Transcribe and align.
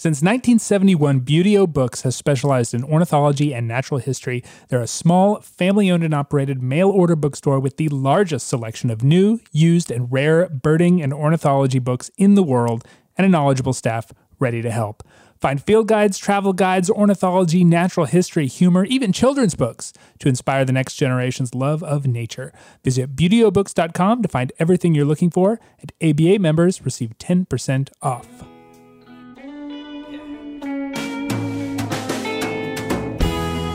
Since 0.00 0.22
1971, 0.22 1.20
Buteo 1.20 1.70
Books 1.70 2.00
has 2.04 2.16
specialized 2.16 2.72
in 2.72 2.82
ornithology 2.82 3.52
and 3.52 3.68
natural 3.68 4.00
history. 4.00 4.42
They're 4.68 4.80
a 4.80 4.86
small, 4.86 5.42
family 5.42 5.90
owned 5.90 6.02
and 6.02 6.14
operated 6.14 6.62
mail 6.62 6.88
order 6.88 7.14
bookstore 7.14 7.60
with 7.60 7.76
the 7.76 7.90
largest 7.90 8.48
selection 8.48 8.88
of 8.88 9.04
new, 9.04 9.40
used, 9.52 9.90
and 9.90 10.10
rare 10.10 10.48
birding 10.48 11.02
and 11.02 11.12
ornithology 11.12 11.80
books 11.80 12.10
in 12.16 12.34
the 12.34 12.42
world, 12.42 12.82
and 13.18 13.26
a 13.26 13.28
knowledgeable 13.28 13.74
staff 13.74 14.10
ready 14.38 14.62
to 14.62 14.70
help. 14.70 15.02
Find 15.38 15.62
field 15.62 15.88
guides, 15.88 16.16
travel 16.16 16.54
guides, 16.54 16.88
ornithology, 16.88 17.62
natural 17.62 18.06
history, 18.06 18.46
humor, 18.46 18.86
even 18.86 19.12
children's 19.12 19.54
books 19.54 19.92
to 20.20 20.30
inspire 20.30 20.64
the 20.64 20.72
next 20.72 20.94
generation's 20.94 21.54
love 21.54 21.82
of 21.82 22.06
nature. 22.06 22.54
Visit 22.84 23.16
buteobooks.com 23.16 24.22
to 24.22 24.28
find 24.28 24.50
everything 24.58 24.94
you're 24.94 25.04
looking 25.04 25.28
for, 25.28 25.60
and 25.78 25.92
ABA 26.02 26.38
members 26.38 26.86
receive 26.86 27.18
10% 27.18 27.90
off. 28.00 28.49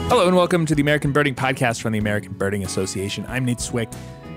Hello 0.08 0.28
and 0.28 0.38
welcome 0.38 0.68
to 0.68 0.76
the 0.76 0.84
American 0.84 1.12
Birding 1.12 1.34
Podcast 1.34 1.82
from 1.82 1.92
the 1.92 1.98
American 1.98 2.34
Birding 2.34 2.64
Association. 2.64 3.26
I'm 3.28 3.44
Nate 3.44 3.60
Swick. 3.60 3.90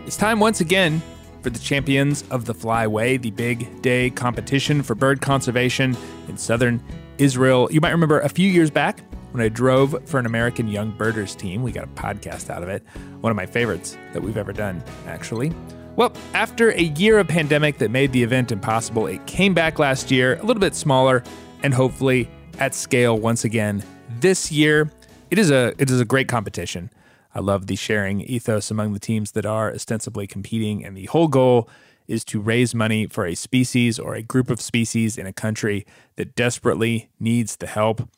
It's 0.06 0.16
time 0.16 0.40
once 0.40 0.62
again 0.62 1.02
for 1.42 1.50
the 1.50 1.58
champions 1.58 2.24
of 2.30 2.46
the 2.46 2.54
Flyway, 2.54 3.20
the 3.20 3.30
big 3.32 3.82
day 3.82 4.08
competition 4.08 4.82
for 4.82 4.94
bird 4.94 5.20
conservation 5.20 5.94
in 6.26 6.38
southern 6.38 6.82
Israel. 7.18 7.68
You 7.70 7.82
might 7.82 7.90
remember 7.90 8.18
a 8.20 8.30
few 8.30 8.48
years 8.50 8.70
back 8.70 9.00
when 9.32 9.42
I 9.42 9.50
drove 9.50 9.94
for 10.08 10.18
an 10.18 10.24
American 10.24 10.68
Young 10.68 10.90
Birders 10.96 11.34
team. 11.34 11.62
We 11.62 11.70
got 11.70 11.84
a 11.84 11.88
podcast 11.88 12.48
out 12.48 12.62
of 12.62 12.70
it. 12.70 12.82
One 13.20 13.30
of 13.30 13.36
my 13.36 13.46
favorites 13.46 13.98
that 14.14 14.22
we've 14.22 14.38
ever 14.38 14.54
done, 14.54 14.82
actually. 15.06 15.52
Well, 15.96 16.14
after 16.32 16.70
a 16.70 16.82
year 16.82 17.18
of 17.18 17.28
pandemic 17.28 17.76
that 17.78 17.90
made 17.90 18.12
the 18.12 18.22
event 18.22 18.52
impossible, 18.52 19.06
it 19.06 19.26
came 19.26 19.52
back 19.52 19.78
last 19.78 20.10
year, 20.10 20.36
a 20.36 20.44
little 20.44 20.60
bit 20.60 20.74
smaller, 20.74 21.22
and 21.62 21.74
hopefully 21.74 22.30
at 22.58 22.74
scale 22.74 23.18
once 23.18 23.44
again 23.44 23.84
this 24.20 24.50
year 24.50 24.90
it 25.30 25.38
is 25.38 25.50
a 25.50 25.74
it 25.78 25.90
is 25.90 26.00
a 26.00 26.04
great 26.04 26.28
competition. 26.28 26.90
I 27.34 27.40
love 27.40 27.66
the 27.66 27.76
sharing 27.76 28.22
ethos 28.22 28.70
among 28.70 28.94
the 28.94 28.98
teams 28.98 29.32
that 29.32 29.46
are 29.46 29.72
ostensibly 29.72 30.26
competing, 30.26 30.84
and 30.84 30.96
the 30.96 31.06
whole 31.06 31.28
goal 31.28 31.68
is 32.06 32.24
to 32.24 32.40
raise 32.40 32.74
money 32.74 33.06
for 33.06 33.26
a 33.26 33.34
species 33.34 33.98
or 33.98 34.14
a 34.14 34.22
group 34.22 34.48
of 34.48 34.60
species 34.60 35.18
in 35.18 35.26
a 35.26 35.32
country 35.32 35.86
that 36.16 36.34
desperately 36.34 37.10
needs 37.20 37.56
the 37.56 37.66
help. 37.66 38.08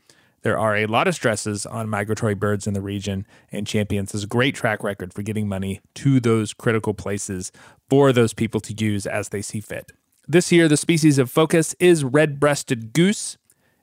There 0.43 0.59
are 0.59 0.77
a 0.77 0.87
lot 0.87 1.09
of 1.09 1.15
stresses 1.15 1.67
on 1.67 1.89
migratory 1.89 2.35
birds 2.35 2.67
in 2.67 2.73
the 2.73 2.81
region, 2.81 3.27
and 3.51 3.67
Champions 3.67 4.13
has 4.13 4.25
a 4.25 4.29
great 4.29 4.55
track 4.55 4.83
record 4.83 5.13
for 5.13 5.23
getting 5.23 5.49
money 5.49 5.81
to 5.97 6.21
those 6.21 6.55
critical 6.55 6.95
places 6.95 7.53
for 7.91 8.13
those 8.13 8.33
people 8.33 8.61
to 8.61 8.73
use 8.73 9.05
as 9.05 9.31
they 9.31 9.43
see 9.43 9.61
fit. 9.61 9.93
This 10.27 10.53
year, 10.53 10.69
the 10.69 10.77
species 10.77 11.19
of 11.19 11.31
focus 11.31 11.75
is 11.81 12.05
red 12.05 12.39
breasted 12.39 12.93
goose 12.93 13.37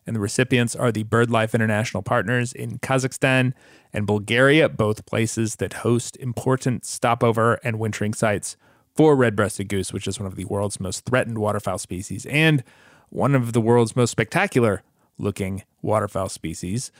and 0.07 0.15
the 0.15 0.19
recipients 0.21 0.75
are 0.75 0.91
the 0.91 1.03
BirdLife 1.03 1.53
International 1.53 2.01
partners 2.01 2.53
in 2.53 2.79
Kazakhstan 2.79 3.53
and 3.93 4.07
Bulgaria, 4.07 4.69
both 4.69 5.05
places 5.05 5.57
that 5.57 5.73
host 5.73 6.17
important 6.17 6.85
stopover 6.85 7.59
and 7.63 7.77
wintering 7.77 8.13
sites 8.13 8.55
for 8.95 9.15
red 9.15 9.35
breasted 9.35 9.67
goose, 9.67 9.93
which 9.93 10.07
is 10.07 10.19
one 10.19 10.25
of 10.25 10.35
the 10.35 10.45
world's 10.45 10.79
most 10.79 11.05
threatened 11.05 11.37
waterfowl 11.37 11.77
species 11.77 12.25
and 12.25 12.63
one 13.09 13.35
of 13.35 13.53
the 13.53 13.61
world's 13.61 13.95
most 13.95 14.11
spectacular 14.11 14.81
looking 15.17 15.63
waterfowl 15.81 16.29
species. 16.29 16.91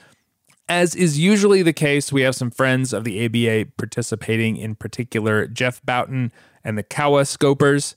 As 0.70 0.96
is 0.96 1.18
usually 1.18 1.64
the 1.64 1.74
case, 1.74 2.12
we 2.12 2.24
have 2.24 2.36
some 2.36 2.52
friends 2.52 2.92
of 2.92 3.06
the 3.06 3.26
ABA 3.26 3.72
participating, 3.78 4.58
in 4.58 4.76
particular, 4.76 5.48
Jeff 5.48 5.82
Bouton 5.86 6.32
and 6.64 6.78
the 6.78 6.84
Kowa 6.84 7.22
Scopers. 7.22 7.96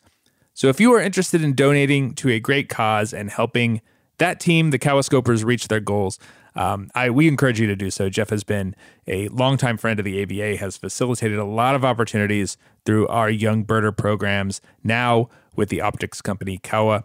So 0.54 0.68
if 0.68 0.80
you 0.80 0.92
are 0.92 1.00
interested 1.00 1.42
in 1.42 1.54
donating 1.54 2.14
to 2.14 2.28
a 2.30 2.38
great 2.38 2.68
cause 2.68 3.12
and 3.12 3.30
helping 3.30 3.80
that 4.20 4.40
team, 4.40 4.70
the 4.70 4.78
Kowa 4.78 5.00
Scopers, 5.02 5.44
reached 5.44 5.68
their 5.68 5.80
goals. 5.80 6.18
Um, 6.54 6.90
I 6.94 7.10
we 7.10 7.28
encourage 7.28 7.60
you 7.60 7.66
to 7.66 7.76
do 7.76 7.90
so. 7.90 8.08
Jeff 8.08 8.30
has 8.30 8.44
been 8.44 8.74
a 9.06 9.28
longtime 9.28 9.76
friend 9.76 9.98
of 9.98 10.04
the 10.04 10.22
ABA, 10.22 10.56
has 10.56 10.76
facilitated 10.76 11.38
a 11.38 11.44
lot 11.44 11.74
of 11.74 11.84
opportunities 11.84 12.56
through 12.84 13.06
our 13.08 13.28
young 13.28 13.64
birder 13.64 13.96
programs. 13.96 14.60
Now 14.82 15.28
with 15.56 15.68
the 15.68 15.80
optics 15.80 16.22
company 16.22 16.58
Kowa, 16.58 17.04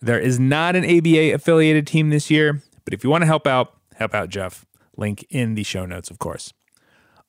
there 0.00 0.18
is 0.18 0.38
not 0.38 0.76
an 0.76 0.84
ABA 0.84 1.34
affiliated 1.34 1.86
team 1.86 2.10
this 2.10 2.30
year, 2.30 2.62
but 2.84 2.94
if 2.94 3.04
you 3.04 3.10
want 3.10 3.22
to 3.22 3.26
help 3.26 3.46
out, 3.46 3.74
help 3.96 4.14
out 4.14 4.28
Jeff. 4.28 4.66
Link 4.96 5.26
in 5.28 5.56
the 5.56 5.64
show 5.64 5.86
notes, 5.86 6.08
of 6.08 6.20
course. 6.20 6.52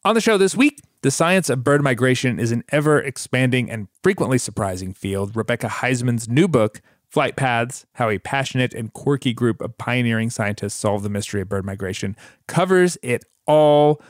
On 0.03 0.13
the 0.13 0.21
show 0.21 0.37
this 0.37 0.55
week, 0.55 0.81
the 1.01 1.09
science 1.09 1.49
of 1.49 1.63
bird 1.63 1.83
migration 1.83 2.39
is 2.39 2.51
an 2.51 2.63
ever 2.69 2.99
expanding 2.99 3.71
and 3.71 3.87
frequently 4.03 4.37
surprising 4.37 4.93
field. 4.93 5.35
Rebecca 5.35 5.67
Heisman's 5.67 6.29
new 6.29 6.47
book, 6.47 6.81
Flight 7.15 7.37
Paths 7.37 7.85
How 7.93 8.09
a 8.09 8.17
Passionate 8.17 8.73
and 8.73 8.91
Quirky 8.91 9.31
Group 9.31 9.61
of 9.61 9.77
Pioneering 9.77 10.29
Scientists 10.29 10.73
Solve 10.73 11.01
the 11.01 11.07
Mystery 11.07 11.39
of 11.39 11.47
Bird 11.47 11.65
Migration 11.65 12.17
covers 12.45 12.97
it 13.01 13.23
all. 13.47 14.01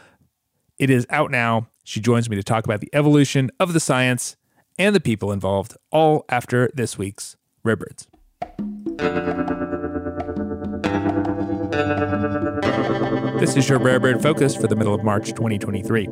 It 0.79 0.89
is 0.89 1.05
out 1.11 1.29
now. 1.29 1.67
She 1.83 1.99
joins 1.99 2.31
me 2.31 2.35
to 2.35 2.41
talk 2.41 2.65
about 2.65 2.81
the 2.81 2.89
evolution 2.94 3.51
of 3.59 3.73
the 3.73 3.79
science 3.79 4.38
and 4.79 4.95
the 4.95 4.99
people 4.99 5.31
involved, 5.31 5.77
all 5.91 6.25
after 6.29 6.71
this 6.73 6.97
week's 6.97 7.38
Rare 7.63 7.75
Birds. 7.75 8.07
This 13.39 13.55
is 13.55 13.69
your 13.69 13.77
Rare 13.77 13.99
Bird 13.99 14.23
Focus 14.23 14.55
for 14.55 14.65
the 14.65 14.75
middle 14.75 14.95
of 14.95 15.03
March 15.03 15.27
2023. 15.27 16.07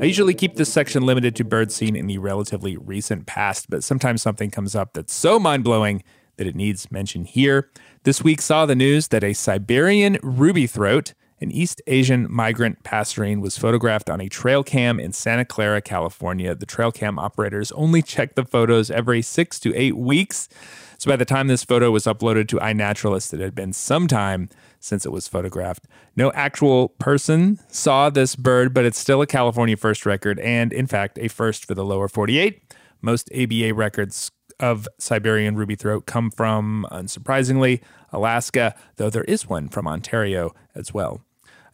I 0.00 0.04
usually 0.06 0.32
keep 0.32 0.54
this 0.54 0.72
section 0.72 1.02
limited 1.02 1.36
to 1.36 1.44
birds 1.44 1.74
seen 1.74 1.94
in 1.94 2.06
the 2.06 2.16
relatively 2.16 2.78
recent 2.78 3.26
past, 3.26 3.68
but 3.68 3.84
sometimes 3.84 4.22
something 4.22 4.50
comes 4.50 4.74
up 4.74 4.94
that's 4.94 5.12
so 5.12 5.38
mind 5.38 5.64
blowing 5.64 6.02
that 6.40 6.46
it 6.46 6.56
needs 6.56 6.90
mention 6.90 7.26
here. 7.26 7.68
This 8.04 8.24
week 8.24 8.40
saw 8.40 8.64
the 8.64 8.74
news 8.74 9.08
that 9.08 9.22
a 9.22 9.34
Siberian 9.34 10.16
ruby 10.22 10.66
throat, 10.66 11.12
an 11.38 11.50
East 11.50 11.82
Asian 11.86 12.26
migrant 12.32 12.82
passerine, 12.82 13.42
was 13.42 13.58
photographed 13.58 14.08
on 14.08 14.22
a 14.22 14.28
trail 14.30 14.64
cam 14.64 14.98
in 14.98 15.12
Santa 15.12 15.44
Clara, 15.44 15.82
California. 15.82 16.54
The 16.54 16.64
trail 16.64 16.92
cam 16.92 17.18
operators 17.18 17.72
only 17.72 18.00
check 18.00 18.36
the 18.36 18.46
photos 18.46 18.90
every 18.90 19.20
six 19.20 19.60
to 19.60 19.76
eight 19.76 19.98
weeks. 19.98 20.48
So 20.96 21.10
by 21.10 21.16
the 21.16 21.26
time 21.26 21.48
this 21.48 21.62
photo 21.62 21.90
was 21.90 22.04
uploaded 22.04 22.48
to 22.48 22.56
iNaturalist, 22.56 23.34
it 23.34 23.40
had 23.40 23.54
been 23.54 23.74
some 23.74 24.06
time 24.06 24.48
since 24.78 25.04
it 25.04 25.12
was 25.12 25.28
photographed. 25.28 25.84
No 26.16 26.32
actual 26.32 26.88
person 26.88 27.58
saw 27.68 28.08
this 28.08 28.34
bird, 28.34 28.72
but 28.72 28.86
it's 28.86 28.98
still 28.98 29.20
a 29.20 29.26
California 29.26 29.76
first 29.76 30.06
record, 30.06 30.40
and 30.40 30.72
in 30.72 30.86
fact, 30.86 31.18
a 31.20 31.28
first 31.28 31.66
for 31.66 31.74
the 31.74 31.84
lower 31.84 32.08
48. 32.08 32.62
Most 33.02 33.30
ABA 33.34 33.74
records 33.74 34.30
of 34.60 34.86
Siberian 34.98 35.56
ruby 35.56 35.74
throat 35.74 36.06
come 36.06 36.30
from, 36.30 36.86
unsurprisingly, 36.90 37.80
Alaska, 38.12 38.74
though 38.96 39.10
there 39.10 39.24
is 39.24 39.48
one 39.48 39.68
from 39.68 39.88
Ontario 39.88 40.54
as 40.74 40.94
well. 40.94 41.22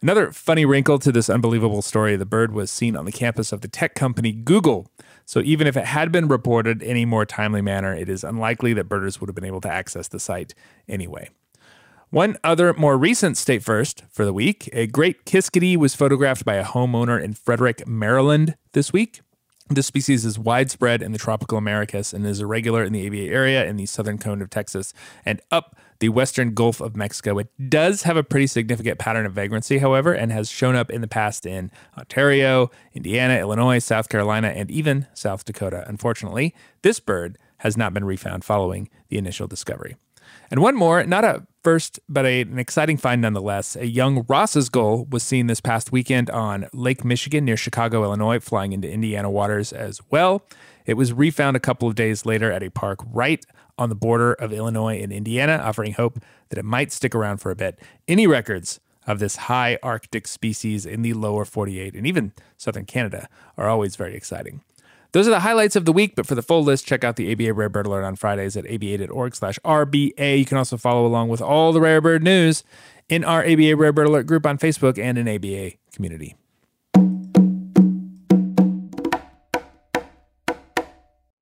Another 0.01 0.31
funny 0.31 0.63
wrinkle 0.63 0.99
to 0.99 1.11
this 1.11 1.29
unbelievable 1.29 1.81
story 1.81 2.15
the 2.15 2.25
bird 2.25 2.53
was 2.53 2.69
seen 2.69 2.95
on 2.95 3.05
the 3.05 3.11
campus 3.11 3.51
of 3.51 3.61
the 3.61 3.67
tech 3.67 3.95
company 3.95 4.31
Google. 4.31 4.91
So 5.25 5.41
even 5.41 5.65
if 5.65 5.75
it 5.75 5.85
had 5.85 6.11
been 6.11 6.27
reported 6.27 6.83
in 6.83 6.97
a 6.97 7.05
more 7.05 7.25
timely 7.25 7.61
manner, 7.61 7.93
it 7.95 8.07
is 8.07 8.23
unlikely 8.23 8.73
that 8.73 8.87
birders 8.87 9.19
would 9.19 9.27
have 9.27 9.35
been 9.35 9.43
able 9.43 9.61
to 9.61 9.71
access 9.71 10.07
the 10.07 10.19
site 10.19 10.53
anyway. 10.87 11.29
One 12.09 12.37
other 12.43 12.73
more 12.73 12.97
recent 12.97 13.37
state 13.37 13.63
first 13.63 14.03
for 14.09 14.23
the 14.23 14.31
week 14.31 14.69
a 14.71 14.87
great 14.87 15.25
kiskadee 15.25 15.75
was 15.75 15.93
photographed 15.95 16.45
by 16.45 16.55
a 16.55 16.63
homeowner 16.63 17.21
in 17.21 17.33
Frederick, 17.33 17.85
Maryland 17.85 18.55
this 18.71 18.93
week. 18.93 19.21
This 19.69 19.85
species 19.85 20.23
is 20.23 20.39
widespread 20.39 21.01
in 21.01 21.11
the 21.11 21.17
tropical 21.17 21.57
Americas 21.57 22.13
and 22.13 22.25
is 22.25 22.39
irregular 22.39 22.83
in 22.83 22.93
the 22.93 23.05
ABA 23.05 23.33
area 23.33 23.65
in 23.65 23.75
the 23.75 23.85
southern 23.85 24.17
cone 24.17 24.41
of 24.41 24.49
Texas 24.49 24.93
and 25.25 25.41
up 25.51 25.75
the 25.99 26.07
western 26.07 26.53
Gulf 26.53 26.79
of 26.79 26.95
Mexico. 26.95 27.37
It 27.37 27.49
does 27.69 28.03
have 28.03 28.15
a 28.15 28.23
pretty 28.23 28.47
significant 28.47 28.97
pattern 28.97 29.25
of 29.25 29.33
vagrancy, 29.33 29.79
however, 29.79 30.13
and 30.13 30.31
has 30.31 30.49
shown 30.49 30.77
up 30.77 30.89
in 30.89 31.01
the 31.01 31.07
past 31.07 31.45
in 31.45 31.69
Ontario, 31.97 32.71
Indiana, 32.93 33.39
Illinois, 33.39 33.79
South 33.79 34.07
Carolina, 34.07 34.47
and 34.49 34.71
even 34.71 35.05
South 35.13 35.43
Dakota. 35.43 35.83
Unfortunately, 35.87 36.55
this 36.81 37.01
bird 37.01 37.37
has 37.57 37.75
not 37.75 37.93
been 37.93 38.05
refound 38.05 38.45
following 38.45 38.89
the 39.09 39.17
initial 39.17 39.47
discovery. 39.47 39.97
And 40.49 40.61
one 40.61 40.75
more, 40.75 41.03
not 41.03 41.25
a 41.25 41.45
first, 41.67 41.99
but 42.07 42.25
a, 42.25 42.39
an 42.43 42.59
exciting 42.59 42.95
find 42.95 43.21
nonetheless. 43.21 43.75
A 43.75 43.87
young 43.87 44.23
Ross's 44.29 44.69
gull 44.69 45.03
was 45.09 45.21
seen 45.21 45.47
this 45.47 45.59
past 45.59 45.91
weekend 45.91 46.29
on 46.29 46.69
Lake 46.71 47.03
Michigan 47.03 47.43
near 47.43 47.57
Chicago, 47.57 48.05
Illinois, 48.05 48.39
flying 48.39 48.71
into 48.71 48.89
Indiana 48.89 49.29
waters 49.29 49.73
as 49.73 49.99
well. 50.09 50.45
It 50.85 50.93
was 50.93 51.11
refound 51.11 51.57
a 51.57 51.59
couple 51.59 51.89
of 51.89 51.95
days 51.95 52.25
later 52.25 52.53
at 52.53 52.63
a 52.63 52.71
park 52.71 53.01
right 53.11 53.45
on 53.77 53.89
the 53.89 53.95
border 53.95 54.31
of 54.31 54.53
Illinois 54.53 55.01
and 55.01 55.11
Indiana, 55.11 55.57
offering 55.61 55.91
hope 55.91 56.19
that 56.47 56.57
it 56.57 56.63
might 56.63 56.93
stick 56.93 57.13
around 57.13 57.39
for 57.39 57.51
a 57.51 57.55
bit. 57.57 57.77
Any 58.07 58.27
records 58.27 58.79
of 59.05 59.19
this 59.19 59.35
high 59.35 59.77
Arctic 59.83 60.25
species 60.25 60.85
in 60.85 61.01
the 61.01 61.11
lower 61.15 61.43
48 61.43 61.95
and 61.95 62.07
even 62.07 62.31
southern 62.55 62.85
Canada 62.85 63.27
are 63.57 63.67
always 63.67 63.97
very 63.97 64.15
exciting. 64.15 64.61
Those 65.17 65.27
are 65.27 65.31
the 65.31 65.39
highlights 65.39 65.75
of 65.75 65.85
the 65.85 65.91
week, 65.91 66.15
but 66.15 66.27
for 66.27 66.35
the 66.35 66.43
full 66.43 66.63
list, 66.63 66.85
check 66.85 67.03
out 67.03 67.15
the 67.15 67.31
ABA 67.31 67.51
Rare 67.51 67.69
Bird 67.69 67.87
Alert 67.87 68.03
on 68.03 68.15
Fridays 68.15 68.55
at 68.55 68.67
aba.org 68.67 69.35
slash 69.35 69.57
RBA. 69.65 70.37
You 70.37 70.45
can 70.45 70.59
also 70.59 70.77
follow 70.77 71.07
along 71.07 71.29
with 71.29 71.41
all 71.41 71.73
the 71.73 71.81
rare 71.81 71.99
bird 72.01 72.21
news 72.21 72.63
in 73.09 73.23
our 73.23 73.43
ABA 73.43 73.75
Rare 73.75 73.91
Bird 73.91 74.05
Alert 74.05 74.27
group 74.27 74.45
on 74.45 74.59
Facebook 74.59 74.99
and 74.99 75.17
in 75.17 75.27
ABA 75.27 75.71
community. 75.91 76.35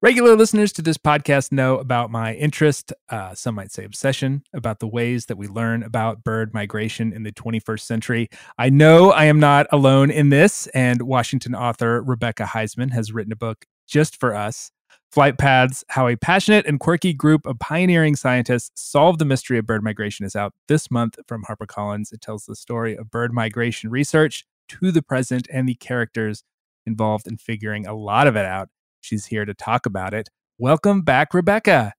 Regular 0.06 0.36
listeners 0.36 0.72
to 0.74 0.84
this 0.84 1.00
podcast 1.00 1.52
know 1.52 1.80
about 1.80 2.12
my 2.12 2.36
interest, 2.36 2.94
uh, 3.10 3.34
some 3.34 3.56
might 3.56 3.72
say 3.72 3.86
obsession, 3.86 4.44
about 4.54 4.78
the 4.78 4.88
ways 4.88 5.26
that 5.26 5.36
we 5.36 5.48
learn 5.48 5.82
about 5.82 6.24
bird 6.24 6.54
migration 6.54 7.12
in 7.12 7.24
the 7.24 7.32
21st 7.32 7.80
century. 7.80 8.30
I 8.60 8.70
know 8.70 9.10
I 9.10 9.26
am 9.26 9.40
not 9.40 9.66
alone 9.72 10.12
in 10.12 10.30
this, 10.30 10.68
and 10.76 11.02
Washington 11.02 11.56
author 11.56 12.04
Rebecca 12.04 12.44
Heisman 12.44 12.92
has 12.92 13.12
written 13.14 13.34
a 13.34 13.36
book 13.36 13.66
just 13.88 14.20
for 14.20 14.36
us. 14.36 14.70
Flight 15.12 15.40
Paths 15.40 15.84
How 15.90 16.08
a 16.08 16.16
Passionate 16.16 16.68
and 16.68 16.80
Quirky 16.80 17.12
Group 17.12 17.48
of 17.48 17.58
Pioneering 17.58 18.16
Scientists 18.16 18.80
Solved 18.80 19.18
the 19.18 19.26
Mystery 19.26 19.58
of 19.58 19.66
Bird 19.66 19.84
Migration 19.84 20.24
is 20.24 20.36
out 20.36 20.54
this 20.68 20.92
month 20.92 21.18
from 21.28 21.46
HarperCollins. 21.50 22.14
It 22.14 22.22
tells 22.22 22.46
the 22.46 22.56
story 22.56 22.96
of 22.96 23.10
bird 23.10 23.34
migration 23.34 23.90
research 23.90 24.46
to 24.68 24.92
the 24.92 25.02
present 25.02 25.48
and 25.52 25.68
the 25.68 25.74
characters 25.74 26.44
involved 26.86 27.26
in 27.26 27.38
figuring 27.38 27.88
a 27.88 27.96
lot 27.96 28.28
of 28.28 28.36
it 28.36 28.46
out. 28.46 28.70
She's 29.06 29.28
here 29.28 29.46
to 29.46 29.54
talk 29.54 29.86
about 29.86 30.16
it. 30.16 30.30
Welcome 30.58 31.04
back, 31.04 31.34
Rebecca. 31.36 31.94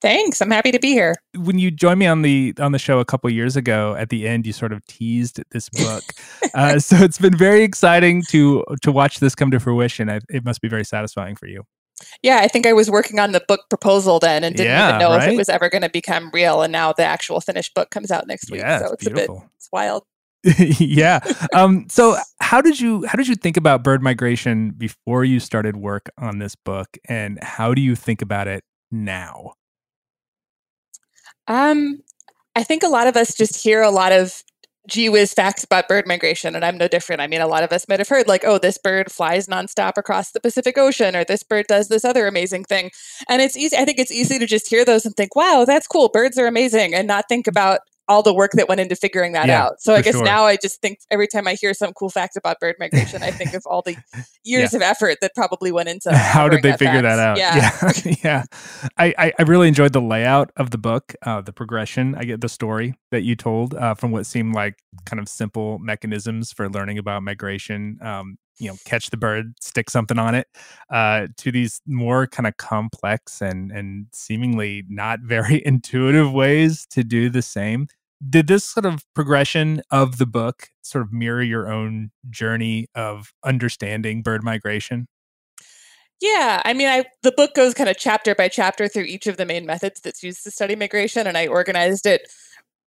Thanks. 0.00 0.40
I'm 0.40 0.50
happy 0.50 0.72
to 0.72 0.78
be 0.78 0.92
here. 0.92 1.14
When 1.36 1.58
you 1.58 1.70
joined 1.70 1.98
me 1.98 2.06
on 2.06 2.22
the 2.22 2.54
on 2.58 2.72
the 2.72 2.78
show 2.78 2.98
a 2.98 3.04
couple 3.04 3.28
years 3.28 3.56
ago, 3.56 3.94
at 3.94 4.08
the 4.08 4.26
end 4.26 4.46
you 4.46 4.52
sort 4.52 4.72
of 4.72 4.84
teased 4.86 5.42
this 5.50 5.68
book, 5.68 6.02
uh, 6.54 6.78
so 6.78 6.96
it's 6.96 7.18
been 7.18 7.36
very 7.36 7.62
exciting 7.62 8.22
to 8.28 8.64
to 8.82 8.90
watch 8.90 9.20
this 9.20 9.34
come 9.34 9.50
to 9.50 9.60
fruition. 9.60 10.08
I, 10.08 10.20
it 10.30 10.44
must 10.44 10.62
be 10.62 10.68
very 10.68 10.84
satisfying 10.84 11.36
for 11.36 11.46
you. 11.46 11.64
Yeah, 12.22 12.38
I 12.38 12.48
think 12.48 12.66
I 12.66 12.72
was 12.72 12.90
working 12.90 13.18
on 13.18 13.32
the 13.32 13.42
book 13.48 13.62
proposal 13.68 14.18
then 14.18 14.44
and 14.44 14.54
didn't 14.56 14.70
yeah, 14.70 14.88
even 14.88 15.00
know 15.00 15.10
right? 15.16 15.28
if 15.28 15.34
it 15.34 15.36
was 15.36 15.48
ever 15.48 15.68
going 15.68 15.82
to 15.82 15.90
become 15.90 16.30
real. 16.32 16.62
And 16.62 16.72
now 16.72 16.92
the 16.92 17.04
actual 17.04 17.40
finished 17.40 17.74
book 17.74 17.90
comes 17.90 18.10
out 18.10 18.26
next 18.26 18.50
week, 18.50 18.60
yeah, 18.60 18.80
so 18.80 18.92
it's, 18.92 19.06
it's 19.06 19.10
a 19.10 19.14
bit 19.14 19.30
it's 19.56 19.68
wild. 19.72 20.04
yeah. 20.78 21.20
Um, 21.54 21.86
so 21.88 22.16
how 22.40 22.60
did 22.60 22.78
you 22.78 23.04
how 23.06 23.16
did 23.16 23.26
you 23.26 23.34
think 23.34 23.56
about 23.56 23.82
bird 23.82 24.02
migration 24.02 24.70
before 24.70 25.24
you 25.24 25.40
started 25.40 25.76
work 25.76 26.08
on 26.18 26.38
this 26.38 26.54
book, 26.54 26.96
and 27.08 27.42
how 27.42 27.74
do 27.74 27.82
you 27.82 27.96
think 27.96 28.22
about 28.22 28.46
it 28.46 28.62
now? 28.90 29.54
Um, 31.48 32.02
I 32.54 32.62
think 32.62 32.82
a 32.82 32.88
lot 32.88 33.06
of 33.06 33.16
us 33.16 33.34
just 33.34 33.62
hear 33.62 33.82
a 33.82 33.90
lot 33.90 34.12
of 34.12 34.42
gee 34.88 35.08
whiz 35.08 35.34
facts 35.34 35.64
about 35.64 35.88
bird 35.88 36.06
migration, 36.06 36.54
and 36.54 36.64
I'm 36.64 36.78
no 36.78 36.86
different. 36.86 37.20
I 37.20 37.26
mean, 37.26 37.40
a 37.40 37.48
lot 37.48 37.64
of 37.64 37.72
us 37.72 37.88
might 37.88 37.98
have 37.98 38.08
heard, 38.08 38.28
like, 38.28 38.44
oh, 38.44 38.58
this 38.58 38.78
bird 38.78 39.10
flies 39.10 39.48
nonstop 39.48 39.94
across 39.96 40.30
the 40.30 40.40
Pacific 40.40 40.78
Ocean, 40.78 41.16
or 41.16 41.24
this 41.24 41.42
bird 41.42 41.66
does 41.66 41.88
this 41.88 42.04
other 42.04 42.28
amazing 42.28 42.64
thing. 42.64 42.92
And 43.28 43.42
it's 43.42 43.56
easy, 43.56 43.76
I 43.76 43.84
think 43.84 43.98
it's 43.98 44.12
easy 44.12 44.38
to 44.38 44.46
just 44.46 44.68
hear 44.68 44.84
those 44.84 45.04
and 45.04 45.16
think, 45.16 45.34
wow, 45.34 45.64
that's 45.66 45.88
cool. 45.88 46.08
Birds 46.08 46.38
are 46.38 46.46
amazing, 46.46 46.94
and 46.94 47.08
not 47.08 47.24
think 47.28 47.48
about 47.48 47.80
all 48.08 48.22
the 48.22 48.32
work 48.32 48.52
that 48.52 48.68
went 48.68 48.80
into 48.80 48.94
figuring 48.94 49.32
that 49.32 49.48
yeah, 49.48 49.64
out. 49.64 49.80
So 49.80 49.94
I 49.94 50.02
guess 50.02 50.14
sure. 50.14 50.24
now 50.24 50.44
I 50.44 50.56
just 50.56 50.80
think 50.80 51.00
every 51.10 51.26
time 51.26 51.48
I 51.48 51.54
hear 51.54 51.74
some 51.74 51.92
cool 51.92 52.08
fact 52.08 52.36
about 52.36 52.60
bird 52.60 52.76
migration, 52.78 53.22
I 53.22 53.30
think 53.30 53.54
of 53.54 53.62
all 53.66 53.82
the 53.82 53.96
years 54.44 54.72
yeah. 54.72 54.76
of 54.76 54.82
effort 54.82 55.18
that 55.20 55.34
probably 55.34 55.72
went 55.72 55.88
into 55.88 56.16
how 56.16 56.48
did 56.48 56.62
they 56.62 56.70
that 56.70 56.78
figure 56.78 57.02
fact. 57.02 57.04
that 57.04 57.18
out? 57.18 57.38
Yeah, 57.38 58.04
yeah. 58.04 58.14
yeah. 58.24 58.44
I, 58.96 59.32
I 59.38 59.42
really 59.42 59.68
enjoyed 59.68 59.92
the 59.92 60.00
layout 60.00 60.52
of 60.56 60.70
the 60.70 60.78
book, 60.78 61.14
uh, 61.22 61.40
the 61.40 61.52
progression. 61.52 62.14
I 62.14 62.22
get 62.22 62.40
the 62.40 62.48
story 62.48 62.94
that 63.10 63.22
you 63.22 63.34
told 63.34 63.74
uh, 63.74 63.94
from 63.94 64.12
what 64.12 64.26
seemed 64.26 64.54
like 64.54 64.78
kind 65.04 65.18
of 65.18 65.28
simple 65.28 65.78
mechanisms 65.78 66.52
for 66.52 66.68
learning 66.68 66.98
about 66.98 67.22
migration. 67.22 67.98
Um, 68.00 68.38
you 68.58 68.68
know 68.68 68.76
catch 68.84 69.10
the 69.10 69.16
bird 69.16 69.54
stick 69.60 69.90
something 69.90 70.18
on 70.18 70.34
it 70.34 70.48
uh, 70.90 71.26
to 71.36 71.52
these 71.52 71.80
more 71.86 72.26
kind 72.26 72.46
of 72.46 72.56
complex 72.56 73.40
and 73.40 73.70
and 73.70 74.06
seemingly 74.12 74.84
not 74.88 75.20
very 75.24 75.64
intuitive 75.64 76.32
ways 76.32 76.86
to 76.90 77.04
do 77.04 77.28
the 77.28 77.42
same. 77.42 77.88
Did 78.28 78.46
this 78.46 78.64
sort 78.64 78.86
of 78.86 79.04
progression 79.14 79.82
of 79.90 80.16
the 80.16 80.26
book 80.26 80.68
sort 80.80 81.04
of 81.04 81.12
mirror 81.12 81.42
your 81.42 81.70
own 81.70 82.10
journey 82.30 82.88
of 82.94 83.34
understanding 83.44 84.22
bird 84.22 84.42
migration? 84.42 85.06
Yeah, 86.20 86.62
I 86.64 86.72
mean, 86.72 86.88
I 86.88 87.04
the 87.22 87.32
book 87.32 87.54
goes 87.54 87.74
kind 87.74 87.90
of 87.90 87.98
chapter 87.98 88.34
by 88.34 88.48
chapter 88.48 88.88
through 88.88 89.04
each 89.04 89.26
of 89.26 89.36
the 89.36 89.44
main 89.44 89.66
methods 89.66 90.00
that's 90.00 90.22
used 90.22 90.44
to 90.44 90.50
study 90.50 90.74
migration, 90.74 91.26
and 91.26 91.36
I 91.36 91.46
organized 91.46 92.06
it 92.06 92.26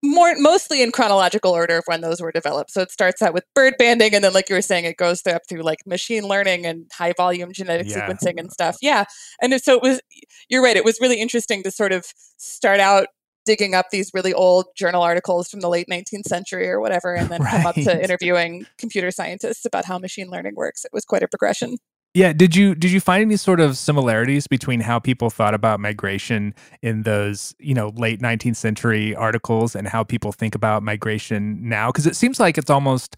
more 0.02 0.34
mostly 0.38 0.82
in 0.82 0.92
chronological 0.92 1.50
order 1.50 1.78
of 1.78 1.84
when 1.86 2.00
those 2.00 2.20
were 2.20 2.32
developed. 2.32 2.70
So 2.70 2.80
it 2.80 2.90
starts 2.90 3.20
out 3.20 3.34
with 3.34 3.44
bird 3.54 3.74
banding, 3.78 4.14
and 4.14 4.24
then, 4.24 4.32
like 4.32 4.48
you 4.48 4.54
were 4.54 4.62
saying, 4.62 4.84
it 4.84 4.96
goes 4.96 5.26
up 5.26 5.42
through 5.48 5.62
like 5.62 5.80
machine 5.86 6.24
learning 6.24 6.66
and 6.66 6.90
high 6.92 7.12
volume 7.16 7.52
genetic 7.52 7.88
yeah. 7.88 8.08
sequencing 8.08 8.38
and 8.38 8.50
stuff. 8.50 8.76
Yeah, 8.80 9.04
and 9.40 9.60
so 9.60 9.74
it 9.74 9.82
was. 9.82 10.00
You're 10.48 10.62
right. 10.62 10.76
It 10.76 10.84
was 10.84 10.98
really 11.00 11.20
interesting 11.20 11.62
to 11.64 11.70
sort 11.70 11.92
of 11.92 12.06
start 12.36 12.80
out 12.80 13.06
digging 13.46 13.74
up 13.74 13.86
these 13.90 14.10
really 14.14 14.32
old 14.32 14.66
journal 14.76 15.02
articles 15.02 15.48
from 15.48 15.60
the 15.60 15.68
late 15.68 15.86
19th 15.90 16.26
century 16.26 16.68
or 16.68 16.80
whatever, 16.80 17.14
and 17.14 17.28
then 17.30 17.42
right. 17.42 17.50
come 17.50 17.66
up 17.66 17.74
to 17.74 18.02
interviewing 18.02 18.66
computer 18.78 19.10
scientists 19.10 19.64
about 19.64 19.84
how 19.84 19.98
machine 19.98 20.28
learning 20.30 20.54
works. 20.54 20.84
It 20.84 20.92
was 20.92 21.04
quite 21.04 21.22
a 21.22 21.28
progression. 21.28 21.76
Yeah, 22.12 22.32
did 22.32 22.56
you 22.56 22.74
did 22.74 22.90
you 22.90 22.98
find 23.00 23.22
any 23.22 23.36
sort 23.36 23.60
of 23.60 23.76
similarities 23.76 24.48
between 24.48 24.80
how 24.80 24.98
people 24.98 25.30
thought 25.30 25.54
about 25.54 25.78
migration 25.78 26.54
in 26.82 27.02
those, 27.02 27.54
you 27.60 27.72
know, 27.72 27.92
late 27.94 28.20
19th 28.20 28.56
century 28.56 29.14
articles 29.14 29.76
and 29.76 29.86
how 29.86 30.02
people 30.02 30.32
think 30.32 30.56
about 30.56 30.82
migration 30.82 31.68
now 31.68 31.90
because 31.90 32.08
it 32.08 32.16
seems 32.16 32.40
like 32.40 32.58
it's 32.58 32.70
almost 32.70 33.16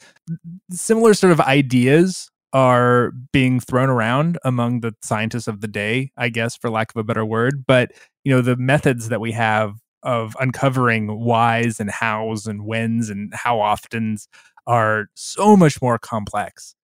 similar 0.71 1.15
sort 1.15 1.33
of 1.33 1.41
ideas 1.41 2.31
are 2.53 3.13
being 3.33 3.61
thrown 3.61 3.89
around 3.89 4.39
among 4.45 4.81
the 4.81 4.95
scientists 5.01 5.49
of 5.49 5.63
the 5.63 5.69
day, 5.69 6.13
I 6.19 6.29
guess 6.29 6.55
for 6.55 6.69
lack 6.69 6.91
of 6.95 7.01
a 7.01 7.05
better 7.05 7.25
word, 7.25 7.65
but 7.67 7.93
you 8.25 8.35
know, 8.35 8.43
the 8.43 8.57
methods 8.57 9.09
that 9.09 9.23
we 9.23 9.33
have 9.33 9.75
of 10.03 10.37
uncovering 10.39 11.09
whys 11.19 11.81
and 11.81 11.91
hows 11.91 12.47
and 12.47 12.67
whens 12.67 13.09
and 13.09 13.33
how 13.35 13.57
oftens 13.57 14.27
are 14.67 15.07
so 15.15 15.57
much 15.57 15.81
more 15.81 15.99
complex. 15.99 16.75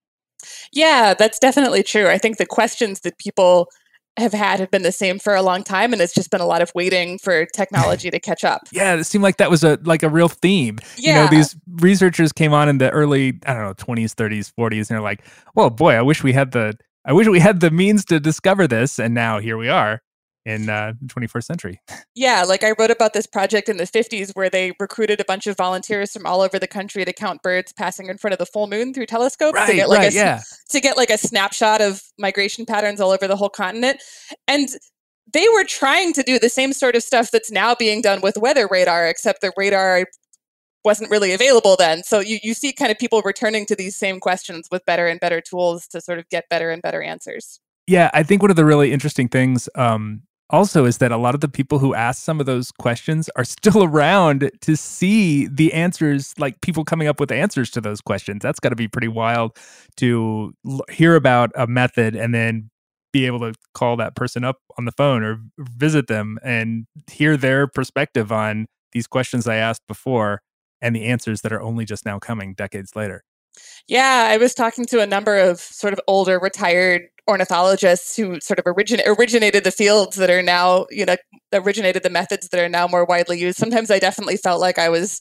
Yeah, 0.73 1.15
that's 1.15 1.39
definitely 1.39 1.83
true. 1.83 2.09
I 2.09 2.19
think 2.19 2.37
the 2.37 2.47
questions 2.47 3.01
that 3.01 3.19
people 3.19 3.69
have 4.19 4.33
had 4.33 4.59
have 4.59 4.71
been 4.71 4.83
the 4.83 4.93
same 4.93 5.19
for 5.19 5.35
a 5.35 5.43
long 5.43 5.63
time 5.63 5.93
and 5.93 6.03
it's 6.03 6.13
just 6.13 6.31
been 6.31 6.41
a 6.41 6.47
lot 6.47 6.61
of 6.61 6.73
waiting 6.75 7.19
for 7.19 7.47
technology 7.55 8.11
to 8.11 8.19
catch 8.19 8.45
up. 8.45 8.63
yeah, 8.73 8.95
it 8.95 9.05
seemed 9.05 9.23
like 9.23 9.37
that 9.37 9.51
was 9.51 9.63
a 9.63 9.79
like 9.85 10.03
a 10.03 10.09
real 10.09 10.29
theme. 10.29 10.79
Yeah. 10.97 11.09
You 11.09 11.25
know, 11.25 11.37
these 11.37 11.57
researchers 11.77 12.33
came 12.33 12.53
on 12.53 12.69
in 12.69 12.79
the 12.79 12.91
early, 12.91 13.39
I 13.47 13.55
don't 13.55 13.63
know, 13.63 13.75
20s, 13.75 14.15
30s, 14.15 14.53
40s 14.59 14.79
and 14.79 14.87
they're 14.89 15.01
like, 15.01 15.25
"Well, 15.55 15.71
boy, 15.71 15.95
I 15.95 16.03
wish 16.03 16.23
we 16.25 16.33
had 16.33 16.53
the 16.53 16.77
I 17.05 17.13
wish 17.13 17.29
we 17.29 17.41
had 17.41 17.61
the 17.61 17.71
means 17.71 18.05
to 18.07 18.21
discover 18.21 18.67
this 18.67 18.99
and 18.99 19.15
now 19.15 19.39
here 19.39 19.57
we 19.57 19.69
are." 19.69 20.03
In 20.49 20.71
uh, 20.71 20.95
the 21.01 21.07
21st 21.07 21.45
century. 21.45 21.81
Yeah, 22.15 22.43
like 22.43 22.65
I 22.65 22.73
wrote 22.79 22.91
about 22.91 23.13
this 23.13 23.27
project 23.27 23.69
in 23.69 23.77
the 23.77 23.85
50s 23.85 24.35
where 24.35 24.49
they 24.49 24.73
recruited 24.81 25.21
a 25.21 25.25
bunch 25.25 25.47
of 25.47 25.57
volunteers 25.57 26.11
from 26.13 26.25
all 26.25 26.41
over 26.41 26.59
the 26.59 26.67
country 26.67 27.05
to 27.05 27.13
count 27.13 27.43
birds 27.43 27.73
passing 27.73 28.07
in 28.09 28.17
front 28.17 28.33
of 28.33 28.39
the 28.39 28.47
full 28.47 28.67
moon 28.67 28.95
through 28.95 29.07
telescopes 29.07 29.55
right, 29.55 29.69
to 29.69 29.77
get 29.77 29.89
like 29.91 29.99
right, 29.99 30.13
a 30.13 30.17
yeah. 30.17 30.41
to 30.71 30.81
get 30.81 30.97
like 30.97 31.11
a 31.11 31.19
snapshot 31.19 31.83
of 31.83 32.03
migration 32.19 32.65
patterns 32.65 32.99
all 32.99 33.11
over 33.11 33.29
the 33.29 33.37
whole 33.37 33.51
continent. 33.51 34.01
And 34.49 34.71
they 35.33 35.47
were 35.51 35.65
trying 35.65 36.15
to 36.15 36.23
do 36.23 36.39
the 36.39 36.49
same 36.49 36.73
sort 36.73 36.97
of 36.97 37.03
stuff 37.03 37.31
that's 37.31 37.51
now 37.51 37.75
being 37.75 38.01
done 38.01 38.23
with 38.23 38.39
weather 38.39 38.67
radar, 38.71 39.07
except 39.07 39.43
the 39.43 39.53
radar 39.59 40.07
wasn't 40.83 41.11
really 41.11 41.33
available 41.33 41.77
then. 41.77 42.03
So 42.03 42.21
you, 42.21 42.39
you 42.43 42.55
see 42.55 42.73
kind 42.73 42.91
of 42.91 42.99
people 42.99 43.21
returning 43.23 43.67
to 43.67 43.77
these 43.77 43.97
same 43.97 44.19
questions 44.19 44.69
with 44.71 44.87
better 44.87 45.07
and 45.07 45.21
better 45.21 45.43
tools 45.43 45.87
to 45.89 46.01
sort 46.01 46.19
of 46.19 46.27
get 46.31 46.49
better 46.49 46.71
and 46.71 46.81
better 46.81 47.03
answers. 47.03 47.61
Yeah, 47.89 48.11
I 48.13 48.23
think 48.23 48.43
one 48.43 48.51
of 48.51 48.57
the 48.57 48.67
really 48.67 48.93
interesting 48.93 49.29
things 49.29 49.69
um, 49.75 50.23
also 50.51 50.85
is 50.85 50.99
that 50.99 51.13
a 51.13 51.17
lot 51.17 51.35
of 51.35 51.41
the 51.41 51.49
people 51.49 51.79
who 51.79 51.95
ask 51.95 52.23
some 52.23 52.41
of 52.41 52.47
those 52.47 52.71
questions 52.73 53.29
are 53.37 53.45
still 53.45 53.85
around 53.85 54.51
to 54.61 54.77
see 54.77 55.47
the 55.47 55.73
answers 55.73 56.35
like 56.39 56.61
people 56.61 56.85
coming 56.85 57.09
up 57.09 57.21
with 57.21 57.31
answers 57.31 57.71
to 57.71 57.81
those 57.81 58.01
questions. 58.01 58.43
That's 58.43 58.61
got 58.61 58.71
to 58.71 58.77
be 58.77 58.89
pretty 58.89 59.09
wild 59.09 59.57
to 59.97 60.55
l- 60.67 60.81
hear 60.91 61.15
about 61.15 61.51
a 61.55 61.67
method 61.67 62.15
and 62.15 62.35
then 62.35 62.71
be 63.13 63.27
able 63.27 63.41
to 63.41 63.55
call 63.75 63.97
that 63.97 64.15
person 64.15 64.45
up 64.45 64.59
on 64.77 64.85
the 64.85 64.93
phone 64.93 65.23
or 65.23 65.41
visit 65.59 66.09
them 66.09 66.39
and 66.43 66.87
hear 67.11 67.37
their 67.37 67.67
perspective 67.67 68.31
on 68.31 68.67
these 68.93 69.07
questions 69.07 69.47
i 69.47 69.57
asked 69.57 69.81
before 69.89 70.43
and 70.81 70.95
the 70.95 71.05
answers 71.05 71.41
that 71.43 71.53
are 71.53 71.61
only 71.61 71.85
just 71.85 72.05
now 72.05 72.19
coming 72.19 72.55
decades 72.55 72.95
later. 72.95 73.25
Yeah, 73.89 74.29
I 74.31 74.37
was 74.37 74.55
talking 74.55 74.85
to 74.87 75.01
a 75.01 75.07
number 75.07 75.37
of 75.37 75.59
sort 75.59 75.93
of 75.93 76.01
older 76.07 76.39
retired 76.39 77.09
ornithologists 77.29 78.17
who 78.17 78.41
sort 78.41 78.59
of 78.59 78.67
origin- 78.67 79.03
originated 79.07 79.65
the 79.65 79.71
fields 79.71 80.17
that 80.17 80.31
are 80.31 80.43
now, 80.43 80.87
you 80.91 81.05
know, 81.05 81.17
originated 81.53 82.03
the 82.03 82.11
methods 82.11 82.49
that 82.49 82.61
are 82.61 82.69
now 82.69 82.87
more 82.89 83.05
widely 83.05 83.39
used. 83.39 83.59
Sometimes 83.59 83.91
I 83.91 83.99
definitely 83.99 84.37
felt 84.37 84.61
like 84.61 84.79
I 84.79 84.89
was 84.89 85.21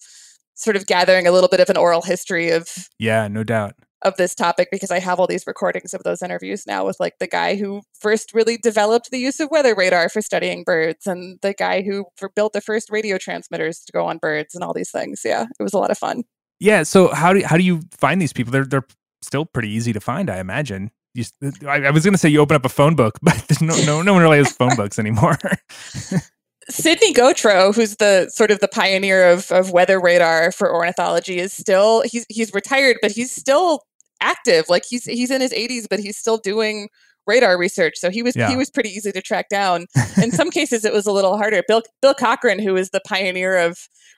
sort 0.55 0.75
of 0.75 0.87
gathering 0.87 1.27
a 1.27 1.31
little 1.31 1.49
bit 1.49 1.59
of 1.59 1.69
an 1.69 1.77
oral 1.77 2.01
history 2.01 2.49
of 2.49 2.69
Yeah, 2.97 3.27
no 3.27 3.43
doubt. 3.43 3.73
of 4.03 4.15
this 4.17 4.33
topic 4.33 4.69
because 4.71 4.89
I 4.91 4.99
have 4.99 5.19
all 5.19 5.27
these 5.27 5.45
recordings 5.45 5.93
of 5.93 6.03
those 6.03 6.21
interviews 6.23 6.65
now 6.65 6.85
with 6.85 6.97
like 6.99 7.15
the 7.19 7.27
guy 7.27 7.55
who 7.55 7.81
first 7.99 8.33
really 8.33 8.57
developed 8.57 9.11
the 9.11 9.19
use 9.19 9.39
of 9.39 9.49
weather 9.51 9.75
radar 9.75 10.09
for 10.09 10.21
studying 10.21 10.63
birds 10.63 11.05
and 11.05 11.39
the 11.41 11.53
guy 11.53 11.81
who 11.83 12.05
built 12.35 12.53
the 12.53 12.61
first 12.61 12.89
radio 12.89 13.17
transmitters 13.17 13.79
to 13.85 13.91
go 13.91 14.05
on 14.07 14.17
birds 14.17 14.55
and 14.55 14.63
all 14.63 14.73
these 14.73 14.91
things. 14.91 15.21
Yeah, 15.25 15.45
it 15.59 15.63
was 15.63 15.73
a 15.73 15.77
lot 15.77 15.91
of 15.91 15.97
fun. 15.97 16.23
Yeah. 16.59 16.81
So 16.83 17.09
how 17.09 17.33
do 17.33 17.43
how 17.43 17.57
do 17.57 17.63
you 17.63 17.81
find 17.91 18.19
these 18.21 18.33
people? 18.33 18.51
They're 18.51 18.65
they're 18.65 18.87
still 19.21 19.45
pretty 19.45 19.69
easy 19.69 19.93
to 19.93 19.99
find, 19.99 20.29
I 20.29 20.39
imagine. 20.39 20.89
You, 21.17 21.51
I, 21.67 21.83
I 21.87 21.89
was 21.91 22.03
going 22.03 22.13
to 22.13 22.17
say 22.17 22.29
you 22.29 22.39
open 22.39 22.55
up 22.55 22.63
a 22.65 22.69
phone 22.69 22.95
book, 22.95 23.17
but 23.21 23.43
no 23.61 23.75
no 23.85 24.01
no 24.01 24.13
one 24.13 24.21
really 24.21 24.37
has 24.37 24.51
phone 24.51 24.75
books 24.75 24.99
anymore. 24.99 25.37
Sidney 26.69 27.13
Gauthreaux, 27.13 27.73
who's 27.73 27.95
the 27.95 28.29
sort 28.29 28.51
of 28.51 28.59
the 28.59 28.67
pioneer 28.67 29.29
of, 29.29 29.49
of 29.51 29.71
weather 29.71 29.99
radar 30.01 30.51
for 30.51 30.73
ornithology, 30.73 31.39
is 31.39 31.53
still 31.53 32.01
he's 32.03 32.25
he's 32.29 32.53
retired, 32.53 32.97
but 33.01 33.11
he's 33.11 33.31
still 33.31 33.81
active. 34.21 34.65
Like 34.67 34.83
he's 34.87 35.05
he's 35.05 35.31
in 35.31 35.41
his 35.41 35.53
80s, 35.53 35.85
but 35.89 35.99
he's 35.99 36.17
still 36.17 36.37
doing 36.37 36.89
radar 37.25 37.57
research. 37.57 37.93
So 37.97 38.09
he 38.09 38.21
was 38.21 38.35
Yeah. 38.35 38.49
he 38.49 38.57
was 38.57 38.69
pretty 38.69 38.89
easy 38.89 39.11
to 39.11 39.21
track 39.21 39.47
down. 39.49 39.85
In 40.21 40.31
some 40.31 40.49
cases, 40.49 40.83
it 40.85 40.93
was 40.93 41.05
a 41.05 41.11
little 41.11 41.37
harder. 41.37 41.63
Bill 41.67 41.83
Bill 42.01 42.13
Cochran, 42.13 42.59
who 42.59 42.73
was 42.73 42.89
the 42.89 43.01
pioneer 43.07 43.57
of 43.57 43.77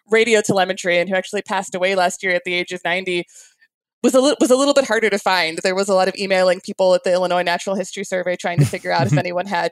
radio 0.10 0.41
telemetry 0.41 0.98
and 0.98 1.08
who 1.08 1.15
actually 1.15 1.44
passed 1.44 1.75
away 1.75 1.96
last 1.96 2.24
year 2.24 2.34
at 2.34 2.41
the 2.46 2.53
age 2.56 2.72
of 2.72 2.82
ninety, 2.84 3.25
was 4.03 4.13
a 4.15 4.22
li- 4.22 4.36
was 4.39 4.51
a 4.51 4.56
little 4.56 4.74
bit 4.74 4.86
harder 4.86 5.10
to 5.10 5.20
find. 5.20 5.60
There 5.63 5.75
was 5.75 5.89
a 5.89 5.94
lot 5.94 6.08
of 6.08 6.15
emailing 6.15 6.62
people 6.62 6.94
at 6.96 7.03
the 7.03 7.12
Illinois 7.13 7.44
Natural 7.44 7.75
History 7.75 8.03
Survey 8.03 8.36
trying 8.36 8.60
to 8.60 8.65
figure 8.65 8.91
out 8.91 9.08
if 9.08 9.18
anyone 9.18 9.46
had 9.46 9.72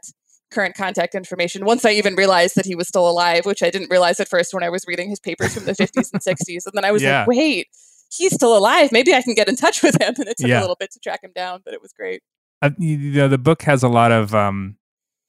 current 0.51 0.75
contact 0.75 1.13
information. 1.15 1.65
Once 1.65 1.83
I 1.85 1.91
even 1.91 2.15
realized 2.15 2.55
that 2.55 2.65
he 2.65 2.75
was 2.75 2.87
still 2.87 3.07
alive, 3.09 3.45
which 3.45 3.61
I 3.63 3.69
didn't 3.69 3.89
realize 3.89 4.19
at 4.19 4.27
first 4.29 4.53
when 4.53 4.63
I 4.63 4.69
was 4.69 4.83
reading 4.87 5.09
his 5.09 5.19
papers 5.19 5.53
from 5.53 5.65
the 5.65 5.71
50s 5.83 6.11
and 6.13 6.21
60s, 6.21 6.65
and 6.65 6.73
then 6.73 6.85
I 6.85 6.91
was 6.91 7.01
Yeah. 7.03 7.19
like, 7.19 7.27
wait. 7.27 7.67
He's 8.09 8.33
still 8.33 8.55
alive. 8.57 8.93
Maybe 8.93 9.13
I 9.13 9.21
can 9.21 9.33
get 9.33 9.49
in 9.49 9.57
touch 9.57 9.83
with 9.83 10.01
him. 10.01 10.13
And 10.17 10.29
it 10.29 10.37
took 10.37 10.47
Yeah. 10.47 10.59
a 10.59 10.61
little 10.61 10.77
bit 10.79 10.91
to 10.91 10.99
track 10.99 11.21
him 11.23 11.31
down, 11.35 11.61
but 11.65 11.73
it 11.73 11.81
was 11.81 11.91
great. 11.91 12.21
uh, 12.61 12.69
you 12.77 12.97
you 12.97 13.11
know 13.17 13.27
the 13.27 13.37
book 13.37 13.61
has 13.63 13.83
a 13.83 13.89
lot 13.89 14.11
of 14.13 14.33
um 14.33 14.77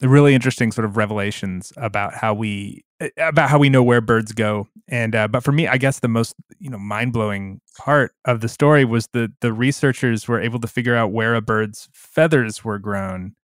really 0.07 0.35
interesting 0.35 0.71
sort 0.71 0.85
of 0.85 0.97
revelations 0.97 1.73
about 1.76 2.14
how 2.14 2.33
we 2.35 2.85
about 3.17 3.49
how 3.49 3.59
we 3.59 3.69
know 3.69 3.83
where 3.83 4.00
birds 4.00 4.33
go. 4.33 4.69
And 4.88 5.14
uh, 5.14 5.28
but 5.28 5.43
for 5.45 5.52
me 5.52 5.67
i 5.69 5.76
guess 5.76 6.00
the 6.00 6.09
most 6.09 6.35
you 6.59 6.71
know 6.71 6.78
mind-blowing 6.78 7.61
part 7.76 8.12
of 8.25 8.40
the 8.40 8.49
story 8.49 8.85
was 8.85 9.07
the 9.12 9.33
the 9.40 9.52
researchers 9.52 10.26
were 10.28 10.40
able 10.40 10.59
to 10.61 10.69
figure 10.69 10.95
out 10.97 11.12
where 11.12 11.35
a 11.35 11.40
bird's 11.40 11.88
feathers 11.93 12.64
were 12.64 12.78
grown 12.78 13.35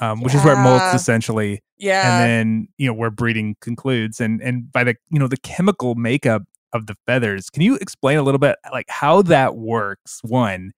um, 0.00 0.20
which 0.22 0.34
is 0.34 0.44
where 0.44 0.54
it 0.54 0.58
molts 0.58 0.94
essentially 0.94 1.60
Yeah. 1.76 2.20
and 2.20 2.30
then 2.30 2.68
you 2.78 2.86
know 2.86 2.94
where 2.94 3.10
breeding 3.10 3.56
concludes. 3.60 4.20
And 4.20 4.40
and 4.42 4.70
by 4.72 4.84
the 4.84 4.96
you 5.10 5.18
know 5.18 5.28
the 5.28 5.36
chemical 5.38 5.94
makeup 5.94 6.42
of 6.72 6.86
the 6.86 6.96
feathers 7.06 7.48
can 7.50 7.62
you 7.62 7.76
explain 7.76 8.18
a 8.18 8.22
little 8.22 8.38
bit 8.38 8.56
like 8.72 8.86
how 8.88 9.22
that 9.22 9.56
works 9.56 10.20
one 10.22 10.72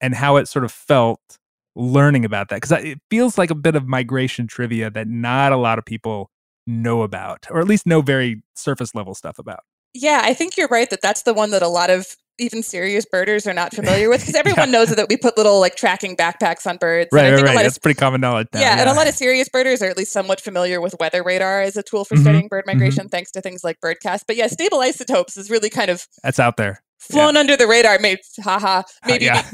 and 0.00 0.14
how 0.14 0.36
it 0.36 0.48
sort 0.48 0.64
of 0.64 0.72
felt 0.72 1.20
learning 1.76 2.24
about 2.24 2.48
that 2.48 2.56
because 2.60 2.72
it 2.84 3.00
feels 3.10 3.36
like 3.36 3.50
a 3.50 3.54
bit 3.54 3.74
of 3.74 3.86
migration 3.86 4.46
trivia 4.46 4.90
that 4.90 5.08
not 5.08 5.52
a 5.52 5.56
lot 5.56 5.78
of 5.78 5.84
people 5.84 6.30
know 6.66 7.02
about 7.02 7.46
or 7.50 7.60
at 7.60 7.66
least 7.66 7.86
know 7.86 8.00
very 8.00 8.42
surface 8.54 8.94
level 8.94 9.14
stuff 9.14 9.38
about 9.38 9.60
Yeah, 9.92 10.20
I 10.24 10.34
think 10.34 10.56
you're 10.56 10.68
right 10.68 10.88
that 10.90 11.02
that's 11.02 11.22
the 11.22 11.34
one 11.34 11.50
that 11.50 11.62
a 11.62 11.68
lot 11.68 11.90
of 11.90 12.16
even 12.38 12.62
serious 12.62 13.04
birders 13.04 13.46
are 13.46 13.52
not 13.54 13.72
familiar 13.74 14.08
with 14.08 14.20
because 14.20 14.34
everyone 14.34 14.70
knows 14.70 14.88
that 14.88 15.08
we 15.08 15.16
put 15.16 15.36
little 15.36 15.60
like 15.60 15.76
tracking 15.76 16.16
backpacks 16.16 16.66
on 16.66 16.76
birds. 16.78 17.10
and 17.12 17.20
right 17.22 17.32
I 17.32 17.36
right 17.36 17.42
right 17.44 17.56
of 17.58 17.62
that's 17.62 17.78
pretty 17.78 17.98
common 17.98 18.20
knowledge 18.20 18.48
now, 18.52 18.60
yeah, 18.60 18.80
and 18.80 18.88
a 18.90 18.94
lot 18.94 19.06
of 19.06 19.14
serious 19.14 19.48
birders 19.48 19.82
are 19.82 19.88
at 19.90 19.96
least 19.96 20.12
somewhat 20.12 20.40
familiar 20.40 20.80
with 20.80 20.94
weather 20.98 21.22
radar 21.22 21.62
as 21.62 21.76
a 21.76 21.82
tool 21.82 22.04
for 22.04 22.16
Mhm, 22.16 22.20
studying 22.22 22.48
bird 22.48 22.64
migration, 22.66 23.08
thanks 23.08 23.30
to 23.32 23.40
things 23.40 23.62
like 23.62 23.80
Birdcast. 23.80 24.22
But 24.26 24.36
yeah, 24.36 24.46
stable 24.48 24.80
isotopes 24.80 25.36
is 25.36 25.50
really 25.50 25.70
kind 25.70 25.90
of 25.90 26.06
that's 26.22 26.40
out 26.40 26.56
there 26.56 26.82
flown 27.10 27.36
under 27.36 27.56
the 27.56 27.66
radar. 27.66 27.98
Maybe, 27.98 28.20
haha, 28.42 28.82
maybe 29.06 29.24
yeah 29.26 29.48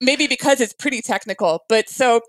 maybe 0.00 0.26
because 0.26 0.60
it's 0.60 0.72
pretty 0.72 1.00
technical. 1.02 1.60
But 1.68 1.88
so 1.88 2.20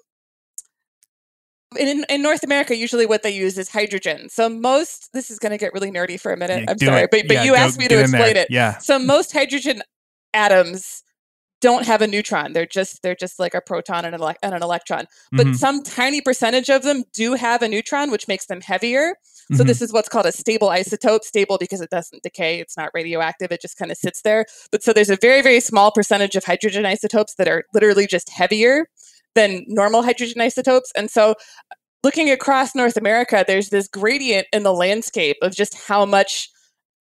in, 1.78 2.04
in 2.10 2.22
North 2.24 2.44
America, 2.44 2.76
usually 2.76 3.06
what 3.06 3.22
they 3.22 3.30
use 3.30 3.58
is 3.58 3.70
hydrogen. 3.70 4.28
So 4.30 4.50
most, 4.50 5.10
this 5.14 5.30
is 5.30 5.38
going 5.38 5.52
to 5.52 5.58
get 5.58 5.72
really 5.74 5.92
nerdy 5.92 6.20
for 6.20 6.34
a 6.34 6.38
minute. 6.38 6.64
Yeah, 6.64 6.72
I'm 6.72 6.80
sorry, 6.80 7.02
it. 7.04 7.12
but, 7.12 7.28
but 7.28 7.34
Yeah, 7.36 7.44
you 7.44 7.52
go- 7.52 7.58
asked 7.58 7.78
me 7.78 7.88
to 7.88 8.00
explain 8.00 8.38
it. 8.38 8.48
yeah 8.50 8.78
So 8.80 8.98
most 8.98 9.32
hydrogen 9.34 9.84
atoms 10.34 11.04
don't 11.62 11.86
have 11.86 12.02
a 12.02 12.08
neutron. 12.08 12.54
They're 12.54 12.66
just 12.66 13.02
they're 13.04 13.16
just 13.16 13.38
like 13.38 13.54
a 13.54 13.62
proton 13.62 14.06
and 14.06 14.16
an, 14.16 14.22
elec- 14.22 14.38
and 14.42 14.56
an 14.56 14.64
electron. 14.64 15.06
But 15.34 15.48
Mhm, 15.48 15.56
some 15.56 15.84
tiny 15.84 16.22
percentage 16.22 16.70
of 16.70 16.84
them 16.84 17.04
do 17.14 17.34
have 17.34 17.62
a 17.62 17.68
neutron, 17.68 18.10
which 18.12 18.28
makes 18.28 18.46
them 18.48 18.62
heavier. 18.62 19.16
So 19.54 19.64
mhm. 19.64 19.68
this 19.68 19.82
is 19.82 19.92
what's 19.92 20.10
called 20.10 20.26
a 20.26 20.32
stable 20.32 20.70
isotope. 20.70 21.24
Stable 21.24 21.58
because 21.58 21.82
it 21.82 21.90
doesn't 21.90 22.24
decay. 22.24 22.60
It's 22.60 22.78
not 22.78 22.92
radioactive. 22.94 23.52
It 23.52 23.62
just 23.62 23.78
kind 23.78 23.92
of 23.92 23.98
sits 23.98 24.22
there. 24.22 24.46
But 24.72 24.84
so 24.84 24.94
there's 24.94 25.10
a 25.10 25.18
very 25.18 25.42
very 25.42 25.60
small 25.60 25.92
percentage 25.92 26.36
of 26.36 26.44
hydrogen 26.44 26.86
isotopes 26.86 27.36
that 27.36 27.48
are 27.48 27.66
literally 27.74 28.08
just 28.08 28.30
heavier 28.30 28.88
than 29.36 29.64
normal 29.68 30.04
hydrogen 30.04 30.42
isotopes. 30.42 30.92
And 30.96 31.10
so 31.10 31.36
looking 32.04 32.30
across 32.30 32.76
North 32.76 32.98
America, 32.98 33.44
there's 33.48 33.70
this 33.70 33.88
gradient 33.88 34.48
in 34.54 34.64
the 34.64 34.74
landscape 34.74 35.38
of 35.42 35.56
just 35.56 35.76
how 35.76 36.06
much 36.06 36.50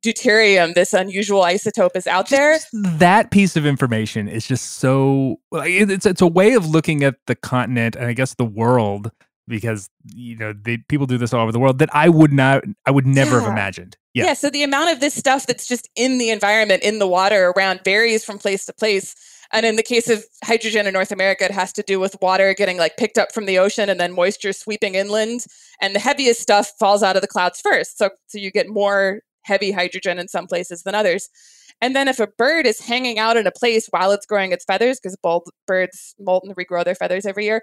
deuterium, 0.04 0.74
this 0.74 0.94
unusual 0.94 1.42
isotope, 1.42 1.96
is 1.96 2.06
out 2.06 2.28
there. 2.30 2.58
That 2.72 3.30
piece 3.30 3.56
of 3.56 3.66
information 3.66 4.28
is 4.28 4.46
just 4.46 4.74
so 4.74 5.40
it's 5.52 6.06
it's 6.06 6.22
a 6.22 6.26
way 6.26 6.54
of 6.54 6.66
looking 6.66 7.02
at 7.02 7.16
the 7.26 7.34
continent 7.34 7.96
and 7.96 8.06
I 8.06 8.12
guess 8.12 8.34
the 8.34 8.44
world 8.44 9.10
because 9.48 9.90
you 10.04 10.36
know 10.36 10.52
they, 10.52 10.78
people 10.88 11.06
do 11.06 11.18
this 11.18 11.32
all 11.32 11.42
over 11.42 11.52
the 11.52 11.58
world 11.58 11.78
that 11.78 11.88
I 11.94 12.08
would 12.08 12.32
not 12.32 12.64
I 12.86 12.90
would 12.90 13.06
never 13.06 13.40
have 13.40 13.50
imagined. 13.50 13.96
Yeah. 14.14 14.26
Yeah. 14.26 14.34
so 14.34 14.50
the 14.50 14.62
amount 14.62 14.90
of 14.90 15.00
this 15.00 15.14
stuff 15.14 15.46
that's 15.46 15.66
just 15.66 15.88
in 15.96 16.18
the 16.18 16.30
environment, 16.30 16.82
in 16.82 16.98
the 16.98 17.06
water 17.06 17.52
around 17.56 17.80
varies 17.84 18.24
from 18.24 18.38
place 18.38 18.66
to 18.66 18.72
place. 18.72 19.14
And 19.50 19.64
in 19.64 19.76
the 19.76 19.82
case 19.82 20.10
of 20.10 20.24
hydrogen 20.44 20.86
in 20.86 20.92
North 20.92 21.10
America, 21.10 21.44
it 21.44 21.50
has 21.50 21.72
to 21.74 21.82
do 21.82 21.98
with 21.98 22.16
water 22.20 22.52
getting 22.52 22.76
like 22.76 22.98
picked 22.98 23.16
up 23.16 23.32
from 23.32 23.46
the 23.46 23.58
ocean 23.58 23.88
and 23.88 23.98
then 23.98 24.14
moisture 24.14 24.52
sweeping 24.52 24.94
inland. 24.94 25.44
And 25.80 25.94
the 25.94 26.00
heaviest 26.00 26.40
stuff 26.40 26.72
falls 26.78 27.02
out 27.02 27.16
of 27.16 27.22
the 27.22 27.28
clouds 27.28 27.60
first. 27.60 27.96
So 27.98 28.10
so 28.26 28.38
you 28.38 28.50
get 28.50 28.68
more 28.68 29.22
heavy 29.42 29.72
hydrogen 29.72 30.18
in 30.18 30.28
some 30.28 30.46
places 30.46 30.82
than 30.82 30.94
others. 30.94 31.30
And 31.80 31.94
then 31.94 32.08
if 32.08 32.18
a 32.18 32.26
bird 32.26 32.66
is 32.66 32.80
hanging 32.80 33.18
out 33.18 33.36
in 33.36 33.46
a 33.46 33.52
place 33.52 33.86
while 33.90 34.10
it's 34.10 34.26
growing 34.26 34.52
its 34.52 34.64
feathers, 34.64 34.98
because 35.00 35.16
birds 35.66 36.14
molt 36.18 36.44
and 36.44 36.56
regrow 36.56 36.84
their 36.84 36.94
feathers 36.94 37.24
every 37.24 37.44
year, 37.44 37.62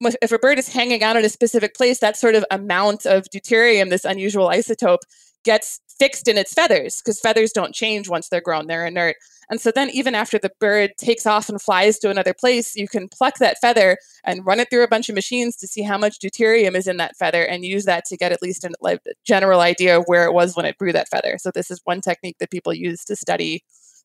if- 0.00 0.32
a 0.32 0.38
bird 0.38 0.58
is 0.58 0.68
hanging 0.68 1.02
out 1.02 1.16
in 1.16 1.24
a 1.24 1.28
specific 1.28 1.74
place, 1.74 1.98
that 1.98 2.16
sort 2.16 2.34
of 2.34 2.44
amount 2.50 3.06
of 3.06 3.24
deuterium, 3.24 3.90
this 3.90 4.04
unusual 4.04 4.48
isotope, 4.48 5.02
gets 5.44 5.80
fixed 5.98 6.28
in 6.28 6.38
its 6.38 6.52
feathers 6.52 6.96
because 6.96 7.20
feathers 7.20 7.52
don't 7.52 7.74
change 7.74 8.08
once 8.08 8.28
they're 8.28 8.40
grown, 8.40 8.66
they're 8.66 8.86
inert. 8.86 9.16
And 9.50 9.60
so 9.60 9.72
then, 9.74 9.90
even 9.90 10.14
after 10.14 10.38
the 10.38 10.52
bird 10.60 10.92
takes 10.96 11.26
off 11.26 11.48
and 11.48 11.60
flies 11.60 11.98
to 11.98 12.10
another 12.10 12.32
place, 12.32 12.76
you 12.76 12.86
can 12.86 13.08
pluck 13.08 13.38
that 13.38 13.58
feather 13.60 13.98
and 14.24 14.46
run 14.46 14.60
it 14.60 14.68
through 14.70 14.84
a 14.84 14.88
bunch 14.88 15.08
of 15.08 15.14
machines 15.16 15.56
to 15.56 15.66
see 15.66 15.82
how 15.82 15.98
much 15.98 16.18
deuterium 16.20 16.76
is 16.76 16.86
in 16.86 16.98
that 16.98 17.16
feather 17.16 17.42
and 17.42 17.64
use 17.64 17.84
that 17.84 18.04
to 18.06 18.16
get 18.16 18.30
at 18.30 18.42
least 18.42 18.64
a 18.64 18.70
like, 18.80 19.00
general 19.26 19.60
idea 19.60 19.98
of 19.98 20.04
where 20.06 20.24
it 20.24 20.32
was 20.32 20.54
when 20.56 20.66
it 20.66 20.78
grew 20.78 20.92
that 20.92 21.08
feather. 21.08 21.36
So, 21.38 21.50
this 21.52 21.70
is 21.70 21.80
one 21.84 22.00
technique 22.00 22.36
that 22.38 22.50
people 22.50 22.72
use 22.72 23.04
to 23.06 23.16
study 23.16 23.64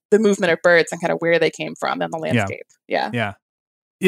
the 0.10 0.20
movement 0.20 0.52
of 0.52 0.60
birds 0.64 0.92
and 0.92 1.00
kind 1.00 1.14
of 1.14 1.20
where 1.20 1.38
they 1.38 1.52
came 1.52 1.75
from 1.75 2.02
in 2.02 2.10
the 2.12 2.18
landscape. 2.18 2.66
Yeah. 2.88 3.10
Yeah. 3.12 3.12
Yeah, 3.14 3.34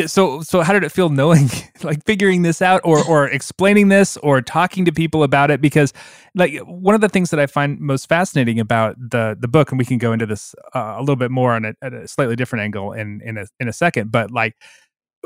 so 0.06 0.42
so 0.42 0.62
how 0.62 0.74
did 0.74 0.84
it 0.84 0.92
feel 0.92 1.10
knowing 1.10 1.50
like 1.84 2.04
figuring 2.06 2.42
this 2.42 2.62
out 2.62 2.82
or 2.84 3.04
or 3.06 3.28
explaining 3.28 3.88
this 3.90 4.18
or 4.18 4.42
talking 4.42 4.86
to 4.86 4.92
people 4.92 5.24
about 5.24 5.50
it 5.50 5.62
because 5.62 5.94
like 6.36 6.58
one 6.66 6.94
of 6.94 7.02
the 7.02 7.10
things 7.10 7.30
that 7.32 7.40
I 7.40 7.46
find 7.48 7.80
most 7.80 8.08
fascinating 8.10 8.60
about 8.60 8.96
the 9.00 9.38
the 9.40 9.48
book 9.48 9.72
and 9.72 9.80
we 9.80 9.86
can 9.86 9.98
go 9.98 10.12
into 10.14 10.26
this 10.26 10.54
uh, 10.76 10.96
a 10.98 11.00
little 11.00 11.16
bit 11.16 11.32
more 11.32 11.54
on 11.54 11.66
a, 11.66 11.74
at 11.82 11.94
a 11.94 12.08
slightly 12.08 12.36
different 12.36 12.64
angle 12.64 12.92
in 12.94 13.22
in 13.24 13.38
a 13.38 13.46
in 13.60 13.68
a 13.68 13.74
second 13.74 14.12
but 14.12 14.30
like 14.32 14.56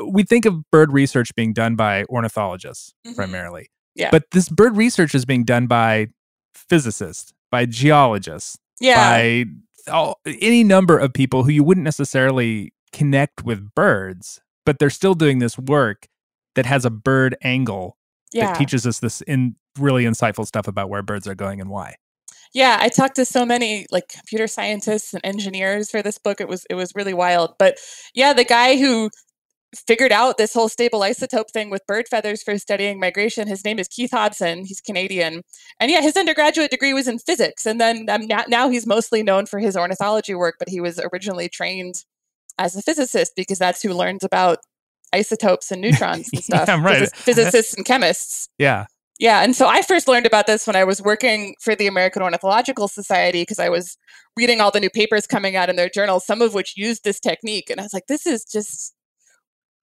we 0.06 0.22
think 0.22 0.44
of 0.46 0.68
bird 0.70 0.92
research 0.92 1.34
being 1.34 1.52
done 1.52 1.74
by 1.76 2.04
ornithologists 2.04 2.94
Mhm. 3.06 3.16
primarily 3.16 3.68
Yeah. 3.94 4.10
but 4.10 4.24
this 4.30 4.48
bird 4.48 4.76
research 4.76 5.14
is 5.14 5.24
being 5.24 5.44
done 5.44 5.66
by 5.66 6.08
physicists 6.54 7.32
by 7.50 7.66
geologists 7.66 8.56
Yeah. 8.80 8.96
by 8.96 9.44
all, 9.92 10.20
any 10.24 10.62
number 10.62 10.96
of 10.98 11.12
people 11.12 11.42
who 11.42 11.50
you 11.50 11.64
wouldn't 11.64 11.82
necessarily 11.84 12.72
connect 12.92 13.42
with 13.44 13.74
birds, 13.74 14.40
but 14.64 14.78
they're 14.78 14.90
still 14.90 15.14
doing 15.14 15.38
this 15.38 15.58
work 15.58 16.08
that 16.54 16.66
has 16.66 16.84
a 16.84 16.90
bird 16.90 17.36
angle 17.42 17.96
yeah. 18.32 18.46
that 18.46 18.58
teaches 18.58 18.86
us 18.86 19.00
this 19.00 19.20
in 19.22 19.56
really 19.78 20.04
insightful 20.04 20.46
stuff 20.46 20.68
about 20.68 20.88
where 20.88 21.02
birds 21.02 21.26
are 21.26 21.34
going 21.34 21.60
and 21.60 21.70
why. 21.70 21.96
Yeah, 22.54 22.76
I 22.80 22.88
talked 22.88 23.16
to 23.16 23.24
so 23.24 23.46
many 23.46 23.86
like 23.90 24.08
computer 24.08 24.46
scientists 24.46 25.14
and 25.14 25.24
engineers 25.24 25.90
for 25.90 26.02
this 26.02 26.18
book. 26.18 26.40
It 26.40 26.48
was 26.48 26.66
it 26.68 26.74
was 26.74 26.92
really 26.94 27.14
wild. 27.14 27.54
But 27.58 27.78
yeah, 28.14 28.34
the 28.34 28.44
guy 28.44 28.76
who 28.76 29.08
figured 29.74 30.12
out 30.12 30.36
this 30.36 30.52
whole 30.52 30.68
stable 30.68 31.00
isotope 31.00 31.50
thing 31.50 31.70
with 31.70 31.86
bird 31.86 32.06
feathers 32.10 32.42
for 32.42 32.58
studying 32.58 33.00
migration, 33.00 33.48
his 33.48 33.64
name 33.64 33.78
is 33.78 33.88
Keith 33.88 34.10
Hobson. 34.10 34.64
He's 34.66 34.82
Canadian. 34.82 35.42
And 35.80 35.90
yeah, 35.90 36.02
his 36.02 36.16
undergraduate 36.16 36.70
degree 36.70 36.92
was 36.92 37.08
in 37.08 37.18
physics. 37.18 37.64
And 37.64 37.80
then 37.80 38.06
um, 38.10 38.26
now, 38.26 38.44
now 38.48 38.68
he's 38.68 38.86
mostly 38.86 39.22
known 39.22 39.46
for 39.46 39.58
his 39.58 39.74
ornithology 39.74 40.34
work, 40.34 40.56
but 40.58 40.68
he 40.68 40.80
was 40.80 41.00
originally 41.12 41.48
trained 41.48 42.04
as 42.58 42.76
a 42.76 42.82
physicist 42.82 43.32
because 43.36 43.58
that's 43.58 43.82
who 43.82 43.92
learns 43.92 44.24
about 44.24 44.58
isotopes 45.12 45.70
and 45.70 45.80
neutrons 45.80 46.28
and 46.32 46.42
stuff. 46.44 46.68
Yeah, 46.68 46.82
right. 46.82 47.02
Physi- 47.02 47.14
physicists 47.14 47.74
and 47.74 47.84
chemists. 47.84 48.48
Yeah. 48.58 48.86
Yeah, 49.18 49.42
and 49.44 49.54
so 49.54 49.68
I 49.68 49.82
first 49.82 50.08
learned 50.08 50.26
about 50.26 50.46
this 50.48 50.66
when 50.66 50.74
I 50.74 50.82
was 50.82 51.00
working 51.00 51.54
for 51.60 51.76
the 51.76 51.86
American 51.86 52.22
Ornithological 52.22 52.88
Society 52.88 53.42
because 53.42 53.60
I 53.60 53.68
was 53.68 53.96
reading 54.36 54.60
all 54.60 54.72
the 54.72 54.80
new 54.80 54.90
papers 54.90 55.28
coming 55.28 55.54
out 55.54 55.70
in 55.70 55.76
their 55.76 55.88
journals, 55.88 56.26
some 56.26 56.42
of 56.42 56.54
which 56.54 56.76
used 56.76 57.04
this 57.04 57.20
technique, 57.20 57.70
and 57.70 57.78
I 57.78 57.84
was 57.84 57.92
like, 57.92 58.06
"This 58.08 58.26
is 58.26 58.44
just 58.44 58.94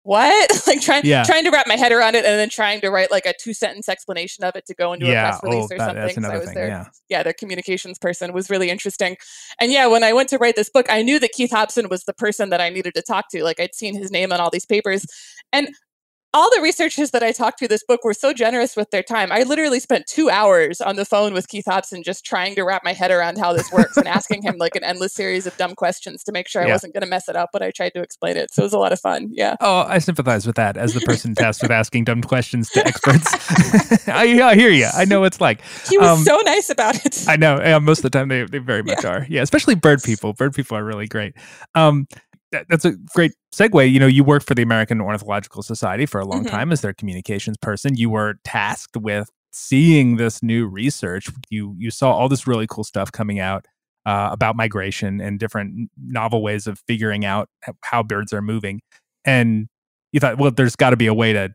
what?" 0.09 0.63
like 0.67 0.81
trying 0.81 1.03
Yeah. 1.05 1.23
trying 1.25 1.45
to 1.45 1.51
wrap 1.51 1.67
my 1.67 1.77
head 1.77 1.93
around 1.93 2.15
it, 2.15 2.25
and 2.25 2.39
then 2.39 2.49
trying 2.49 2.81
to 2.81 2.89
write 2.91 3.11
like 3.11 3.27
a 3.27 3.35
two 3.41 3.53
sentence 3.55 3.89
explanation 3.89 4.43
of 4.45 4.57
it 4.57 4.67
to 4.67 4.75
go 4.75 4.93
into 4.93 5.07
a 5.07 5.13
press 5.13 5.41
release 5.43 5.69
Oh, 5.71 5.75
or 5.75 5.79
that- 5.79 5.95
something. 5.95 6.15
'cause 6.23 6.25
I 6.33 6.37
was 6.39 6.47
thing. 6.47 6.55
their 6.55 6.69
Yeah. 6.69 6.85
yeah, 7.09 7.23
their 7.23 7.33
communications 7.35 7.99
person 7.99 8.33
was 8.33 8.49
really 8.51 8.71
interesting. 8.71 9.17
And 9.61 9.71
yeah, 9.71 9.87
when 9.87 10.03
I 10.03 10.13
went 10.13 10.29
to 10.31 10.39
write 10.39 10.57
this 10.57 10.71
book, 10.71 10.87
I 10.89 11.03
knew 11.03 11.19
that 11.21 11.33
Keith 11.33 11.51
Hobson 11.53 11.89
was 11.89 12.05
the 12.05 12.15
person 12.15 12.49
that 12.51 12.61
I 12.61 12.69
needed 12.71 12.95
to 12.95 13.03
talk 13.03 13.27
to. 13.33 13.43
Like 13.45 13.61
I'd 13.61 13.75
seen 13.75 13.95
his 13.95 14.11
name 14.11 14.33
on 14.33 14.41
all 14.41 14.51
these 14.51 14.67
papers. 14.67 15.07
And 15.53 15.69
all 16.35 16.51
the 16.55 16.61
researchers 16.61 17.11
that 17.13 17.23
I 17.23 17.33
talked 17.33 17.59
to 17.61 17.69
this 17.69 17.83
book 17.83 18.05
were 18.05 18.13
so 18.13 18.35
generous 18.35 18.77
with 18.77 18.91
their 18.91 19.03
time. 19.03 19.33
I 19.33 19.45
literally 19.45 19.81
spent 19.81 20.07
two 20.07 20.29
hours 20.29 20.81
on 20.81 20.97
the 20.97 21.07
phone 21.07 21.33
with 21.33 21.49
Keith 21.49 21.65
Hobson 21.67 22.03
just 22.03 22.25
trying 22.25 22.55
to 22.57 22.65
wrap 22.65 22.85
my 22.85 22.93
head 22.93 23.11
around 23.11 23.39
how 23.39 23.55
this 23.55 23.73
works 23.73 23.97
and 23.97 24.07
asking 24.07 24.43
him 24.43 24.57
like 24.59 24.77
an 24.77 24.85
endless 24.85 25.15
series 25.15 25.47
of 25.47 25.57
dumb 25.57 25.75
questions 25.75 26.23
to 26.25 26.33
make 26.33 26.47
sure 26.47 26.63
I 26.63 26.69
wasn't 26.69 26.93
going 26.93 27.03
to 27.03 27.09
mess 27.09 27.29
it 27.29 27.37
up, 27.37 27.51
but 27.53 27.63
I 27.63 27.71
tried 27.71 27.95
to 27.95 28.03
explain 28.03 28.37
it. 28.37 28.53
So 28.53 28.63
it 28.63 28.67
was 28.67 28.73
a 28.75 28.79
lot 28.79 28.93
of 28.93 29.01
fun. 29.01 29.31
Yeah. 29.33 29.57
Oh, 29.61 29.85
I 29.89 29.99
sympathize 29.99 30.47
with 30.47 30.57
that 30.57 30.77
as 30.77 30.93
the 30.93 31.01
person 31.01 31.35
tasked 31.35 31.63
with 31.63 31.71
asking 31.71 32.05
dumb 32.05 32.23
questions 32.23 32.69
to 32.71 32.87
experts. 32.87 34.07
I, 34.09 34.41
I, 34.43 34.55
hear 34.55 34.71
you. 34.71 34.89
I 34.95 35.07
know 35.07 35.25
it's 35.25 35.41
like. 35.41 35.63
He 35.89 35.97
was 35.97 36.09
um, 36.09 36.25
so 36.25 36.39
nice 36.45 36.69
about 36.69 37.05
it. 37.07 37.25
I 37.27 37.37
know. 37.37 37.59
Yeah, 37.59 37.79
most 37.79 38.01
of 38.01 38.03
the 38.03 38.11
time 38.11 38.29
they, 38.29 38.45
they 38.45 38.59
very 38.59 38.83
much 38.83 39.03
yeah. 39.03 39.11
are. 39.11 39.27
Yeah, 39.31 39.43
especially 39.43 39.77
bird 39.77 40.03
people. 40.03 40.35
Bird 40.35 40.55
people 40.55 40.77
are 40.77 40.85
really 40.85 41.07
great. 41.07 41.35
Um, 41.75 42.07
that's 42.51 42.85
a 42.85 42.93
great 43.15 43.33
segue. 43.55 43.91
You 43.91 44.01
know, 44.01 44.07
you 44.07 44.25
worked 44.25 44.47
for 44.47 44.55
the 44.55 44.63
American 44.63 45.01
Ornithological 45.01 45.63
Society 45.63 46.07
for 46.07 46.21
a 46.21 46.25
long 46.25 46.45
mm-hmm. 46.45 46.57
time 46.57 46.73
as 46.73 46.81
their 46.81 46.95
communications 46.95 47.57
person. 47.59 47.97
You 47.97 48.11
were 48.11 48.37
tasked 48.45 48.97
with 48.97 49.31
seeing 49.53 50.17
this 50.17 50.43
new 50.43 50.67
research. 50.67 51.29
You 51.51 51.75
you 51.79 51.91
saw 51.91 52.13
all 52.13 52.29
this 52.29 52.47
really 52.47 52.67
cool 52.67 52.85
stuff 52.85 53.13
coming 53.13 53.39
out 53.41 53.67
uh, 54.07 54.31
about 54.33 54.57
migration 54.57 55.21
and 55.21 55.39
different 55.39 55.91
novel 56.03 56.43
ways 56.43 56.67
of 56.67 56.81
figuring 56.87 57.25
out 57.25 57.49
how 57.83 58.03
birds 58.03 58.33
are 58.33 58.43
moving. 58.43 58.81
And 59.25 59.69
you 60.13 60.21
thought, 60.21 60.39
well, 60.39 60.51
there's 60.51 60.77
got 60.77 60.91
to 60.91 60.97
be 60.97 61.07
a 61.07 61.15
way 61.15 61.33
to 61.35 61.51